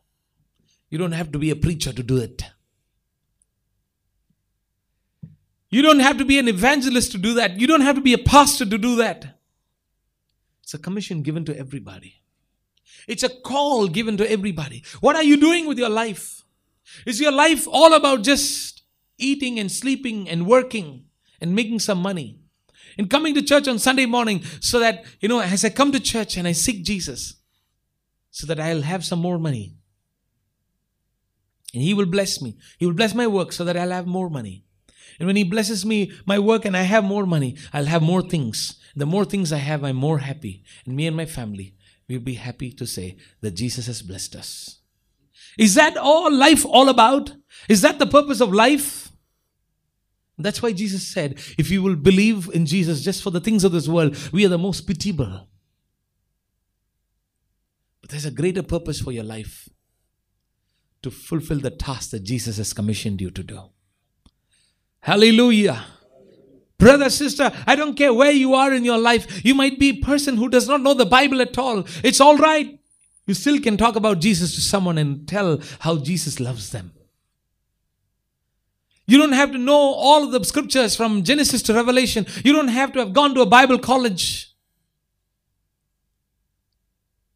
You 0.89 0.97
don't 0.97 1.13
have 1.13 1.31
to 1.31 1.39
be 1.39 1.49
a 1.49 1.55
preacher 1.55 1.91
to 1.91 2.03
do 2.03 2.17
it. 2.17 2.43
You 5.69 5.81
don't 5.81 5.99
have 5.99 6.17
to 6.19 6.25
be 6.25 6.39
an 6.39 6.47
evangelist 6.47 7.11
to 7.13 7.17
do 7.17 7.33
that. 7.33 7.59
You 7.59 7.67
don't 7.67 7.81
have 7.81 7.95
to 7.95 8.01
be 8.01 8.13
a 8.13 8.17
pastor 8.17 8.65
to 8.65 8.77
do 8.77 8.95
that. 8.97 9.39
It's 10.63 10.73
a 10.73 10.77
commission 10.79 11.21
given 11.21 11.45
to 11.45 11.57
everybody. 11.57 12.21
It's 13.07 13.23
a 13.23 13.29
call 13.29 13.87
given 13.87 14.17
to 14.17 14.29
everybody. 14.29 14.83
What 14.99 15.15
are 15.15 15.23
you 15.23 15.37
doing 15.37 15.67
with 15.67 15.77
your 15.77 15.89
life? 15.89 16.43
Is 17.05 17.19
your 17.19 17.31
life 17.31 17.67
all 17.67 17.93
about 17.93 18.23
just 18.23 18.83
eating 19.17 19.59
and 19.59 19.71
sleeping 19.71 20.29
and 20.29 20.47
working 20.47 21.05
and 21.41 21.55
making 21.55 21.79
some 21.79 21.99
money? 21.99 22.39
And 22.97 23.09
coming 23.09 23.33
to 23.35 23.41
church 23.41 23.67
on 23.67 23.79
Sunday 23.79 24.05
morning 24.05 24.43
so 24.61 24.79
that, 24.79 25.03
you 25.19 25.27
know, 25.27 25.41
as 25.41 25.65
I 25.65 25.69
come 25.69 25.91
to 25.91 25.99
church 25.99 26.37
and 26.37 26.47
I 26.47 26.53
seek 26.53 26.83
Jesus, 26.83 27.35
so 28.35 28.45
that 28.47 28.59
I'll 28.59 28.81
have 28.81 29.05
some 29.05 29.19
more 29.19 29.39
money. 29.39 29.75
And 31.73 31.81
He 31.81 31.93
will 31.93 32.05
bless 32.05 32.41
me. 32.41 32.57
He 32.77 32.85
will 32.85 32.93
bless 32.93 33.13
my 33.13 33.27
work 33.27 33.53
so 33.53 33.63
that 33.63 33.77
I'll 33.77 33.91
have 33.91 34.07
more 34.07 34.29
money. 34.29 34.65
And 35.19 35.27
when 35.27 35.37
He 35.37 35.45
blesses 35.45 35.85
me, 35.85 36.11
my 36.25 36.37
work, 36.37 36.65
and 36.65 36.75
I 36.75 36.81
have 36.81 37.03
more 37.03 37.25
money, 37.25 37.55
I'll 37.71 37.85
have 37.85 38.01
more 38.01 38.21
things. 38.21 38.77
The 38.93 39.05
more 39.05 39.23
things 39.23 39.53
I 39.53 39.57
have, 39.57 39.83
I'm 39.83 39.95
more 39.95 40.19
happy. 40.19 40.63
And 40.85 40.95
me 40.95 41.07
and 41.07 41.15
my 41.15 41.25
family 41.25 41.75
will 42.07 42.19
be 42.19 42.35
happy 42.35 42.71
to 42.71 42.85
say 42.85 43.17
that 43.41 43.51
Jesus 43.51 43.87
has 43.87 44.01
blessed 44.01 44.35
us. 44.35 44.79
Is 45.57 45.75
that 45.75 45.97
all 45.97 46.31
life 46.31 46.65
all 46.65 46.89
about? 46.89 47.33
Is 47.69 47.81
that 47.81 47.99
the 47.99 48.05
purpose 48.05 48.41
of 48.41 48.53
life? 48.53 49.11
That's 50.37 50.61
why 50.61 50.73
Jesus 50.73 51.07
said, 51.07 51.39
if 51.57 51.71
you 51.71 51.81
will 51.81 51.95
believe 51.95 52.49
in 52.53 52.65
Jesus 52.65 53.01
just 53.01 53.23
for 53.23 53.29
the 53.29 53.39
things 53.39 53.63
of 53.63 53.71
this 53.71 53.87
world, 53.87 54.17
we 54.33 54.45
are 54.45 54.49
the 54.49 54.57
most 54.57 54.81
pitiable. 54.81 55.47
But 58.01 58.11
there's 58.11 58.25
a 58.25 58.31
greater 58.31 58.61
purpose 58.61 58.99
for 58.99 59.13
your 59.13 59.23
life 59.23 59.69
to 61.01 61.09
fulfill 61.09 61.59
the 61.59 61.71
task 61.71 62.09
that 62.09 62.23
Jesus 62.23 62.57
has 62.57 62.73
commissioned 62.73 63.21
you 63.21 63.31
to 63.31 63.43
do. 63.43 63.61
Hallelujah. 64.99 65.85
Brother, 66.77 67.09
sister, 67.09 67.51
I 67.65 67.75
don't 67.75 67.95
care 67.95 68.13
where 68.13 68.31
you 68.31 68.53
are 68.53 68.73
in 68.73 68.83
your 68.83 68.97
life. 68.97 69.45
You 69.45 69.55
might 69.55 69.79
be 69.79 69.89
a 69.89 70.01
person 70.01 70.37
who 70.37 70.49
does 70.49 70.67
not 70.67 70.81
know 70.81 70.93
the 70.93 71.05
Bible 71.05 71.41
at 71.41 71.57
all. 71.57 71.85
It's 72.03 72.19
all 72.19 72.37
right. 72.37 72.79
You 73.27 73.33
still 73.33 73.59
can 73.59 73.77
talk 73.77 73.95
about 73.95 74.19
Jesus 74.19 74.53
to 74.55 74.61
someone 74.61 74.97
and 74.97 75.27
tell 75.27 75.61
how 75.79 75.97
Jesus 75.97 76.39
loves 76.39 76.71
them. 76.71 76.91
You 79.07 79.17
don't 79.17 79.33
have 79.33 79.51
to 79.51 79.57
know 79.57 79.77
all 79.77 80.23
of 80.23 80.31
the 80.31 80.43
scriptures 80.43 80.95
from 80.95 81.23
Genesis 81.23 81.61
to 81.63 81.73
Revelation. 81.73 82.25
You 82.43 82.53
don't 82.53 82.69
have 82.69 82.91
to 82.93 82.99
have 82.99 83.13
gone 83.13 83.35
to 83.35 83.41
a 83.41 83.45
Bible 83.45 83.79
college. 83.79 84.51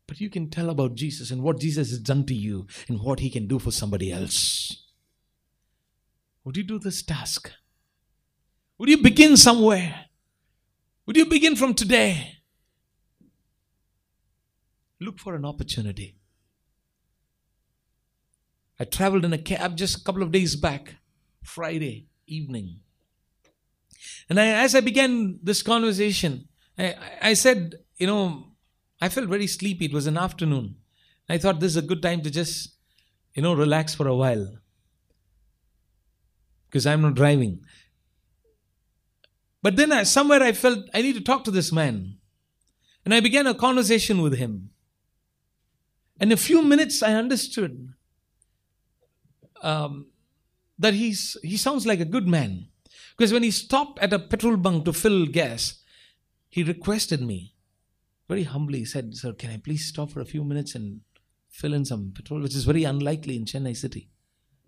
But 0.08 0.20
you 0.20 0.30
can 0.30 0.50
tell 0.50 0.72
about 0.72 0.96
Jesus 0.96 1.30
and 1.30 1.44
what 1.44 1.60
Jesus 1.60 1.92
has 1.92 2.00
done 2.00 2.26
to 2.26 2.34
you 2.34 2.66
and 2.88 3.00
what 3.00 3.20
he 3.20 3.30
can 3.30 3.48
do 3.48 3.60
for 3.60 3.70
somebody 3.72 4.12
else. 4.12 4.88
Would 6.44 6.58
you 6.58 6.64
do 6.64 6.80
this 6.80 7.04
task? 7.04 7.52
Would 8.80 8.90
you 8.90 8.98
begin 8.98 9.36
somewhere? 9.36 10.06
Would 11.06 11.18
you 11.18 11.26
begin 11.26 11.56
from 11.56 11.74
today? 11.74 12.38
Look 15.02 15.20
for 15.20 15.36
an 15.36 15.46
opportunity. 15.46 16.16
I 18.80 18.86
traveled 18.86 19.26
in 19.26 19.34
a 19.34 19.38
cab 19.38 19.76
just 19.76 19.98
a 19.98 20.04
couple 20.04 20.24
of 20.24 20.32
days 20.32 20.56
back, 20.56 20.96
Friday 21.44 22.08
evening. 22.26 22.80
And 24.30 24.40
I, 24.40 24.48
as 24.48 24.76
I 24.76 24.80
began 24.80 25.40
this 25.44 25.62
conversation, 25.62 26.48
I, 26.78 26.96
I 27.22 27.34
said, 27.34 27.76
you 27.98 28.08
know, 28.08 28.52
I 29.02 29.10
felt 29.10 29.28
very 29.28 29.48
sleepy. 29.48 29.86
It 29.86 29.94
was 29.94 30.08
an 30.08 30.18
afternoon. 30.18 30.76
I 31.28 31.38
thought 31.38 31.60
this 31.60 31.72
is 31.72 31.78
a 31.78 31.82
good 31.82 32.02
time 32.02 32.22
to 32.22 32.30
just, 32.30 32.76
you 33.34 33.42
know, 33.42 33.54
relax 33.54 33.94
for 33.94 34.08
a 34.08 34.16
while. 34.16 34.58
Because 36.70 36.86
I'm 36.86 37.02
not 37.02 37.16
driving. 37.16 37.60
But 39.62 39.76
then 39.76 39.92
I, 39.92 40.04
somewhere 40.04 40.42
I 40.42 40.52
felt 40.54 40.86
I 40.94 41.02
need 41.02 41.16
to 41.16 41.22
talk 41.22 41.44
to 41.46 41.52
this 41.52 41.72
man. 41.72 42.18
And 43.06 43.14
I 43.14 43.20
began 43.20 43.48
a 43.48 43.54
conversation 43.54 44.22
with 44.22 44.38
him. 44.38 44.72
In 46.20 46.32
a 46.32 46.38
few 46.38 46.62
minutes, 46.62 47.02
I 47.02 47.14
understood 47.14 47.94
um, 49.62 50.08
that 50.78 50.94
he's, 50.94 51.38
he 51.44 51.58
sounds 51.58 51.86
like 51.86 52.00
a 52.00 52.06
good 52.06 52.28
man. 52.28 52.68
Because 53.18 53.34
when 53.34 53.44
he 53.44 53.52
stopped 53.52 54.00
at 54.00 54.14
a 54.14 54.20
petrol 54.20 54.58
bunk 54.58 54.86
to 54.86 54.94
fill 54.94 55.26
gas, 55.26 55.82
he 56.50 56.64
requested 56.64 57.22
me 57.22 57.54
very 58.28 58.44
humbly. 58.44 58.80
He 58.80 58.86
said, 58.86 59.16
Sir, 59.16 59.34
can 59.34 59.52
I 59.52 59.58
please 59.58 59.86
stop 59.86 60.12
for 60.12 60.22
a 60.22 60.26
few 60.26 60.44
minutes 60.44 60.76
and 60.76 61.02
fill 61.50 61.74
in 61.74 61.86
some 61.86 62.14
petrol? 62.16 62.42
Which 62.42 62.56
is 62.56 62.64
very 62.64 62.84
unlikely 62.84 63.36
in 63.36 63.46
Chennai 63.46 63.76
city 63.76 64.10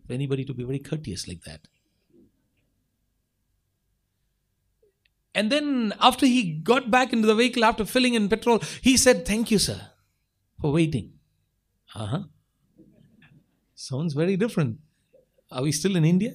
for 0.06 0.14
anybody 0.14 0.44
to 0.46 0.54
be 0.54 0.64
very 0.64 0.80
courteous 0.80 1.28
like 1.28 1.44
that. 1.44 1.68
And 5.34 5.52
then 5.52 5.94
after 6.00 6.26
he 6.26 6.52
got 6.52 6.92
back 6.92 7.14
into 7.14 7.28
the 7.28 7.36
vehicle 7.36 7.64
after 7.64 7.86
filling 7.86 8.16
in 8.16 8.28
petrol, 8.28 8.60
he 8.82 8.98
said, 8.98 9.26
Thank 9.26 9.52
you, 9.52 9.60
sir, 9.60 9.80
for 10.60 10.72
waiting. 10.72 11.14
Uh 11.96 12.06
huh. 12.06 12.24
Sounds 13.76 14.14
very 14.14 14.38
different. 14.38 14.80
Are 15.52 15.64
we 15.64 15.72
still 15.72 15.96
in 15.96 16.06
India? 16.06 16.34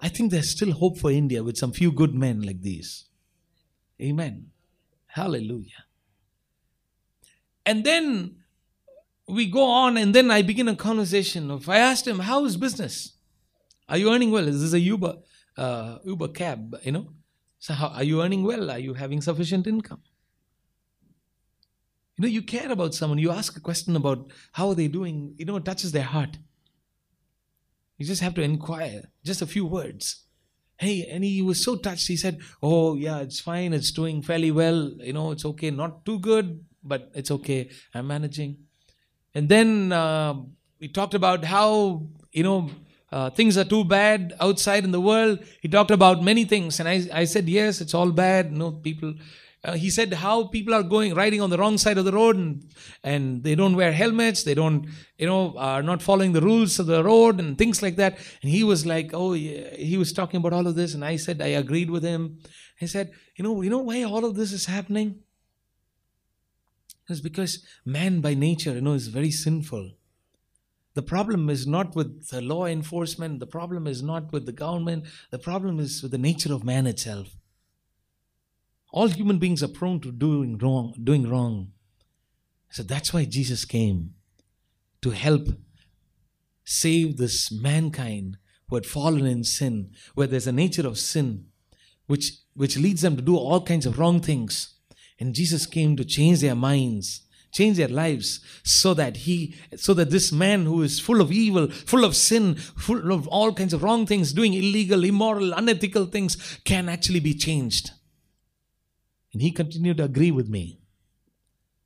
I 0.00 0.08
think 0.08 0.30
there's 0.30 0.50
still 0.50 0.72
hope 0.72 0.98
for 0.98 1.10
India 1.10 1.42
with 1.42 1.56
some 1.56 1.72
few 1.72 1.90
good 1.90 2.14
men 2.14 2.42
like 2.42 2.62
these. 2.62 3.04
Amen. 4.00 4.50
Hallelujah. 5.06 5.84
And 7.66 7.84
then 7.84 8.36
we 9.28 9.46
go 9.46 9.64
on, 9.64 9.96
and 9.96 10.14
then 10.14 10.30
I 10.30 10.42
begin 10.42 10.68
a 10.68 10.76
conversation 10.76 11.50
of 11.50 11.68
I 11.68 11.78
asked 11.78 12.06
him, 12.06 12.20
How 12.20 12.44
is 12.44 12.56
business? 12.56 13.12
Are 13.88 13.96
you 13.96 14.12
earning 14.12 14.30
well? 14.30 14.48
Is 14.48 14.60
this 14.60 14.72
a 14.72 14.80
Uber 14.80 15.16
uh, 15.56 15.98
Uber 16.04 16.28
cab? 16.28 16.78
You 16.82 16.92
know? 16.92 17.08
So 17.64 17.72
how, 17.72 17.86
are 17.86 18.04
you 18.04 18.20
earning 18.20 18.44
well? 18.44 18.70
Are 18.70 18.78
you 18.78 18.92
having 18.92 19.22
sufficient 19.22 19.66
income? 19.66 20.02
You 22.18 22.22
know, 22.22 22.28
you 22.28 22.42
care 22.42 22.70
about 22.70 22.94
someone. 22.94 23.16
You 23.18 23.30
ask 23.30 23.56
a 23.56 23.60
question 23.60 23.96
about 23.96 24.30
how 24.52 24.68
are 24.68 24.74
they 24.74 24.86
doing. 24.86 25.34
You 25.38 25.46
know, 25.46 25.56
it 25.56 25.64
touches 25.64 25.90
their 25.90 26.02
heart. 26.02 26.36
You 27.96 28.04
just 28.04 28.20
have 28.20 28.34
to 28.34 28.42
inquire. 28.42 29.04
Just 29.24 29.40
a 29.40 29.46
few 29.46 29.64
words. 29.64 30.26
Hey, 30.76 31.08
and 31.10 31.24
he 31.24 31.40
was 31.40 31.64
so 31.64 31.76
touched. 31.76 32.06
He 32.06 32.18
said, 32.18 32.40
"Oh 32.62 32.96
yeah, 32.96 33.20
it's 33.20 33.40
fine. 33.40 33.72
It's 33.72 33.92
doing 33.92 34.20
fairly 34.20 34.50
well. 34.50 34.92
You 35.00 35.14
know, 35.14 35.30
it's 35.30 35.46
okay. 35.46 35.70
Not 35.70 36.04
too 36.04 36.18
good, 36.18 36.62
but 36.82 37.10
it's 37.14 37.30
okay. 37.30 37.70
I'm 37.94 38.08
managing." 38.08 38.58
And 39.34 39.48
then 39.48 39.90
uh, 39.90 40.34
we 40.80 40.88
talked 40.88 41.14
about 41.14 41.46
how 41.46 42.08
you 42.30 42.42
know 42.42 42.68
uh, 43.14 43.30
things 43.30 43.56
are 43.56 43.64
too 43.64 43.84
bad 43.84 44.34
outside 44.40 44.82
in 44.82 44.90
the 44.90 45.00
world. 45.00 45.38
He 45.62 45.68
talked 45.68 45.92
about 45.92 46.20
many 46.20 46.44
things, 46.44 46.80
and 46.80 46.88
I, 46.88 46.96
I 47.12 47.24
said, 47.26 47.48
yes, 47.48 47.80
it's 47.80 47.94
all 47.94 48.10
bad. 48.10 48.50
No 48.50 48.72
people. 48.72 49.14
Uh, 49.64 49.74
he 49.74 49.88
said 49.88 50.12
how 50.12 50.48
people 50.48 50.74
are 50.74 50.82
going 50.82 51.14
riding 51.14 51.40
on 51.40 51.48
the 51.48 51.56
wrong 51.56 51.78
side 51.78 51.96
of 51.96 52.04
the 52.04 52.12
road 52.12 52.36
and, 52.36 52.68
and 53.04 53.44
they 53.44 53.54
don't 53.54 53.76
wear 53.76 53.92
helmets 53.92 54.42
they 54.42 54.52
don't 54.52 54.86
you 55.16 55.26
know 55.26 55.54
are 55.56 55.82
not 55.82 56.02
following 56.02 56.32
the 56.34 56.40
rules 56.42 56.78
of 56.78 56.84
the 56.84 57.02
road 57.02 57.40
and 57.40 57.56
things 57.56 57.80
like 57.82 57.96
that 57.96 58.18
and 58.42 58.50
he 58.50 58.62
was 58.62 58.84
like 58.84 59.12
oh 59.14 59.32
yeah. 59.32 59.74
he 59.74 59.96
was 59.96 60.12
talking 60.12 60.36
about 60.36 60.52
all 60.52 60.66
of 60.66 60.74
this 60.74 60.92
and 60.92 61.02
i 61.02 61.16
said 61.16 61.40
i 61.40 61.46
agreed 61.46 61.88
with 61.88 62.02
him 62.02 62.38
i 62.82 62.84
said 62.84 63.10
you 63.36 63.42
know 63.42 63.62
you 63.62 63.70
know 63.70 63.78
why 63.78 64.02
all 64.02 64.26
of 64.26 64.36
this 64.36 64.52
is 64.52 64.66
happening 64.66 65.20
it's 67.08 67.20
because 67.20 67.64
man 67.86 68.20
by 68.20 68.34
nature 68.34 68.74
you 68.74 68.82
know 68.82 68.92
is 68.92 69.08
very 69.08 69.30
sinful 69.30 69.92
the 70.94 71.02
problem 71.02 71.50
is 71.50 71.66
not 71.66 71.94
with 71.94 72.28
the 72.28 72.40
law 72.40 72.66
enforcement, 72.66 73.40
the 73.40 73.46
problem 73.46 73.86
is 73.86 74.02
not 74.02 74.32
with 74.32 74.46
the 74.46 74.52
government, 74.52 75.04
the 75.30 75.38
problem 75.38 75.80
is 75.80 76.02
with 76.02 76.12
the 76.12 76.18
nature 76.18 76.52
of 76.52 76.64
man 76.64 76.86
itself. 76.86 77.36
All 78.92 79.08
human 79.08 79.38
beings 79.38 79.62
are 79.62 79.68
prone 79.68 80.00
to 80.00 80.12
doing 80.12 80.56
wrong, 80.58 80.94
doing 81.02 81.28
wrong. 81.28 81.72
So 82.70 82.84
that's 82.84 83.12
why 83.12 83.24
Jesus 83.24 83.64
came 83.64 84.14
to 85.02 85.10
help 85.10 85.48
save 86.64 87.16
this 87.16 87.50
mankind 87.50 88.38
who 88.68 88.76
had 88.76 88.86
fallen 88.86 89.26
in 89.26 89.44
sin, 89.44 89.90
where 90.14 90.28
there's 90.28 90.46
a 90.46 90.52
nature 90.52 90.86
of 90.86 90.98
sin 90.98 91.46
which, 92.06 92.32
which 92.54 92.76
leads 92.76 93.02
them 93.02 93.16
to 93.16 93.22
do 93.22 93.36
all 93.36 93.62
kinds 93.62 93.86
of 93.86 93.98
wrong 93.98 94.20
things. 94.20 94.74
And 95.18 95.34
Jesus 95.34 95.66
came 95.66 95.96
to 95.96 96.04
change 96.04 96.40
their 96.40 96.54
minds, 96.54 97.22
change 97.54 97.76
their 97.76 97.88
lives, 97.88 98.40
so 98.62 98.92
that 98.94 99.18
he, 99.18 99.54
so 99.76 99.94
that 99.94 100.10
this 100.10 100.32
man 100.32 100.66
who 100.66 100.82
is 100.82 101.00
full 101.00 101.20
of 101.20 101.32
evil, 101.32 101.68
full 101.70 102.04
of 102.04 102.16
sin, 102.16 102.56
full 102.56 103.12
of 103.12 103.26
all 103.28 103.54
kinds 103.54 103.72
of 103.72 103.82
wrong 103.82 104.04
things, 104.04 104.32
doing 104.32 104.52
illegal, 104.52 105.04
immoral, 105.04 105.52
unethical 105.52 106.06
things, 106.06 106.58
can 106.64 106.88
actually 106.88 107.20
be 107.20 107.32
changed. 107.32 107.92
And 109.32 109.40
he 109.40 109.50
continued 109.50 109.98
to 109.98 110.04
agree 110.04 110.30
with 110.30 110.48
me. 110.48 110.80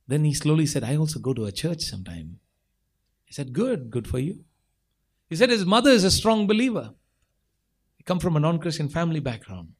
Then 0.07 0.23
he 0.23 0.33
slowly 0.33 0.65
said, 0.65 0.83
I 0.83 0.95
also 0.95 1.19
go 1.19 1.33
to 1.33 1.45
a 1.45 1.51
church 1.51 1.81
sometime. 1.81 2.39
I 3.29 3.31
said, 3.31 3.53
Good, 3.53 3.91
good 3.91 4.07
for 4.07 4.17
you. 4.17 4.43
He 5.29 5.35
said 5.35 5.51
his 5.51 5.65
mother 5.65 5.91
is 5.91 6.03
a 6.03 6.11
strong 6.11 6.47
believer. 6.47 6.95
He 7.97 8.03
come 8.03 8.19
from 8.19 8.35
a 8.35 8.39
non-Christian 8.39 8.89
family 8.89 9.19
background. 9.19 9.73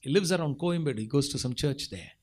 He 0.00 0.10
lives 0.10 0.32
around 0.32 0.58
Coimbatore. 0.58 0.98
He 0.98 1.06
goes 1.06 1.28
to 1.28 1.38
some 1.38 1.54
church 1.54 1.90
there. 1.90 2.15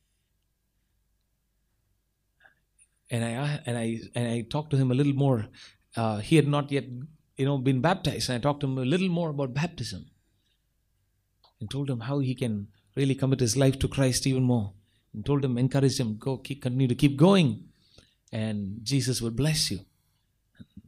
And 3.14 3.24
I 3.24 3.62
and 3.68 3.78
I 3.78 4.00
and 4.16 4.28
I 4.28 4.42
talked 4.42 4.72
to 4.72 4.78
him 4.78 4.90
a 4.90 4.96
little 4.96 5.14
more. 5.14 5.46
Uh, 5.96 6.18
he 6.18 6.36
had 6.36 6.48
not 6.48 6.72
yet, 6.72 6.86
you 7.38 7.46
know, 7.46 7.60
been 7.60 7.80
baptized. 7.80 8.30
And 8.30 8.38
I 8.38 8.42
talked 8.42 8.62
to 8.62 8.68
him 8.68 8.80
a 8.80 8.86
little 8.94 9.10
more 9.10 9.30
about 9.30 9.54
baptism, 9.54 10.08
and 11.60 11.70
told 11.70 11.92
him 11.92 12.00
how 12.00 12.18
he 12.20 12.34
can 12.34 12.70
really 12.96 13.14
commit 13.14 13.40
his 13.40 13.56
life 13.56 13.78
to 13.80 13.88
Christ 13.88 14.26
even 14.26 14.42
more. 14.42 14.74
And 15.14 15.24
told 15.24 15.46
him, 15.46 15.60
encouraged 15.60 16.00
him, 16.00 16.18
go, 16.18 16.38
keep, 16.38 16.64
continue 16.64 16.88
to 16.88 16.96
keep 16.96 17.16
going, 17.18 17.66
and 18.32 18.80
Jesus 18.82 19.22
will 19.22 19.30
bless 19.30 19.70
you. 19.70 19.82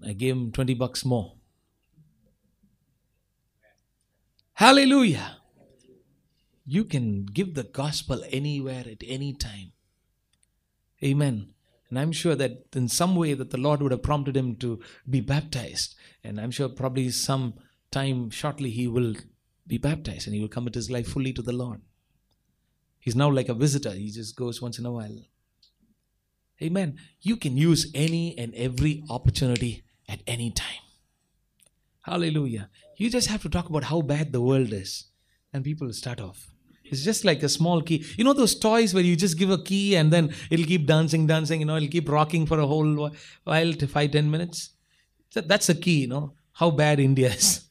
I 0.03 0.13
gave 0.13 0.35
him 0.35 0.51
20 0.51 0.73
bucks 0.73 1.05
more. 1.05 1.33
Hallelujah. 4.53 5.37
You 6.65 6.85
can 6.85 7.25
give 7.25 7.53
the 7.53 7.63
gospel 7.63 8.23
anywhere 8.31 8.85
at 8.89 9.03
any 9.05 9.33
time. 9.33 9.73
Amen. 11.03 11.54
And 11.89 11.99
I'm 11.99 12.11
sure 12.11 12.35
that 12.35 12.65
in 12.75 12.87
some 12.87 13.15
way 13.15 13.33
that 13.33 13.51
the 13.51 13.59
Lord 13.59 13.81
would 13.81 13.91
have 13.91 14.03
prompted 14.03 14.35
him 14.35 14.55
to 14.57 14.79
be 15.09 15.21
baptized. 15.21 15.95
And 16.23 16.39
I'm 16.39 16.51
sure 16.51 16.67
probably 16.67 17.09
some 17.11 17.53
time 17.91 18.29
shortly 18.29 18.71
he 18.71 18.87
will 18.87 19.15
be 19.67 19.77
baptized 19.77 20.27
and 20.27 20.35
he 20.35 20.41
will 20.41 20.47
commit 20.47 20.75
his 20.75 20.89
life 20.89 21.07
fully 21.07 21.33
to 21.33 21.41
the 21.41 21.53
Lord. 21.53 21.81
He's 22.99 23.15
now 23.15 23.29
like 23.29 23.49
a 23.49 23.53
visitor. 23.53 23.91
He 23.91 24.09
just 24.09 24.35
goes 24.35 24.61
once 24.61 24.79
in 24.79 24.85
a 24.85 24.91
while. 24.91 25.19
Amen. 26.61 26.97
You 27.21 27.35
can 27.35 27.57
use 27.57 27.91
any 27.93 28.37
and 28.37 28.53
every 28.55 29.03
opportunity 29.09 29.83
at 30.09 30.21
any 30.25 30.51
time. 30.51 30.81
Hallelujah. 32.01 32.69
You 32.97 33.09
just 33.09 33.27
have 33.27 33.41
to 33.43 33.49
talk 33.49 33.69
about 33.69 33.85
how 33.85 34.01
bad 34.01 34.31
the 34.31 34.41
world 34.41 34.71
is, 34.71 35.05
and 35.51 35.63
people 35.63 35.87
will 35.87 35.93
start 35.93 36.21
off. 36.21 36.54
It's 36.85 37.03
just 37.03 37.25
like 37.25 37.41
a 37.43 37.49
small 37.49 37.81
key. 37.81 38.05
You 38.17 38.23
know 38.23 38.33
those 38.33 38.55
toys 38.55 38.93
where 38.93 39.03
you 39.03 39.15
just 39.15 39.37
give 39.37 39.49
a 39.49 39.61
key 39.61 39.95
and 39.95 40.13
then 40.13 40.33
it'll 40.49 40.65
keep 40.65 40.85
dancing, 40.85 41.25
dancing, 41.25 41.59
you 41.59 41.65
know, 41.65 41.77
it'll 41.77 41.89
keep 41.89 42.07
rocking 42.07 42.45
for 42.45 42.59
a 42.59 42.67
whole 42.67 43.11
while 43.43 43.73
to 43.73 43.87
five, 43.87 44.11
ten 44.11 44.29
minutes. 44.29 44.71
That's 45.33 45.69
a 45.69 45.75
key, 45.75 46.01
you 46.01 46.07
know, 46.07 46.33
how 46.53 46.71
bad 46.71 46.99
India 46.99 47.29
is. 47.29 47.65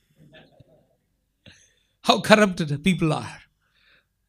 how 2.03 2.21
corrupted 2.21 2.83
people 2.83 3.13
are. 3.13 3.39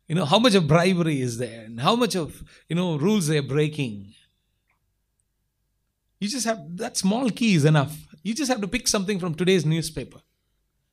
You 0.07 0.15
know, 0.15 0.25
how 0.25 0.37
much 0.37 0.53
of 0.53 0.67
bribery 0.67 1.19
is 1.19 1.39
there 1.39 1.65
and 1.65 1.79
how 1.79 1.95
much 1.95 2.15
of, 2.15 2.43
you 2.69 2.75
know, 2.75 2.95
rules 2.97 3.27
they're 3.27 3.41
breaking. 3.41 4.13
You 6.19 6.29
just 6.29 6.45
have 6.45 6.59
that 6.77 6.95
small 6.95 7.29
key 7.31 7.55
is 7.55 7.65
enough. 7.65 7.97
You 8.23 8.33
just 8.35 8.51
have 8.51 8.61
to 8.61 8.67
pick 8.67 8.87
something 8.87 9.19
from 9.19 9.33
today's 9.33 9.65
newspaper. 9.65 10.19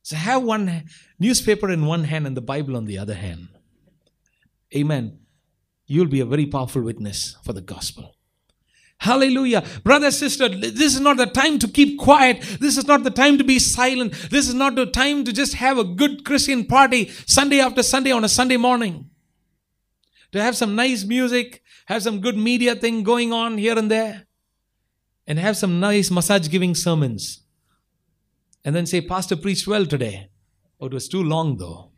So 0.01 0.15
have 0.15 0.43
one 0.43 0.83
newspaper 1.19 1.69
in 1.69 1.85
one 1.85 2.03
hand 2.05 2.27
and 2.27 2.35
the 2.35 2.41
Bible 2.41 2.75
on 2.75 2.85
the 2.85 2.97
other 2.97 3.13
hand. 3.13 3.47
Amen. 4.75 5.19
You'll 5.85 6.07
be 6.07 6.19
a 6.21 6.25
very 6.25 6.45
powerful 6.45 6.81
witness 6.81 7.37
for 7.43 7.53
the 7.53 7.61
gospel. 7.61 8.15
Hallelujah. 8.99 9.65
Brother, 9.83 10.11
sister, 10.11 10.47
this 10.47 10.95
is 10.95 11.01
not 11.01 11.17
the 11.17 11.25
time 11.25 11.59
to 11.59 11.67
keep 11.67 11.99
quiet. 11.99 12.41
This 12.61 12.77
is 12.77 12.87
not 12.87 13.03
the 13.03 13.11
time 13.11 13.37
to 13.37 13.43
be 13.43 13.59
silent. 13.59 14.13
This 14.31 14.47
is 14.47 14.53
not 14.53 14.75
the 14.75 14.85
time 14.85 15.25
to 15.25 15.33
just 15.33 15.55
have 15.55 15.77
a 15.77 15.83
good 15.83 16.23
Christian 16.23 16.65
party 16.65 17.09
Sunday 17.27 17.59
after 17.59 17.83
Sunday 17.83 18.11
on 18.11 18.23
a 18.23 18.29
Sunday 18.29 18.55
morning. 18.55 19.09
To 20.31 20.41
have 20.41 20.55
some 20.55 20.75
nice 20.75 21.03
music, 21.03 21.61
have 21.87 22.01
some 22.01 22.21
good 22.21 22.37
media 22.37 22.75
thing 22.75 23.03
going 23.03 23.33
on 23.33 23.57
here 23.57 23.77
and 23.77 23.91
there 23.91 24.25
and 25.27 25.39
have 25.39 25.57
some 25.57 25.79
nice 25.79 26.09
massage 26.09 26.49
giving 26.49 26.75
sermons. 26.75 27.41
And 28.65 28.75
then 28.75 28.85
say, 28.85 29.01
Pastor 29.01 29.35
preached 29.35 29.67
well 29.67 29.85
today. 29.85 30.29
Oh, 30.79 30.85
it 30.85 30.93
was 30.93 31.07
too 31.07 31.23
long 31.23 31.57
though. 31.57 31.92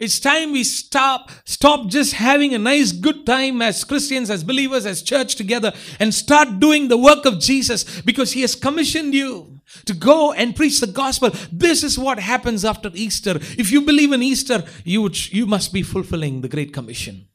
It's 0.00 0.18
time 0.18 0.52
we 0.52 0.64
stop, 0.64 1.30
stop 1.44 1.88
just 1.88 2.14
having 2.14 2.54
a 2.54 2.58
nice 2.58 2.90
good 2.90 3.26
time 3.26 3.60
as 3.60 3.84
Christians, 3.84 4.30
as 4.30 4.42
believers, 4.42 4.86
as 4.86 5.02
church 5.02 5.34
together 5.34 5.74
and 5.98 6.14
start 6.14 6.58
doing 6.58 6.88
the 6.88 6.96
work 6.96 7.26
of 7.26 7.38
Jesus 7.38 8.00
because 8.00 8.32
He 8.32 8.40
has 8.40 8.54
commissioned 8.54 9.12
you 9.12 9.60
to 9.84 9.92
go 9.92 10.32
and 10.32 10.56
preach 10.56 10.80
the 10.80 10.86
gospel. 10.86 11.30
This 11.52 11.84
is 11.84 11.98
what 11.98 12.18
happens 12.18 12.64
after 12.64 12.90
Easter. 12.94 13.36
If 13.36 13.70
you 13.70 13.82
believe 13.82 14.12
in 14.12 14.22
Easter, 14.22 14.64
you, 14.84 15.02
would, 15.02 15.32
you 15.34 15.44
must 15.44 15.70
be 15.70 15.82
fulfilling 15.82 16.40
the 16.40 16.48
Great 16.48 16.72
Commission. 16.72 17.28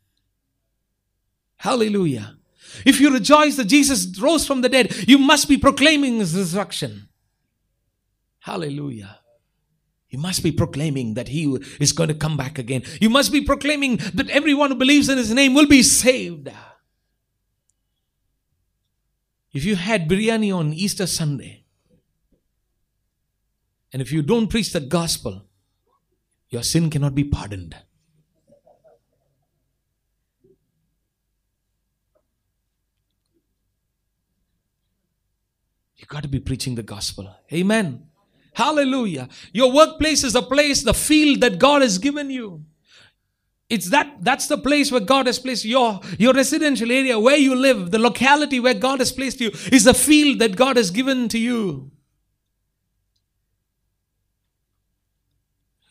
Hallelujah. 1.58 2.36
If 2.84 3.00
you 3.00 3.14
rejoice 3.14 3.58
that 3.58 3.66
Jesus 3.66 4.20
rose 4.20 4.46
from 4.48 4.62
the 4.62 4.70
dead, 4.70 5.08
you 5.08 5.20
must 5.20 5.48
be 5.48 5.58
proclaiming 5.58 6.18
his 6.18 6.36
resurrection. 6.36 7.10
Hallelujah. 8.40 9.20
You 10.16 10.22
must 10.22 10.44
be 10.44 10.52
proclaiming 10.54 11.16
that 11.16 11.28
he 11.28 11.44
is 11.78 11.92
going 11.92 12.08
to 12.08 12.16
come 12.16 12.38
back 12.38 12.58
again. 12.58 12.84
You 13.02 13.10
must 13.10 13.34
be 13.34 13.42
proclaiming 13.42 13.98
that 14.14 14.30
everyone 14.30 14.72
who 14.72 14.78
believes 14.78 15.10
in 15.10 15.18
his 15.18 15.34
name 15.34 15.54
will 15.54 15.68
be 15.68 15.84
saved. 15.84 16.50
If 19.52 19.66
you 19.66 19.76
had 19.76 20.08
biryani 20.08 20.56
on 20.56 20.72
Easter 20.72 21.06
Sunday, 21.06 21.66
and 23.92 24.02
if 24.02 24.14
you 24.14 24.22
don't 24.22 24.48
preach 24.48 24.72
the 24.72 24.80
gospel, 24.80 25.44
your 26.48 26.64
sin 26.64 26.90
cannot 26.90 27.14
be 27.14 27.26
pardoned. 27.26 27.76
You 35.98 36.06
got 36.08 36.24
to 36.24 36.30
be 36.30 36.40
preaching 36.40 36.76
the 36.76 36.84
gospel. 36.84 37.36
Amen. 37.52 38.08
Hallelujah. 38.56 39.28
Your 39.52 39.72
workplace 39.72 40.24
is 40.24 40.34
the 40.34 40.42
place, 40.42 40.82
the 40.82 40.94
field 40.94 41.42
that 41.42 41.60
God 41.60 41.82
has 41.82 41.98
given 41.98 42.30
you. 42.30 42.64
It's 43.70 43.90
that 43.90 44.18
that's 44.22 44.48
the 44.48 44.58
place 44.58 44.92
where 44.92 45.02
God 45.02 45.26
has 45.26 45.40
placed 45.40 45.66
your 45.66 46.00
your 46.18 46.34
residential 46.34 46.92
area 46.92 47.20
where 47.20 47.36
you 47.36 47.54
live, 47.54 47.92
the 47.92 48.00
locality 48.00 48.60
where 48.60 48.74
God 48.74 49.00
has 49.00 49.12
placed 49.12 49.42
you 49.42 49.50
is 49.72 49.84
the 49.84 49.94
field 49.94 50.40
that 50.40 50.56
God 50.56 50.78
has 50.78 50.90
given 50.90 51.28
to 51.30 51.40
you. 51.40 51.92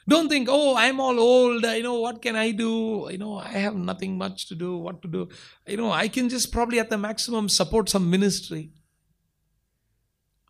Don't 0.07 0.29
think, 0.29 0.49
oh, 0.51 0.77
I'm 0.77 1.01
all 1.01 1.19
old. 1.19 1.65
You 1.65 1.83
know, 1.83 1.99
what 2.01 2.23
can 2.23 2.37
I 2.37 2.51
do? 2.51 3.09
You 3.11 3.19
know, 3.19 3.39
I 3.39 3.49
have 3.49 3.75
nothing 3.75 4.17
much 4.17 4.47
to 4.49 4.55
do. 4.55 4.77
What 4.77 5.03
to 5.03 5.09
do? 5.09 5.29
You 5.67 5.79
know, 5.79 5.91
I 5.91 6.09
can 6.09 6.29
just 6.29 6.53
probably 6.53 6.79
at 6.79 6.91
the 6.91 6.99
maximum 6.99 7.49
support 7.49 7.89
some 7.89 8.09
ministry. 8.11 8.71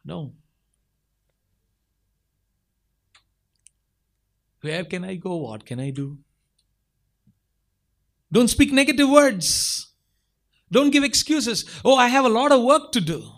No. 0.05 0.35
Where 4.65 4.85
can 4.85 5.05
I 5.05 5.17
go? 5.17 5.37
What 5.37 5.67
can 5.67 5.79
I 5.79 5.91
do? 5.91 6.21
Don't 8.33 8.49
speak 8.49 8.73
negative 8.73 9.11
words. 9.11 9.93
Don't 10.73 10.89
give 10.89 11.05
excuses. 11.05 11.67
Oh, 11.85 11.97
I 11.97 12.09
have 12.09 12.25
a 12.25 12.31
lot 12.31 12.51
of 12.51 12.63
work 12.63 12.91
to 12.93 13.03
do. 13.03 13.31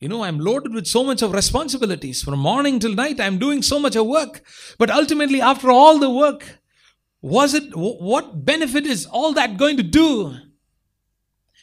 You 0.00 0.08
know, 0.08 0.24
I'm 0.24 0.38
loaded 0.38 0.72
with 0.72 0.86
so 0.86 1.04
much 1.04 1.20
of 1.20 1.32
responsibilities. 1.32 2.22
From 2.22 2.38
morning 2.38 2.78
till 2.78 2.94
night, 2.94 3.20
I'm 3.20 3.38
doing 3.38 3.60
so 3.60 3.78
much 3.78 3.96
of 3.96 4.06
work. 4.06 4.42
But 4.78 4.88
ultimately, 4.88 5.42
after 5.42 5.70
all 5.70 5.98
the 5.98 6.08
work, 6.08 6.58
was 7.20 7.52
it, 7.52 7.64
what 7.74 8.46
benefit 8.46 8.86
is 8.86 9.04
all 9.04 9.34
that 9.34 9.58
going 9.58 9.76
to 9.76 9.82
do? 9.82 10.36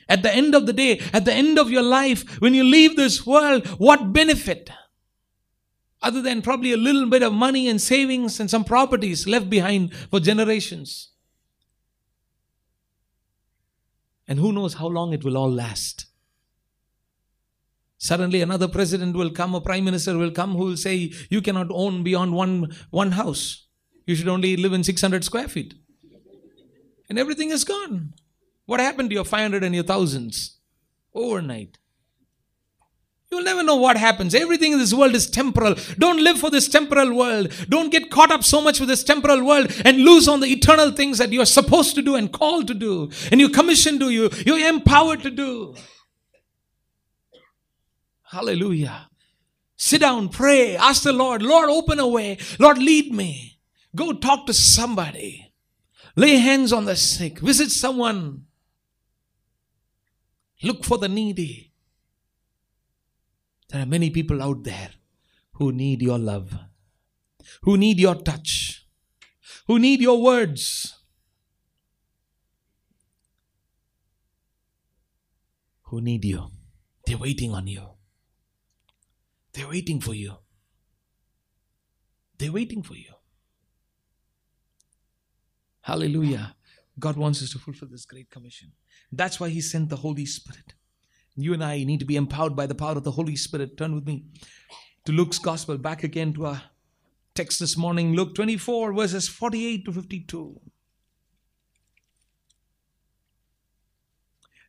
At 0.07 0.21
the 0.21 0.31
end 0.31 0.53
of 0.53 0.67
the 0.67 0.73
day, 0.73 1.01
at 1.11 1.25
the 1.25 1.33
end 1.33 1.57
of 1.57 1.71
your 1.71 1.81
life, 1.81 2.39
when 2.39 2.53
you 2.53 2.63
leave 2.63 2.95
this 2.95 3.25
world, 3.25 3.65
what 3.79 4.13
benefit? 4.13 4.69
Other 6.03 6.21
than 6.21 6.41
probably 6.41 6.73
a 6.73 6.77
little 6.77 7.09
bit 7.09 7.23
of 7.23 7.31
money 7.31 7.69
and 7.69 7.81
savings 7.81 8.39
and 8.41 8.49
some 8.49 8.65
properties 8.65 9.25
left 9.25 9.49
behind 9.49 9.95
for 10.11 10.19
generations. 10.19 11.11
And 14.27 14.37
who 14.37 14.51
knows 14.51 14.75
how 14.75 14.87
long 14.87 15.13
it 15.13 15.23
will 15.23 15.37
all 15.37 15.49
last. 15.49 16.07
Suddenly, 17.97 18.41
another 18.41 18.67
president 18.67 19.15
will 19.15 19.31
come, 19.31 19.55
a 19.55 19.61
prime 19.61 19.85
minister 19.85 20.17
will 20.17 20.31
come 20.31 20.55
who 20.55 20.65
will 20.65 20.77
say, 20.77 21.13
You 21.29 21.41
cannot 21.41 21.67
own 21.69 22.03
beyond 22.03 22.33
one, 22.33 22.75
one 22.89 23.11
house. 23.11 23.67
You 24.05 24.15
should 24.15 24.27
only 24.27 24.57
live 24.57 24.73
in 24.73 24.83
600 24.83 25.23
square 25.23 25.47
feet. 25.47 25.73
And 27.07 27.17
everything 27.17 27.49
is 27.49 27.63
gone. 27.63 28.13
What 28.65 28.81
happened 28.81 29.09
to 29.11 29.13
your 29.13 29.23
500 29.23 29.63
and 29.63 29.73
your 29.73 29.85
thousands? 29.85 30.59
Overnight. 31.13 31.77
You'll 33.33 33.43
never 33.43 33.63
know 33.63 33.77
what 33.77 33.97
happens. 33.97 34.35
Everything 34.35 34.73
in 34.73 34.77
this 34.77 34.93
world 34.93 35.15
is 35.15 35.27
temporal. 35.27 35.73
Don't 35.97 36.23
live 36.23 36.37
for 36.37 36.51
this 36.51 36.67
temporal 36.67 37.15
world. 37.15 37.51
Don't 37.67 37.91
get 37.91 38.11
caught 38.11 38.29
up 38.29 38.43
so 38.43 38.61
much 38.61 38.79
with 38.79 38.89
this 38.89 39.03
temporal 39.03 39.43
world 39.43 39.73
and 39.83 39.97
lose 39.97 40.27
on 40.27 40.39
the 40.39 40.51
eternal 40.51 40.91
things 40.91 41.17
that 41.17 41.33
you're 41.33 41.47
supposed 41.47 41.95
to 41.95 42.03
do 42.03 42.15
and 42.15 42.31
called 42.31 42.67
to 42.67 42.75
do 42.75 43.09
and 43.31 43.41
you're 43.41 43.49
commissioned 43.49 43.99
to 44.01 44.11
you. 44.11 44.29
You're 44.45 44.69
empowered 44.69 45.23
to 45.23 45.31
do. 45.31 45.73
Hallelujah. 48.21 49.09
Sit 49.77 50.01
down, 50.01 50.29
pray, 50.29 50.77
ask 50.77 51.01
the 51.01 51.11
Lord, 51.11 51.41
Lord, 51.41 51.71
open 51.71 51.97
a 51.97 52.07
way. 52.07 52.37
Lord, 52.59 52.77
lead 52.77 53.11
me. 53.11 53.57
Go 53.95 54.13
talk 54.13 54.45
to 54.45 54.53
somebody. 54.53 55.51
Lay 56.15 56.35
hands 56.35 56.71
on 56.71 56.85
the 56.85 56.95
sick. 56.95 57.39
Visit 57.39 57.71
someone. 57.71 58.45
Look 60.61 60.85
for 60.85 60.99
the 60.99 61.09
needy. 61.09 61.72
There 63.73 63.81
are 63.81 63.87
many 63.87 64.11
people 64.11 64.39
out 64.43 64.63
there 64.63 64.91
who 65.53 65.71
need 65.71 66.03
your 66.03 66.19
love, 66.19 66.53
who 67.63 67.75
need 67.75 67.99
your 67.99 68.13
touch, 68.13 68.85
who 69.65 69.79
need 69.79 69.99
your 69.99 70.21
words, 70.21 70.93
who 75.85 76.01
need 76.01 76.23
you. 76.23 76.51
They're 77.07 77.17
waiting 77.17 77.51
on 77.55 77.65
you. 77.65 77.81
They're 79.53 79.67
waiting 79.67 79.99
for 79.99 80.13
you. 80.13 80.35
They're 82.37 82.51
waiting 82.51 82.83
for 82.83 82.93
you. 82.93 83.13
Hallelujah. 85.81 86.55
God 86.99 87.17
wants 87.17 87.41
us 87.41 87.49
to 87.53 87.57
fulfill 87.57 87.87
this 87.89 88.05
great 88.05 88.29
commission. 88.29 88.73
That's 89.11 89.39
why 89.39 89.49
He 89.49 89.61
sent 89.61 89.89
the 89.89 89.95
Holy 89.95 90.27
Spirit. 90.27 90.75
You 91.35 91.53
and 91.53 91.63
I 91.63 91.83
need 91.83 91.99
to 91.99 92.05
be 92.05 92.15
empowered 92.15 92.55
by 92.55 92.67
the 92.67 92.75
power 92.75 92.97
of 92.97 93.03
the 93.03 93.11
Holy 93.11 93.35
Spirit. 93.35 93.77
Turn 93.77 93.95
with 93.95 94.05
me 94.05 94.25
to 95.05 95.11
Luke's 95.11 95.39
Gospel, 95.39 95.77
back 95.77 96.03
again 96.03 96.33
to 96.33 96.45
our 96.45 96.61
text 97.33 97.59
this 97.59 97.75
morning, 97.75 98.13
Luke 98.13 98.35
24, 98.35 98.93
verses 98.93 99.27
48 99.27 99.85
to 99.85 99.91
52. 99.91 100.61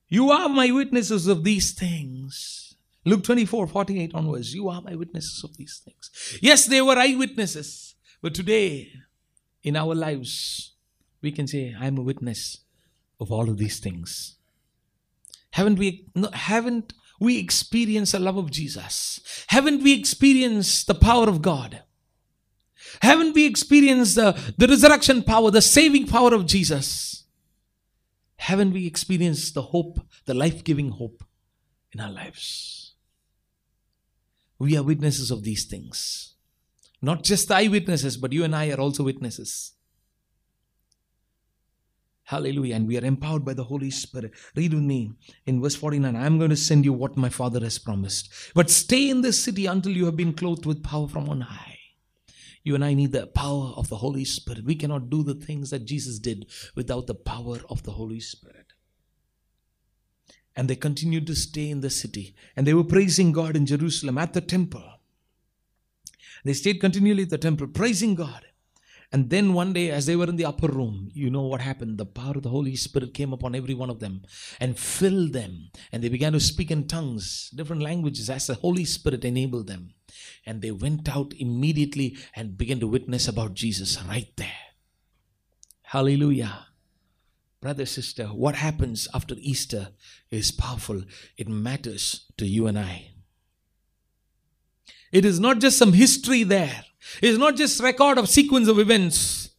You 0.08 0.30
are 0.30 0.48
my 0.48 0.70
witnesses 0.70 1.26
of 1.26 1.44
these 1.44 1.72
things 1.72 2.64
Luke 3.06 3.22
24, 3.22 3.66
48 3.66 4.14
onwards. 4.14 4.54
You 4.54 4.68
are 4.70 4.80
my 4.80 4.94
witnesses 4.94 5.44
of 5.44 5.56
these 5.56 5.80
things. 5.84 6.38
Yes, 6.40 6.66
they 6.66 6.80
were 6.80 6.96
eyewitnesses. 6.96 7.94
But 8.22 8.34
today, 8.34 8.92
in 9.62 9.76
our 9.76 9.94
lives, 9.94 10.72
we 11.20 11.30
can 11.30 11.46
say, 11.46 11.74
I 11.78 11.86
am 11.86 11.98
a 11.98 12.02
witness 12.02 12.58
of 13.20 13.30
all 13.30 13.50
of 13.50 13.58
these 13.58 13.78
things. 13.78 14.36
Haven't 15.54 15.78
we, 15.78 16.08
no, 16.16 16.30
haven't 16.32 16.94
we 17.20 17.38
experienced 17.38 18.10
the 18.10 18.18
love 18.18 18.36
of 18.36 18.50
Jesus? 18.50 19.20
Haven't 19.46 19.84
we 19.84 19.96
experienced 19.96 20.88
the 20.88 20.96
power 20.96 21.28
of 21.28 21.42
God? 21.42 21.82
Haven't 23.02 23.34
we 23.34 23.46
experienced 23.46 24.16
the, 24.16 24.36
the 24.58 24.66
resurrection 24.66 25.22
power, 25.22 25.52
the 25.52 25.62
saving 25.62 26.08
power 26.08 26.34
of 26.34 26.46
Jesus? 26.46 27.24
Haven't 28.34 28.72
we 28.72 28.84
experienced 28.84 29.54
the 29.54 29.62
hope, 29.62 30.00
the 30.24 30.34
life 30.34 30.64
giving 30.64 30.90
hope 30.90 31.22
in 31.92 32.00
our 32.00 32.10
lives? 32.10 32.94
We 34.58 34.76
are 34.76 34.82
witnesses 34.82 35.30
of 35.30 35.44
these 35.44 35.66
things. 35.66 36.34
Not 37.00 37.22
just 37.22 37.46
the 37.46 37.54
eyewitnesses, 37.54 38.16
but 38.16 38.32
you 38.32 38.42
and 38.42 38.56
I 38.56 38.70
are 38.72 38.80
also 38.80 39.04
witnesses. 39.04 39.74
Hallelujah. 42.24 42.76
And 42.76 42.88
we 42.88 42.98
are 42.98 43.04
empowered 43.04 43.44
by 43.44 43.52
the 43.52 43.64
Holy 43.64 43.90
Spirit. 43.90 44.32
Read 44.56 44.72
with 44.72 44.82
me 44.82 45.12
in 45.44 45.60
verse 45.60 45.76
49 45.76 46.16
I 46.16 46.26
am 46.26 46.38
going 46.38 46.50
to 46.50 46.56
send 46.56 46.84
you 46.84 46.92
what 46.92 47.16
my 47.16 47.28
Father 47.28 47.60
has 47.60 47.78
promised. 47.78 48.30
But 48.54 48.70
stay 48.70 49.10
in 49.10 49.20
this 49.20 49.42
city 49.42 49.66
until 49.66 49.92
you 49.92 50.06
have 50.06 50.16
been 50.16 50.32
clothed 50.32 50.64
with 50.64 50.82
power 50.82 51.06
from 51.06 51.28
on 51.28 51.42
high. 51.42 51.78
You 52.62 52.74
and 52.74 52.84
I 52.84 52.94
need 52.94 53.12
the 53.12 53.26
power 53.26 53.74
of 53.76 53.90
the 53.90 53.96
Holy 53.96 54.24
Spirit. 54.24 54.64
We 54.64 54.74
cannot 54.74 55.10
do 55.10 55.22
the 55.22 55.34
things 55.34 55.68
that 55.68 55.84
Jesus 55.84 56.18
did 56.18 56.46
without 56.74 57.06
the 57.06 57.14
power 57.14 57.58
of 57.68 57.82
the 57.82 57.92
Holy 57.92 58.20
Spirit. 58.20 58.72
And 60.56 60.70
they 60.70 60.76
continued 60.76 61.26
to 61.26 61.36
stay 61.36 61.68
in 61.68 61.82
the 61.82 61.90
city. 61.90 62.34
And 62.56 62.66
they 62.66 62.72
were 62.72 62.84
praising 62.84 63.32
God 63.32 63.54
in 63.54 63.66
Jerusalem 63.66 64.16
at 64.16 64.32
the 64.32 64.40
temple. 64.40 64.84
They 66.42 66.54
stayed 66.54 66.80
continually 66.80 67.24
at 67.24 67.30
the 67.30 67.38
temple, 67.38 67.66
praising 67.66 68.14
God. 68.14 68.46
And 69.12 69.30
then 69.30 69.54
one 69.54 69.72
day, 69.72 69.90
as 69.90 70.06
they 70.06 70.16
were 70.16 70.26
in 70.26 70.36
the 70.36 70.44
upper 70.44 70.66
room, 70.66 71.10
you 71.14 71.30
know 71.30 71.42
what 71.42 71.60
happened? 71.60 71.98
The 71.98 72.06
power 72.06 72.32
of 72.36 72.42
the 72.42 72.48
Holy 72.48 72.74
Spirit 72.74 73.14
came 73.14 73.32
upon 73.32 73.54
every 73.54 73.74
one 73.74 73.90
of 73.90 74.00
them 74.00 74.22
and 74.58 74.78
filled 74.78 75.32
them. 75.32 75.70
And 75.92 76.02
they 76.02 76.08
began 76.08 76.32
to 76.32 76.40
speak 76.40 76.70
in 76.70 76.88
tongues, 76.88 77.50
different 77.54 77.82
languages, 77.82 78.28
as 78.28 78.46
the 78.46 78.54
Holy 78.54 78.84
Spirit 78.84 79.24
enabled 79.24 79.68
them. 79.68 79.94
And 80.46 80.62
they 80.62 80.70
went 80.70 81.08
out 81.14 81.32
immediately 81.38 82.16
and 82.34 82.58
began 82.58 82.80
to 82.80 82.88
witness 82.88 83.28
about 83.28 83.54
Jesus 83.54 84.02
right 84.02 84.32
there. 84.36 84.48
Hallelujah. 85.82 86.66
Brother, 87.60 87.86
sister, 87.86 88.26
what 88.26 88.56
happens 88.56 89.08
after 89.14 89.36
Easter 89.38 89.88
is 90.30 90.50
powerful. 90.50 91.02
It 91.38 91.48
matters 91.48 92.26
to 92.36 92.46
you 92.46 92.66
and 92.66 92.78
I. 92.78 93.12
It 95.12 95.24
is 95.24 95.38
not 95.38 95.60
just 95.60 95.78
some 95.78 95.92
history 95.92 96.42
there. 96.42 96.84
It 97.22 97.30
is 97.30 97.38
not 97.38 97.56
just 97.56 97.82
record 97.82 98.18
of 98.18 98.28
sequence 98.28 98.68
of 98.68 98.78
events, 98.78 99.50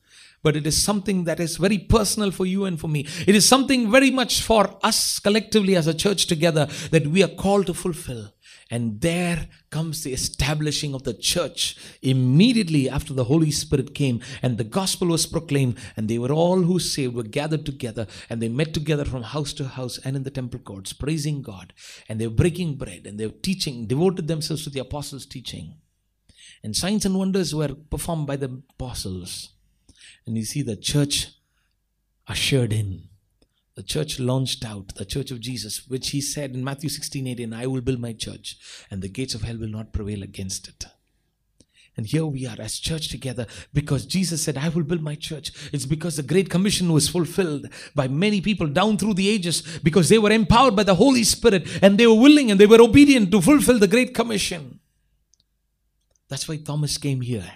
but 0.43 0.55
it 0.55 0.67
is 0.67 0.83
something 0.83 1.23
that 1.23 1.39
is 1.39 1.57
very 1.57 1.79
personal 1.79 2.29
for 2.29 2.45
you 2.45 2.65
and 2.65 2.79
for 2.79 2.87
me. 2.87 3.07
It 3.25 3.35
is 3.35 3.47
something 3.47 3.89
very 3.89 4.11
much 4.11 4.41
for 4.41 4.77
us 4.83 5.17
collectively 5.17 5.75
as 5.75 5.87
a 5.87 5.93
church 5.93 6.27
together 6.27 6.67
that 6.91 7.07
we 7.07 7.23
are 7.23 7.27
called 7.27 7.65
to 7.65 7.73
fulfill. 7.73 8.31
And 8.71 9.01
there 9.01 9.47
comes 9.69 10.03
the 10.03 10.13
establishing 10.13 10.95
of 10.95 11.03
the 11.03 11.13
church 11.13 11.77
immediately 12.01 12.89
after 12.89 13.13
the 13.13 13.25
Holy 13.25 13.51
Spirit 13.51 13.93
came 13.93 14.21
and 14.41 14.57
the 14.57 14.63
gospel 14.63 15.09
was 15.09 15.25
proclaimed. 15.25 15.77
And 15.95 16.07
they 16.07 16.17
were 16.17 16.31
all 16.31 16.61
who 16.61 16.79
saved 16.79 17.15
were 17.15 17.23
gathered 17.23 17.65
together 17.65 18.07
and 18.29 18.41
they 18.41 18.49
met 18.49 18.73
together 18.73 19.05
from 19.05 19.23
house 19.23 19.53
to 19.53 19.67
house 19.67 19.99
and 20.03 20.15
in 20.15 20.23
the 20.23 20.31
temple 20.31 20.59
courts, 20.59 20.93
praising 20.93 21.41
God. 21.41 21.73
And 22.09 22.19
they 22.19 22.27
were 22.27 22.33
breaking 22.33 22.75
bread 22.75 23.05
and 23.05 23.19
they 23.19 23.27
were 23.27 23.41
teaching, 23.41 23.85
devoted 23.85 24.27
themselves 24.27 24.63
to 24.63 24.69
the 24.71 24.79
apostles' 24.79 25.25
teaching. 25.25 25.75
And 26.65 26.75
signs 26.75 27.05
and 27.05 27.15
wonders 27.17 27.53
were 27.53 27.75
performed 27.75 28.25
by 28.25 28.37
the 28.37 28.61
apostles. 28.71 29.49
And 30.25 30.35
you 30.35 30.43
see 30.43 30.63
the 30.63 30.75
church 30.75 31.29
ushered 32.27 32.73
in 32.73 33.09
the 33.75 33.83
church 33.83 34.19
launched 34.19 34.65
out, 34.65 34.95
the 34.95 35.05
church 35.05 35.31
of 35.31 35.41
Jesus, 35.41 35.87
which 35.87 36.11
he 36.11 36.21
said 36.21 36.55
in 36.55 36.63
Matthew 36.63 36.89
16 36.89 37.27
18, 37.27 37.53
I 37.53 37.67
will 37.67 37.81
build 37.81 37.99
my 37.99 38.13
church, 38.13 38.57
and 38.89 39.01
the 39.01 39.09
gates 39.09 39.35
of 39.35 39.43
hell 39.43 39.57
will 39.57 39.67
not 39.67 39.93
prevail 39.93 40.23
against 40.23 40.67
it. 40.67 40.85
And 41.97 42.07
here 42.07 42.25
we 42.25 42.47
are 42.47 42.57
as 42.59 42.79
church 42.79 43.09
together 43.09 43.45
because 43.73 44.05
Jesus 44.05 44.43
said, 44.43 44.57
I 44.57 44.69
will 44.69 44.83
build 44.83 45.01
my 45.01 45.15
church. 45.15 45.51
It's 45.71 45.85
because 45.85 46.17
the 46.17 46.23
Great 46.23 46.49
Commission 46.49 46.91
was 46.91 47.09
fulfilled 47.09 47.67
by 47.93 48.07
many 48.07 48.41
people 48.41 48.67
down 48.67 48.97
through 48.97 49.13
the 49.13 49.29
ages 49.29 49.61
because 49.83 50.09
they 50.09 50.17
were 50.17 50.31
empowered 50.31 50.75
by 50.75 50.83
the 50.83 50.95
Holy 50.95 51.23
Spirit 51.23 51.67
and 51.81 51.97
they 51.97 52.07
were 52.07 52.19
willing 52.19 52.51
and 52.51 52.59
they 52.59 52.65
were 52.65 52.81
obedient 52.81 53.31
to 53.31 53.41
fulfill 53.41 53.77
the 53.77 53.87
Great 53.87 54.13
Commission. 54.13 54.79
That's 56.27 56.47
why 56.47 56.57
Thomas 56.57 56.97
came 56.97 57.21
here. 57.21 57.51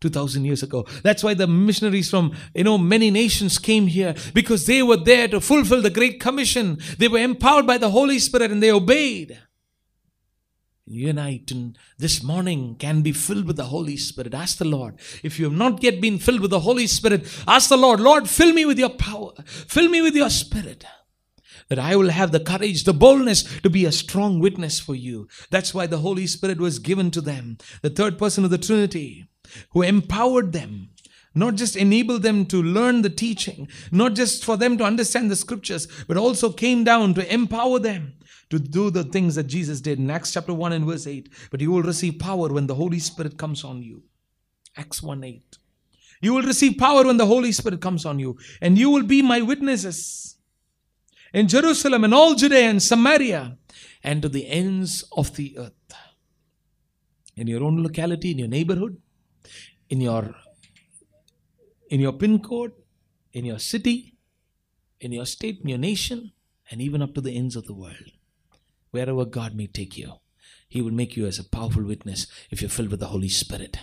2000 0.00 0.44
years 0.44 0.62
ago 0.62 0.84
that's 1.02 1.24
why 1.24 1.32
the 1.32 1.46
missionaries 1.46 2.10
from 2.10 2.30
you 2.54 2.62
know 2.62 2.76
many 2.76 3.10
nations 3.10 3.58
came 3.58 3.86
here 3.86 4.14
because 4.34 4.66
they 4.66 4.82
were 4.82 4.98
there 4.98 5.26
to 5.26 5.40
fulfill 5.40 5.80
the 5.80 5.88
great 5.88 6.20
commission 6.20 6.78
they 6.98 7.08
were 7.08 7.16
empowered 7.18 7.66
by 7.66 7.78
the 7.78 7.88
holy 7.88 8.18
spirit 8.18 8.50
and 8.50 8.62
they 8.62 8.70
obeyed 8.70 9.38
you 10.86 11.08
and 11.08 11.18
I 11.18 11.40
this 11.98 12.22
morning 12.22 12.76
can 12.78 13.00
be 13.00 13.12
filled 13.12 13.46
with 13.46 13.56
the 13.56 13.64
Holy 13.64 13.96
Spirit. 13.96 14.34
Ask 14.34 14.58
the 14.58 14.66
Lord. 14.66 14.96
If 15.22 15.38
you 15.38 15.46
have 15.46 15.54
not 15.54 15.82
yet 15.82 15.98
been 15.98 16.18
filled 16.18 16.40
with 16.40 16.50
the 16.50 16.60
Holy 16.60 16.86
Spirit, 16.86 17.26
ask 17.48 17.70
the 17.70 17.78
Lord, 17.78 18.00
Lord, 18.00 18.28
fill 18.28 18.52
me 18.52 18.66
with 18.66 18.78
your 18.78 18.90
power. 18.90 19.32
Fill 19.46 19.88
me 19.88 20.02
with 20.02 20.14
your 20.14 20.28
spirit. 20.28 20.84
That 21.74 21.82
I 21.82 21.96
will 21.96 22.10
have 22.10 22.30
the 22.30 22.38
courage, 22.38 22.84
the 22.84 22.94
boldness 22.94 23.42
to 23.62 23.68
be 23.68 23.84
a 23.84 23.90
strong 23.90 24.38
witness 24.38 24.78
for 24.78 24.94
you. 24.94 25.26
That's 25.50 25.74
why 25.74 25.88
the 25.88 25.98
Holy 25.98 26.28
Spirit 26.28 26.58
was 26.58 26.78
given 26.78 27.10
to 27.10 27.20
them. 27.20 27.58
The 27.82 27.90
third 27.90 28.16
person 28.16 28.44
of 28.44 28.50
the 28.50 28.58
Trinity 28.58 29.26
who 29.70 29.82
empowered 29.82 30.52
them, 30.52 30.90
not 31.34 31.56
just 31.56 31.74
enabled 31.74 32.22
them 32.22 32.46
to 32.46 32.62
learn 32.62 33.02
the 33.02 33.10
teaching, 33.10 33.66
not 33.90 34.14
just 34.14 34.44
for 34.44 34.56
them 34.56 34.78
to 34.78 34.84
understand 34.84 35.32
the 35.32 35.34
scriptures, 35.34 35.88
but 36.06 36.16
also 36.16 36.52
came 36.52 36.84
down 36.84 37.12
to 37.14 37.34
empower 37.34 37.80
them 37.80 38.12
to 38.50 38.60
do 38.60 38.88
the 38.88 39.02
things 39.02 39.34
that 39.34 39.48
Jesus 39.48 39.80
did 39.80 39.98
in 39.98 40.12
Acts 40.12 40.32
chapter 40.32 40.54
1 40.54 40.72
and 40.72 40.86
verse 40.86 41.08
8. 41.08 41.28
But 41.50 41.60
you 41.60 41.72
will 41.72 41.82
receive 41.82 42.20
power 42.20 42.52
when 42.52 42.68
the 42.68 42.76
Holy 42.76 43.00
Spirit 43.00 43.36
comes 43.36 43.64
on 43.64 43.82
you. 43.82 44.04
Acts 44.76 45.02
1 45.02 45.24
8. 45.24 45.58
You 46.20 46.34
will 46.34 46.42
receive 46.42 46.78
power 46.78 47.02
when 47.02 47.16
the 47.16 47.26
Holy 47.26 47.50
Spirit 47.50 47.80
comes 47.80 48.06
on 48.06 48.20
you, 48.20 48.38
and 48.60 48.78
you 48.78 48.90
will 48.90 49.02
be 49.02 49.22
my 49.22 49.40
witnesses 49.40 50.33
in 51.34 51.48
Jerusalem 51.48 52.04
and 52.04 52.14
all 52.14 52.34
Judea 52.36 52.70
and 52.70 52.80
Samaria 52.80 53.58
and 54.04 54.22
to 54.22 54.28
the 54.28 54.46
ends 54.48 55.04
of 55.12 55.34
the 55.34 55.58
earth. 55.58 55.72
In 57.36 57.48
your 57.48 57.64
own 57.64 57.82
locality, 57.82 58.30
in 58.30 58.38
your 58.38 58.48
neighborhood, 58.48 58.96
in 59.90 60.00
your 60.00 60.34
in 61.90 62.00
your 62.00 62.12
pin 62.12 62.38
code, 62.38 62.72
in 63.32 63.44
your 63.44 63.58
city, 63.58 64.14
in 65.00 65.10
your 65.10 65.26
state, 65.26 65.60
in 65.62 65.68
your 65.68 65.78
nation, 65.78 66.32
and 66.70 66.80
even 66.80 67.02
up 67.02 67.14
to 67.14 67.20
the 67.20 67.36
ends 67.36 67.56
of 67.56 67.66
the 67.66 67.74
world. 67.74 68.12
Wherever 68.92 69.24
God 69.24 69.56
may 69.56 69.66
take 69.66 69.98
you, 69.98 70.12
He 70.68 70.80
will 70.80 70.92
make 70.92 71.16
you 71.16 71.26
as 71.26 71.40
a 71.40 71.44
powerful 71.44 71.82
witness 71.82 72.28
if 72.50 72.62
you're 72.62 72.70
filled 72.70 72.90
with 72.90 73.00
the 73.00 73.08
Holy 73.08 73.28
Spirit. 73.28 73.76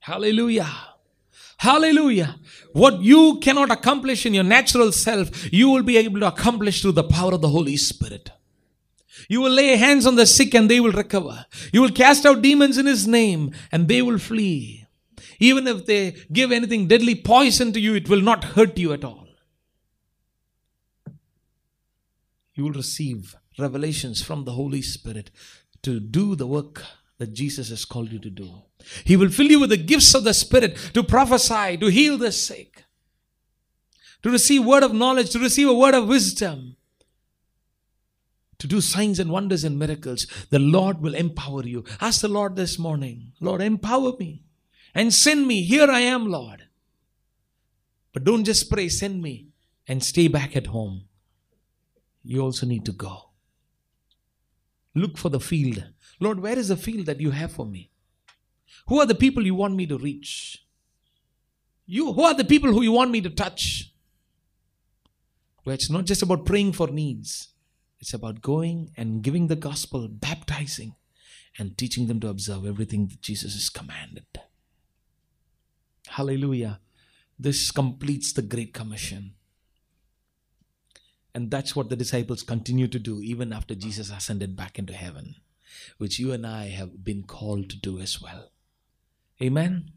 Hallelujah. 0.00 0.97
Hallelujah. 1.58 2.36
What 2.72 3.02
you 3.02 3.38
cannot 3.40 3.70
accomplish 3.70 4.24
in 4.24 4.32
your 4.32 4.44
natural 4.44 4.92
self, 4.92 5.52
you 5.52 5.68
will 5.68 5.82
be 5.82 5.96
able 5.96 6.20
to 6.20 6.28
accomplish 6.28 6.80
through 6.80 6.92
the 6.92 7.04
power 7.04 7.34
of 7.34 7.40
the 7.40 7.48
Holy 7.48 7.76
Spirit. 7.76 8.30
You 9.28 9.40
will 9.40 9.50
lay 9.50 9.76
hands 9.76 10.06
on 10.06 10.14
the 10.14 10.26
sick 10.26 10.54
and 10.54 10.70
they 10.70 10.78
will 10.78 10.92
recover. 10.92 11.46
You 11.72 11.82
will 11.82 11.90
cast 11.90 12.24
out 12.24 12.42
demons 12.42 12.78
in 12.78 12.86
His 12.86 13.08
name 13.08 13.52
and 13.72 13.88
they 13.88 14.02
will 14.02 14.18
flee. 14.18 14.86
Even 15.40 15.66
if 15.66 15.84
they 15.86 16.12
give 16.32 16.52
anything 16.52 16.86
deadly 16.86 17.16
poison 17.16 17.72
to 17.72 17.80
you, 17.80 17.94
it 17.96 18.08
will 18.08 18.20
not 18.20 18.44
hurt 18.44 18.78
you 18.78 18.92
at 18.92 19.04
all. 19.04 19.26
You 22.54 22.64
will 22.64 22.72
receive 22.72 23.34
revelations 23.58 24.22
from 24.22 24.44
the 24.44 24.52
Holy 24.52 24.82
Spirit 24.82 25.32
to 25.82 25.98
do 25.98 26.36
the 26.36 26.46
work 26.46 26.84
that 27.18 27.34
Jesus 27.34 27.68
has 27.70 27.84
called 27.84 28.10
you 28.12 28.18
to 28.20 28.30
do. 28.30 28.62
He 29.04 29.16
will 29.16 29.28
fill 29.28 29.46
you 29.46 29.60
with 29.60 29.70
the 29.70 29.76
gifts 29.76 30.14
of 30.14 30.24
the 30.24 30.34
Spirit 30.34 30.76
to 30.94 31.02
prophesy, 31.02 31.76
to 31.76 31.86
heal 31.86 32.16
the 32.16 32.32
sick, 32.32 32.84
to 34.22 34.30
receive 34.30 34.64
word 34.64 34.82
of 34.82 34.94
knowledge, 34.94 35.30
to 35.30 35.38
receive 35.38 35.68
a 35.68 35.74
word 35.74 35.94
of 35.94 36.08
wisdom, 36.08 36.76
to 38.58 38.66
do 38.66 38.80
signs 38.80 39.18
and 39.18 39.30
wonders 39.30 39.64
and 39.64 39.78
miracles. 39.78 40.26
The 40.50 40.58
Lord 40.58 41.00
will 41.00 41.14
empower 41.14 41.64
you. 41.64 41.84
Ask 42.00 42.20
the 42.20 42.28
Lord 42.28 42.56
this 42.56 42.78
morning, 42.78 43.32
Lord, 43.40 43.62
empower 43.62 44.12
me 44.18 44.44
and 44.94 45.12
send 45.12 45.46
me. 45.46 45.62
Here 45.62 45.90
I 45.90 46.00
am, 46.00 46.26
Lord. 46.26 46.64
But 48.12 48.24
don't 48.24 48.44
just 48.44 48.70
pray, 48.70 48.88
send 48.88 49.22
me 49.22 49.48
and 49.86 50.02
stay 50.02 50.28
back 50.28 50.56
at 50.56 50.68
home. 50.68 51.04
You 52.24 52.40
also 52.42 52.66
need 52.66 52.84
to 52.86 52.92
go. 52.92 53.30
Look 54.94 55.16
for 55.16 55.28
the 55.28 55.40
field. 55.40 55.84
Lord, 56.20 56.40
where 56.40 56.58
is 56.58 56.68
the 56.68 56.76
field 56.76 57.06
that 57.06 57.20
you 57.20 57.30
have 57.30 57.52
for 57.52 57.66
me? 57.66 57.90
Who 58.88 59.00
are 59.00 59.06
the 59.06 59.14
people 59.14 59.44
you 59.44 59.54
want 59.54 59.74
me 59.74 59.86
to 59.86 59.98
reach? 59.98 60.64
You, 61.86 62.12
who 62.12 62.22
are 62.22 62.34
the 62.34 62.44
people 62.44 62.72
who 62.72 62.82
you 62.82 62.92
want 62.92 63.10
me 63.10 63.20
to 63.20 63.30
touch? 63.30 63.92
Where 65.64 65.74
it's 65.74 65.90
not 65.90 66.04
just 66.04 66.22
about 66.22 66.46
praying 66.46 66.72
for 66.72 66.88
needs, 66.88 67.48
it's 68.00 68.14
about 68.14 68.42
going 68.42 68.90
and 68.96 69.22
giving 69.22 69.48
the 69.48 69.56
gospel, 69.56 70.08
baptizing, 70.08 70.94
and 71.58 71.76
teaching 71.76 72.06
them 72.06 72.20
to 72.20 72.28
observe 72.28 72.64
everything 72.64 73.08
that 73.08 73.20
Jesus 73.20 73.54
has 73.54 73.68
commanded. 73.68 74.26
Hallelujah. 76.08 76.80
This 77.38 77.70
completes 77.70 78.32
the 78.32 78.42
Great 78.42 78.72
Commission. 78.72 79.34
And 81.34 81.50
that's 81.50 81.76
what 81.76 81.88
the 81.88 81.96
disciples 81.96 82.42
continue 82.42 82.88
to 82.88 82.98
do 82.98 83.20
even 83.20 83.52
after 83.52 83.74
Jesus 83.74 84.10
ascended 84.10 84.56
back 84.56 84.78
into 84.78 84.92
heaven, 84.92 85.36
which 85.98 86.18
you 86.18 86.32
and 86.32 86.46
I 86.46 86.68
have 86.68 87.04
been 87.04 87.22
called 87.22 87.70
to 87.70 87.78
do 87.78 87.98
as 87.98 88.20
well. 88.20 88.50
Amen. 89.42 89.92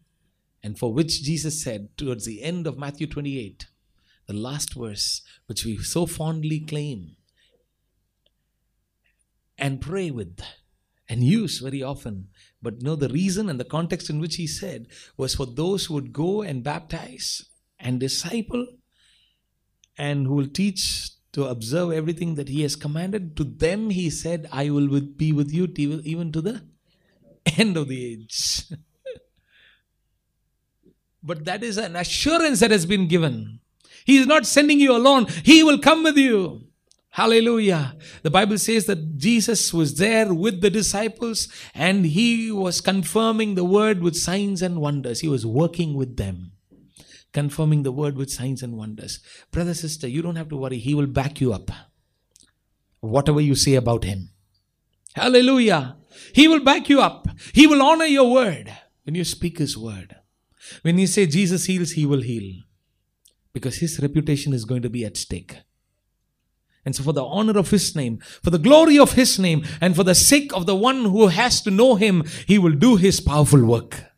And 0.63 0.78
for 0.78 0.93
which 0.93 1.24
Jesus 1.24 1.63
said 1.63 1.97
towards 1.97 2.26
the 2.26 2.43
end 2.43 2.67
of 2.67 2.78
Matthew 2.78 3.07
28, 3.07 3.67
the 4.28 4.34
last 4.34 4.76
verse, 4.76 5.22
which 5.47 5.65
we 5.65 5.78
so 5.78 6.05
fondly 6.05 6.59
claim 6.59 7.15
and 9.57 9.82
pray 9.82 10.11
with 10.11 10.39
and 11.09 11.24
use 11.24 11.59
very 11.59 11.84
often. 11.84 12.30
But 12.61 12.82
no, 12.82 12.95
the 12.95 13.09
reason 13.09 13.49
and 13.49 13.59
the 13.59 13.65
context 13.65 14.09
in 14.09 14.19
which 14.19 14.36
he 14.36 14.47
said 14.47 14.88
was 15.17 15.36
for 15.36 15.45
those 15.45 15.86
who 15.86 15.95
would 15.95 16.13
go 16.13 16.41
and 16.41 16.63
baptize 16.63 17.45
and 17.80 17.99
disciple 17.99 18.65
and 19.97 20.26
who 20.26 20.36
will 20.36 20.47
teach 20.47 21.09
to 21.34 21.45
observe 21.45 21.91
everything 21.91 22.36
that 22.36 22.49
he 22.49 22.61
has 22.61 22.75
commanded. 22.75 23.38
To 23.38 23.43
them, 23.43 23.89
he 23.89 24.09
said, 24.09 24.47
I 24.51 24.69
will 24.69 25.01
be 25.01 25.32
with 25.32 25.53
you 25.53 25.71
even 25.75 26.32
to 26.32 26.41
the 26.41 26.61
end 27.57 27.77
of 27.77 27.88
the 27.88 28.13
age. 28.13 28.63
but 31.23 31.45
that 31.45 31.63
is 31.63 31.77
an 31.77 31.95
assurance 31.95 32.59
that 32.59 32.71
has 32.71 32.86
been 32.86 33.07
given. 33.07 33.59
He 34.05 34.17
is 34.17 34.27
not 34.27 34.45
sending 34.45 34.79
you 34.79 34.95
alone, 34.95 35.27
he 35.43 35.63
will 35.63 35.79
come 35.79 36.03
with 36.03 36.17
you. 36.17 36.67
Hallelujah. 37.15 37.97
The 38.23 38.29
Bible 38.29 38.57
says 38.57 38.86
that 38.86 39.17
Jesus 39.17 39.73
was 39.73 39.97
there 39.97 40.34
with 40.34 40.61
the 40.61 40.69
disciples 40.69 41.49
and 41.75 42.05
he 42.05 42.53
was 42.53 42.79
confirming 42.79 43.55
the 43.55 43.65
word 43.65 44.01
with 44.01 44.15
signs 44.15 44.61
and 44.61 44.79
wonders. 44.79 45.19
He 45.19 45.27
was 45.27 45.45
working 45.45 45.93
with 45.93 46.15
them 46.15 46.51
confirming 47.34 47.84
the 47.84 47.91
word 47.91 48.15
with 48.15 48.29
signs 48.29 48.61
and 48.61 48.77
wonders. 48.77 49.19
Brother, 49.51 49.73
sister, 49.73 50.07
you 50.07 50.21
don't 50.21 50.36
have 50.36 50.49
to 50.49 50.57
worry. 50.57 50.77
He 50.77 50.93
will 50.93 51.07
back 51.07 51.41
you 51.41 51.53
up. 51.53 51.71
Whatever 52.99 53.41
you 53.41 53.55
say 53.55 53.75
about 53.75 54.03
him. 54.03 54.29
Hallelujah. 55.13 55.97
He 56.34 56.47
will 56.47 56.63
back 56.63 56.89
you 56.89 57.01
up. 57.01 57.27
He 57.53 57.67
will 57.67 57.82
honor 57.82 58.05
your 58.05 58.32
word 58.32 58.71
when 59.03 59.15
you 59.15 59.23
speak 59.23 59.57
his 59.57 59.77
word. 59.77 60.15
When 60.84 60.97
you 60.97 61.07
say 61.07 61.25
Jesus 61.25 61.65
heals, 61.65 61.91
he 61.91 62.05
will 62.05 62.21
heal. 62.21 62.61
Because 63.53 63.77
his 63.77 63.99
reputation 63.99 64.53
is 64.53 64.65
going 64.65 64.82
to 64.84 64.89
be 64.89 65.03
at 65.03 65.17
stake. 65.17 65.57
And 66.86 66.95
so, 66.95 67.03
for 67.03 67.13
the 67.13 67.23
honor 67.23 67.59
of 67.59 67.69
His 67.69 67.95
name, 67.95 68.17
for 68.41 68.49
the 68.49 68.57
glory 68.57 68.97
of 68.97 69.13
His 69.13 69.38
name, 69.38 69.63
and 69.79 69.95
for 69.95 70.03
the 70.03 70.15
sake 70.15 70.51
of 70.51 70.65
the 70.65 70.75
one 70.75 71.05
who 71.05 71.27
has 71.27 71.61
to 71.61 71.69
know 71.69 71.93
Him, 71.93 72.23
He 72.47 72.57
will 72.57 72.73
do 72.73 72.95
His 72.95 73.19
powerful 73.19 73.63
work 73.63 74.11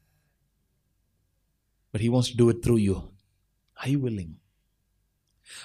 but 1.94 2.02
He 2.02 2.10
wants 2.10 2.32
to 2.32 2.36
do 2.36 2.50
it 2.50 2.62
through 2.62 2.78
you. 2.78 3.10
Are 3.82 3.88
you 3.88 4.00
willing? 4.00 4.38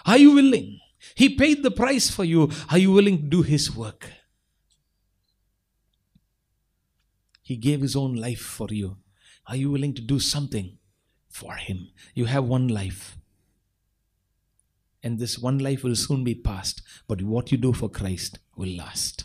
Are 0.07 0.19
you 0.19 0.33
willing? 0.33 0.79
He 1.15 1.31
paid 1.31 1.63
the 1.63 1.71
price 1.71 2.11
for 2.11 2.23
you. 2.23 2.51
Are 2.71 2.79
you 2.79 2.93
willing 2.93 3.17
to 3.17 3.25
do 3.25 3.43
His 3.43 3.75
work? 3.75 4.13
He 7.43 7.57
gave 7.57 7.81
His 7.81 7.97
own 7.97 8.15
life 8.15 8.41
for 8.41 8.69
you. 8.71 8.99
Are 9.47 9.57
you 9.57 9.71
willing 9.71 9.95
to 9.95 10.03
do 10.03 10.21
something 10.21 10.77
for 11.31 11.55
Him? 11.55 11.89
You 12.15 12.27
have 12.27 12.45
one 12.45 12.69
life. 12.69 13.17
And 15.03 15.19
this 15.19 15.39
one 15.39 15.59
life 15.59 15.83
will 15.83 15.97
soon 15.97 16.25
be 16.25 16.35
past, 16.35 16.83
but 17.07 17.23
what 17.23 17.51
you 17.51 17.57
do 17.57 17.73
for 17.73 17.89
Christ 17.89 18.39
will 18.55 18.77
last. 18.77 19.25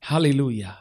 Hallelujah. 0.00 0.78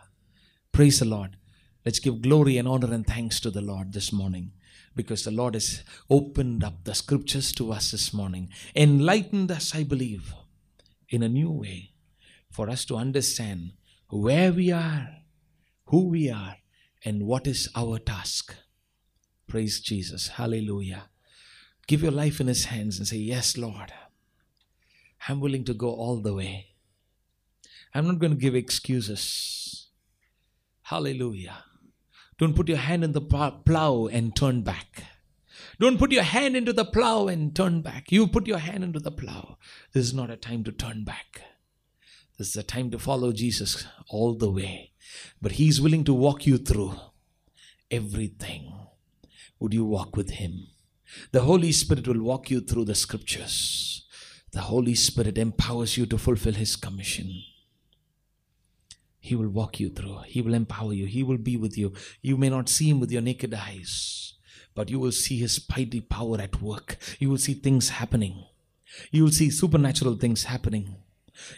Praise 0.74 1.00
the 1.00 1.06
Lord. 1.06 1.38
Let's 1.86 2.00
give 2.00 2.22
glory 2.22 2.58
and 2.58 2.68
honor 2.68 2.94
and 2.94 3.08
thanks 3.08 3.40
to 3.42 3.52
the 3.52 3.62
Lord 3.62 3.94
this 3.94 4.12
morning 4.12 4.52
because 4.96 5.24
the 5.24 5.32
Lord 5.32 5.54
has 5.56 5.84
opened 6.10 6.64
up 6.64 6.84
the 6.84 6.94
scriptures 6.94 7.52
to 7.54 7.72
us 7.72 7.92
this 7.92 8.14
morning, 8.14 8.50
enlightened 8.76 9.52
us, 9.52 9.76
I 9.76 9.84
believe, 9.84 10.34
in 11.10 11.24
a 11.24 11.30
new 11.30 11.52
way 11.52 11.92
for 12.50 12.70
us 12.70 12.86
to 12.86 12.96
understand 12.96 13.74
where 14.10 14.52
we 14.52 14.72
are, 14.72 15.10
who 15.86 16.10
we 16.10 16.30
are, 16.30 16.58
and 17.04 17.24
what 17.24 17.48
is 17.48 17.70
our 17.76 18.00
task. 18.00 18.56
Praise 19.48 19.80
Jesus. 19.80 20.30
Hallelujah. 20.30 21.10
Give 21.88 22.02
your 22.02 22.12
life 22.12 22.40
in 22.40 22.48
His 22.48 22.66
hands 22.66 22.98
and 22.98 23.08
say, 23.08 23.18
Yes, 23.18 23.58
Lord, 23.58 23.92
I'm 25.28 25.40
willing 25.40 25.66
to 25.66 25.74
go 25.74 25.90
all 25.90 26.22
the 26.22 26.34
way. 26.34 26.68
I'm 27.94 28.08
not 28.08 28.20
going 28.20 28.32
to 28.32 28.40
give 28.40 28.56
excuses. 28.56 29.88
Hallelujah. 30.84 31.64
Don't 32.38 32.56
put 32.56 32.68
your 32.68 32.78
hand 32.78 33.04
in 33.04 33.12
the 33.14 33.22
plow 33.22 34.08
and 34.08 34.36
turn 34.36 34.62
back. 34.62 35.04
Don't 35.80 35.98
put 35.98 36.12
your 36.12 36.24
hand 36.24 36.56
into 36.56 36.74
the 36.74 36.86
plow 36.86 37.28
and 37.28 37.56
turn 37.56 37.82
back. 37.82 38.12
You 38.12 38.28
put 38.28 38.48
your 38.48 38.60
hand 38.60 38.84
into 38.84 39.00
the 39.00 39.12
plow. 39.12 39.58
This 39.94 40.06
is 40.06 40.14
not 40.14 40.30
a 40.30 40.38
time 40.38 40.64
to 40.66 40.72
turn 40.72 41.04
back. 41.04 41.42
This 42.38 42.50
is 42.50 42.56
a 42.56 42.64
time 42.64 42.90
to 42.92 43.00
follow 43.00 43.32
Jesus 43.32 43.86
all 44.10 44.34
the 44.34 44.50
way. 44.50 44.92
But 45.42 45.54
He's 45.54 45.82
willing 45.82 46.04
to 46.06 46.14
walk 46.14 46.46
you 46.46 46.58
through 46.58 46.96
everything. 47.92 48.74
Would 49.60 49.74
you 49.74 49.86
walk 49.86 50.16
with 50.16 50.32
Him? 50.32 50.68
The 51.32 51.42
Holy 51.42 51.72
Spirit 51.72 52.08
will 52.08 52.22
walk 52.22 52.50
you 52.50 52.60
through 52.60 52.86
the 52.86 52.96
scriptures. 52.96 54.06
The 54.52 54.62
Holy 54.62 54.96
Spirit 54.96 55.38
empowers 55.38 55.98
you 55.98 56.06
to 56.08 56.18
fulfill 56.18 56.54
His 56.54 56.76
commission. 56.76 57.44
He 59.24 59.36
will 59.36 59.48
walk 59.48 59.80
you 59.80 59.90
through. 59.90 60.20
He 60.26 60.42
will 60.42 60.54
empower 60.54 60.92
you. 60.92 61.06
He 61.06 61.24
will 61.24 61.38
be 61.38 61.56
with 61.56 61.78
you. 61.78 61.94
You 62.22 62.36
may 62.36 62.50
not 62.50 62.68
see 62.68 62.90
Him 62.90 63.00
with 63.00 63.10
your 63.10 63.22
naked 63.22 63.54
eyes, 63.54 64.34
but 64.76 64.90
you 64.90 65.00
will 65.00 65.14
see 65.14 65.38
His 65.40 65.66
mighty 65.70 66.02
power 66.02 66.42
at 66.42 66.62
work. 66.62 66.98
You 67.20 67.30
will 67.30 67.38
see 67.38 67.54
things 67.54 67.88
happening. 67.88 68.44
You 69.12 69.24
will 69.24 69.32
see 69.32 69.50
supernatural 69.50 70.16
things 70.16 70.44
happening. 70.44 70.98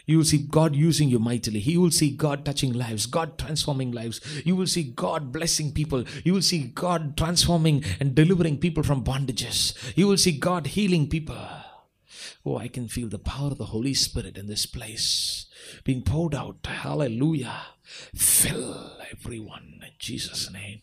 You 0.06 0.18
will 0.18 0.24
see 0.24 0.38
God 0.38 0.76
using 0.76 1.08
you 1.08 1.18
mightily. 1.18 1.58
You 1.58 1.80
will 1.80 1.90
see 1.90 2.10
God 2.10 2.44
touching 2.44 2.72
lives, 2.72 3.06
God 3.06 3.36
transforming 3.36 3.90
lives. 3.90 4.20
You 4.44 4.54
will 4.54 4.68
see 4.68 4.84
God 4.84 5.32
blessing 5.32 5.72
people. 5.72 6.04
You 6.22 6.34
will 6.34 6.42
see 6.42 6.68
God 6.68 7.16
transforming 7.16 7.82
and 7.98 8.14
delivering 8.14 8.58
people 8.58 8.84
from 8.84 9.02
bondages. 9.02 9.74
You 9.96 10.06
will 10.06 10.18
see 10.18 10.38
God 10.38 10.68
healing 10.68 11.08
people. 11.08 11.36
Oh, 12.44 12.58
I 12.58 12.68
can 12.68 12.88
feel 12.88 13.08
the 13.08 13.18
power 13.18 13.52
of 13.52 13.58
the 13.58 13.66
Holy 13.66 13.94
Spirit 13.94 14.36
in 14.36 14.46
this 14.46 14.66
place 14.66 15.46
being 15.84 16.02
poured 16.02 16.34
out. 16.34 16.66
Hallelujah. 16.66 17.62
Fill 18.14 18.92
everyone 19.10 19.80
in 19.82 19.92
Jesus' 19.98 20.50
name. 20.52 20.82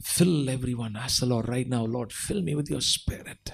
Fill 0.00 0.48
everyone. 0.48 0.96
Ask 0.96 1.20
the 1.20 1.26
Lord 1.26 1.48
right 1.48 1.68
now, 1.68 1.84
Lord, 1.84 2.12
fill 2.12 2.42
me 2.42 2.54
with 2.54 2.70
your 2.70 2.80
spirit. 2.80 3.52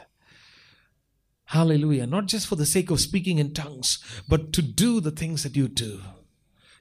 Hallelujah. 1.47 2.07
Not 2.07 2.27
just 2.27 2.47
for 2.47 2.57
the 2.57 2.67
sake 2.67 2.91
of 2.91 3.01
speaking 3.01 3.39
in 3.39 3.55
tongues, 3.55 3.99
but 4.29 4.53
to 4.53 4.63
do 4.63 5.01
the 5.01 5.11
things 5.11 5.43
that 5.43 5.57
you 5.57 5.69
do. 5.69 6.01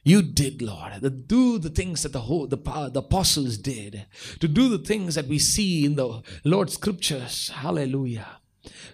You 0.04 0.22
did, 0.22 0.62
Lord. 0.62 1.02
To 1.02 1.10
do 1.10 1.58
the 1.58 1.70
things 1.70 2.04
that 2.04 2.12
the 2.12 2.22
whole, 2.22 2.48
the, 2.48 2.58
the 2.58 3.00
apostles 3.00 3.58
did. 3.58 4.06
To 4.40 4.48
do 4.48 4.68
the 4.68 4.78
things 4.78 5.16
that 5.16 5.28
we 5.28 5.40
see 5.40 5.86
in 5.86 5.96
the 5.96 6.22
Lord's 6.44 6.74
scriptures. 6.74 7.50
Hallelujah. 7.50 8.40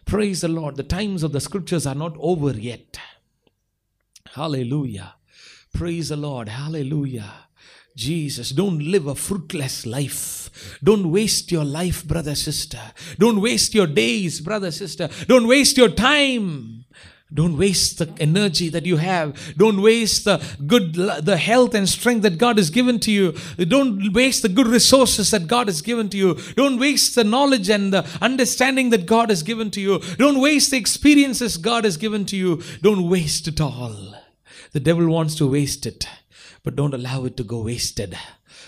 Praise 0.06 0.42
the 0.42 0.48
Lord. 0.48 0.76
The 0.76 0.84
times 0.84 1.24
of 1.24 1.32
the 1.32 1.40
scriptures 1.40 1.86
are 1.86 1.96
not 1.96 2.16
over 2.20 2.52
yet. 2.52 3.00
Hallelujah. 4.34 5.16
Praise 5.74 6.10
the 6.10 6.18
Lord. 6.18 6.50
Hallelujah. 6.50 7.32
Jesus, 7.96 8.52
don't 8.52 8.80
live 8.80 9.08
a 9.08 9.16
fruitless 9.16 9.86
life. 9.86 10.80
Don't 10.84 11.12
waste 11.12 11.52
your 11.52 11.66
life, 11.66 12.06
brother, 12.06 12.36
sister. 12.36 12.80
Don't 13.18 13.42
waste 13.42 13.74
your 13.74 13.88
days, 13.88 14.40
brother, 14.40 14.72
sister. 14.72 15.10
Don't 15.28 15.48
waste 15.48 15.78
your 15.78 15.90
time. 15.90 16.79
Don't 17.32 17.58
waste 17.58 18.00
the 18.00 18.12
energy 18.20 18.70
that 18.70 18.86
you 18.86 18.98
have. 18.98 19.56
Don't 19.56 19.82
waste 19.82 20.26
the 20.26 20.44
good, 20.66 20.94
the 20.96 21.38
health 21.38 21.76
and 21.76 21.88
strength 21.88 22.24
that 22.24 22.40
God 22.40 22.58
has 22.58 22.70
given 22.72 23.00
to 23.02 23.12
you. 23.12 23.34
Don't 23.58 24.14
waste 24.14 24.42
the 24.42 24.50
good 24.50 24.68
resources 24.68 25.30
that 25.32 25.48
God 25.48 25.68
has 25.68 25.82
given 25.84 26.10
to 26.10 26.18
you. 26.18 26.34
Don't 26.56 26.80
waste 26.80 27.14
the 27.14 27.24
knowledge 27.24 27.70
and 27.70 27.94
the 27.94 28.08
understanding 28.20 28.90
that 28.90 29.06
God 29.06 29.30
has 29.30 29.44
given 29.44 29.70
to 29.72 29.82
you. 29.82 30.00
Don't 30.18 30.42
waste 30.42 30.72
the 30.72 30.78
experiences 30.78 31.58
God 31.58 31.84
has 31.84 31.98
given 31.98 32.26
to 32.26 32.36
you. 32.36 32.64
Don't 32.82 33.08
waste 33.08 33.48
it 33.48 33.62
all. 33.62 34.16
The 34.72 34.80
devil 34.80 35.08
wants 35.08 35.36
to 35.36 35.48
waste 35.48 35.86
it 35.86 36.08
but 36.64 36.76
don't 36.76 36.94
allow 36.94 37.26
it 37.26 37.38
to 37.38 37.44
go 37.44 37.62
wasted. 37.62 38.18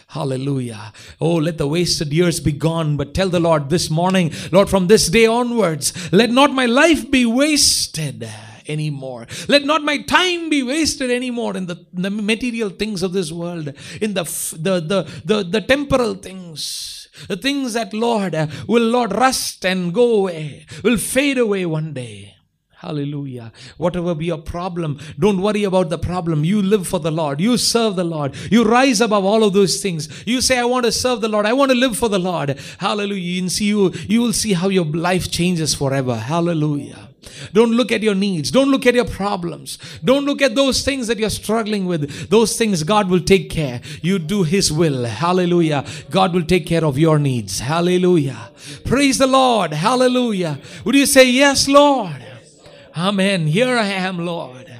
Hallelujah. 0.08 0.92
Oh, 1.20 1.36
let 1.36 1.58
the 1.58 1.68
wasted 1.68 2.12
years 2.12 2.40
be 2.40 2.52
gone. 2.52 2.98
But 2.98 3.14
tell 3.14 3.30
the 3.30 3.40
Lord 3.40 3.70
this 3.70 3.90
morning, 3.90 4.34
Lord, 4.52 4.70
from 4.70 4.88
this 4.88 5.08
day 5.08 5.26
onwards, 5.26 6.12
let 6.12 6.32
not 6.32 6.52
my 6.52 6.66
life 6.66 7.10
be 7.10 7.26
wasted 7.26 8.30
anymore. 8.72 9.28
Let 9.48 9.64
not 9.66 9.84
my 9.84 9.98
time 10.00 10.50
be 10.50 10.64
wasted 10.64 11.12
anymore 11.12 11.58
in 11.58 11.68
the, 11.68 11.86
the 11.94 12.10
material 12.10 12.70
things 12.70 13.04
of 13.04 13.14
this 13.14 13.32
world, 13.32 13.74
in 14.00 14.14
the, 14.14 14.24
the, 14.58 14.80
the, 14.80 15.22
the, 15.26 15.44
the 15.44 15.62
temporal 15.62 16.16
things. 16.16 16.98
The 17.28 17.38
things 17.38 17.74
that, 17.74 17.94
Lord, 17.94 18.34
uh, 18.34 18.48
will, 18.68 18.84
Lord, 18.84 19.14
rust 19.14 19.66
and 19.66 19.94
go 19.94 20.22
away, 20.22 20.66
will 20.84 20.98
fade 20.98 21.38
away 21.38 21.66
one 21.66 21.94
day. 21.94 22.36
Hallelujah. 22.82 23.52
Whatever 23.78 24.16
be 24.16 24.26
your 24.26 24.40
problem, 24.40 25.00
don't 25.20 25.40
worry 25.40 25.64
about 25.66 25.90
the 25.90 26.00
problem. 26.00 26.44
You 26.44 26.64
live 26.64 26.88
for 26.88 27.00
the 27.00 27.12
Lord. 27.12 27.40
You 27.40 27.58
serve 27.58 27.96
the 27.96 28.04
Lord. 28.04 28.34
You 28.50 28.64
rise 28.64 29.02
above 29.02 29.24
all 29.24 29.44
of 29.44 29.54
those 29.54 29.84
things. 29.84 30.10
You 30.26 30.42
say, 30.42 30.58
I 30.58 30.64
want 30.64 30.86
to 30.86 30.92
serve 30.92 31.22
the 31.22 31.28
Lord. 31.28 31.46
I 31.46 31.54
want 31.54 31.70
to 31.70 31.78
live 31.78 31.96
for 31.96 32.10
the 32.10 32.18
Lord. 32.18 32.58
Hallelujah. 32.80 33.22
You, 33.22 33.50
see 33.50 33.66
you, 33.66 33.92
you 34.10 34.22
will 34.22 34.34
see 34.34 34.54
how 34.54 34.70
your 34.70 34.86
life 34.86 35.30
changes 35.30 35.76
forever. 35.76 36.16
Hallelujah. 36.16 37.11
Don't 37.54 37.72
look 37.72 37.92
at 37.92 38.02
your 38.02 38.16
needs. 38.16 38.52
Don't 38.52 38.72
look 38.72 38.86
at 38.86 38.96
your 38.96 39.06
problems. 39.06 39.78
Don't 40.04 40.26
look 40.26 40.42
at 40.42 40.56
those 40.56 40.84
things 40.84 41.08
that 41.08 41.20
you're 41.20 41.30
struggling 41.30 41.86
with. 41.86 42.30
Those 42.30 42.58
things 42.58 42.84
God 42.84 43.10
will 43.10 43.20
take 43.22 43.50
care. 43.50 43.82
You 44.02 44.20
do 44.20 44.44
His 44.44 44.72
will. 44.72 45.06
Hallelujah. 45.06 45.86
God 46.10 46.34
will 46.34 46.46
take 46.46 46.66
care 46.66 46.84
of 46.84 46.98
your 46.98 47.20
needs. 47.20 47.60
Hallelujah. 47.60 48.50
Praise 48.86 49.18
the 49.18 49.28
Lord. 49.28 49.74
Hallelujah. 49.74 50.60
Would 50.86 50.96
you 50.96 51.06
say, 51.06 51.30
Yes, 51.30 51.68
Lord? 51.68 52.26
Amen. 52.96 53.48
Here 53.48 53.78
I 53.78 53.86
am, 53.86 54.26
Lord. 54.26 54.71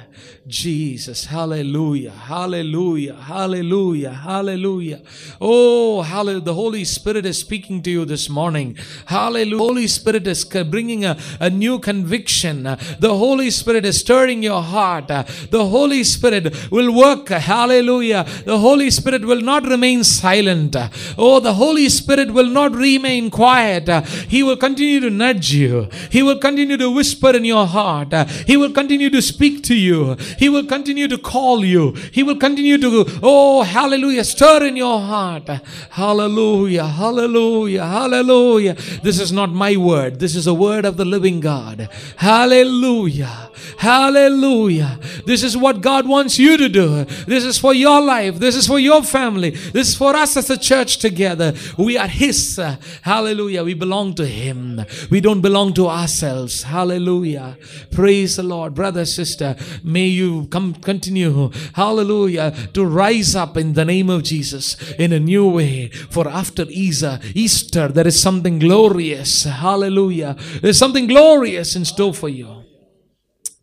Jesus. 0.46 1.26
Hallelujah. 1.26 2.10
Hallelujah. 2.10 3.14
Hallelujah. 3.14 4.10
Hallelujah. 4.10 5.00
Oh, 5.40 6.02
hallelujah. 6.02 6.40
The 6.40 6.54
Holy 6.54 6.84
Spirit 6.84 7.26
is 7.26 7.38
speaking 7.38 7.80
to 7.82 7.90
you 7.90 8.04
this 8.04 8.28
morning. 8.28 8.76
Hallelujah. 9.06 9.58
Holy 9.58 9.86
Spirit 9.86 10.26
is 10.26 10.44
bringing 10.44 11.04
a, 11.04 11.16
a 11.38 11.48
new 11.48 11.78
conviction. 11.78 12.64
The 12.64 13.14
Holy 13.16 13.50
Spirit 13.52 13.84
is 13.84 14.00
stirring 14.00 14.42
your 14.42 14.62
heart. 14.62 15.06
The 15.06 15.64
Holy 15.64 16.02
Spirit 16.02 16.72
will 16.72 16.92
work. 16.92 17.28
Hallelujah. 17.28 18.26
The 18.44 18.58
Holy 18.58 18.90
Spirit 18.90 19.24
will 19.24 19.42
not 19.42 19.62
remain 19.62 20.02
silent. 20.02 20.74
Oh, 21.16 21.38
the 21.38 21.54
Holy 21.54 21.88
Spirit 21.88 22.32
will 22.32 22.48
not 22.48 22.74
remain 22.74 23.30
quiet. 23.30 23.88
He 24.28 24.42
will 24.42 24.56
continue 24.56 24.98
to 25.00 25.10
nudge 25.10 25.52
you. 25.52 25.88
He 26.10 26.24
will 26.24 26.40
continue 26.40 26.76
to 26.78 26.90
whisper 26.90 27.30
in 27.30 27.44
your 27.44 27.66
heart. 27.66 28.12
He 28.44 28.56
will 28.56 28.72
continue 28.72 29.08
to 29.10 29.22
speak 29.22 29.62
to 29.64 29.74
you. 29.76 30.16
He 30.42 30.48
will 30.48 30.66
continue 30.66 31.06
to 31.06 31.18
call 31.18 31.64
you. 31.64 31.92
He 32.10 32.24
will 32.24 32.34
continue 32.34 32.76
to, 32.76 33.04
oh, 33.22 33.62
hallelujah, 33.62 34.24
stir 34.24 34.64
in 34.64 34.76
your 34.76 34.98
heart. 34.98 35.48
Hallelujah, 35.90 36.84
hallelujah, 36.84 37.86
hallelujah. 37.86 38.74
This 39.04 39.20
is 39.20 39.30
not 39.30 39.52
my 39.52 39.76
word. 39.76 40.18
This 40.18 40.34
is 40.34 40.48
a 40.48 40.52
word 40.52 40.84
of 40.84 40.96
the 40.96 41.04
living 41.04 41.38
God. 41.38 41.88
Hallelujah, 42.16 43.52
hallelujah. 43.78 44.98
This 45.26 45.44
is 45.44 45.56
what 45.56 45.80
God 45.80 46.08
wants 46.08 46.40
you 46.40 46.56
to 46.56 46.68
do. 46.68 47.04
This 47.04 47.44
is 47.44 47.56
for 47.56 47.72
your 47.72 48.00
life. 48.00 48.40
This 48.40 48.56
is 48.56 48.66
for 48.66 48.80
your 48.80 49.04
family. 49.04 49.50
This 49.50 49.90
is 49.90 49.94
for 49.94 50.16
us 50.16 50.36
as 50.36 50.50
a 50.50 50.58
church 50.58 50.96
together. 50.96 51.54
We 51.78 51.96
are 51.96 52.08
His. 52.08 52.60
Hallelujah. 53.02 53.62
We 53.62 53.74
belong 53.74 54.16
to 54.16 54.26
Him. 54.26 54.84
We 55.08 55.20
don't 55.20 55.40
belong 55.40 55.74
to 55.74 55.86
ourselves. 55.86 56.64
Hallelujah. 56.64 57.56
Praise 57.92 58.34
the 58.34 58.42
Lord. 58.42 58.74
Brother, 58.74 59.04
sister, 59.04 59.54
may 59.84 60.06
you 60.22 60.46
come 60.46 60.74
continue, 60.74 61.50
hallelujah, 61.74 62.54
to 62.74 62.84
rise 62.84 63.34
up 63.34 63.56
in 63.56 63.74
the 63.74 63.84
name 63.84 64.08
of 64.10 64.22
Jesus 64.22 64.76
in 64.98 65.12
a 65.12 65.20
new 65.20 65.48
way. 65.48 65.88
For 65.88 66.28
after 66.28 66.64
Easter, 66.68 67.18
Easter, 67.34 67.88
there 67.88 68.06
is 68.06 68.20
something 68.20 68.58
glorious. 68.58 69.44
Hallelujah. 69.44 70.36
There's 70.60 70.78
something 70.78 71.06
glorious 71.06 71.76
in 71.76 71.84
store 71.84 72.14
for 72.14 72.28
you. 72.28 72.61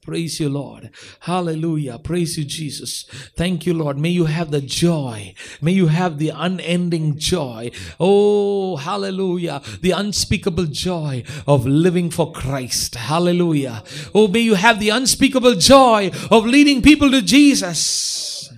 Praise 0.09 0.39
you, 0.39 0.49
Lord. 0.49 0.89
Hallelujah. 1.19 1.99
Praise 1.99 2.35
you, 2.35 2.43
Jesus. 2.43 3.03
Thank 3.35 3.67
you, 3.67 3.75
Lord. 3.75 3.99
May 3.99 4.09
you 4.09 4.25
have 4.25 4.49
the 4.49 4.59
joy. 4.59 5.35
May 5.61 5.73
you 5.73 5.85
have 5.85 6.17
the 6.17 6.29
unending 6.29 7.19
joy. 7.19 7.69
Oh, 7.99 8.77
hallelujah. 8.77 9.61
The 9.81 9.91
unspeakable 9.91 10.65
joy 10.65 11.23
of 11.45 11.67
living 11.67 12.09
for 12.09 12.31
Christ. 12.31 12.95
Hallelujah. 12.95 13.83
Oh, 14.15 14.27
may 14.27 14.39
you 14.39 14.55
have 14.55 14.79
the 14.79 14.89
unspeakable 14.89 15.53
joy 15.53 16.09
of 16.31 16.43
leading 16.43 16.81
people 16.81 17.11
to 17.11 17.21
Jesus. 17.21 18.51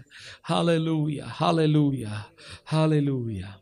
Hallelujah. 0.44 1.26
Hallelujah. 1.26 2.28
Hallelujah. 2.64 3.61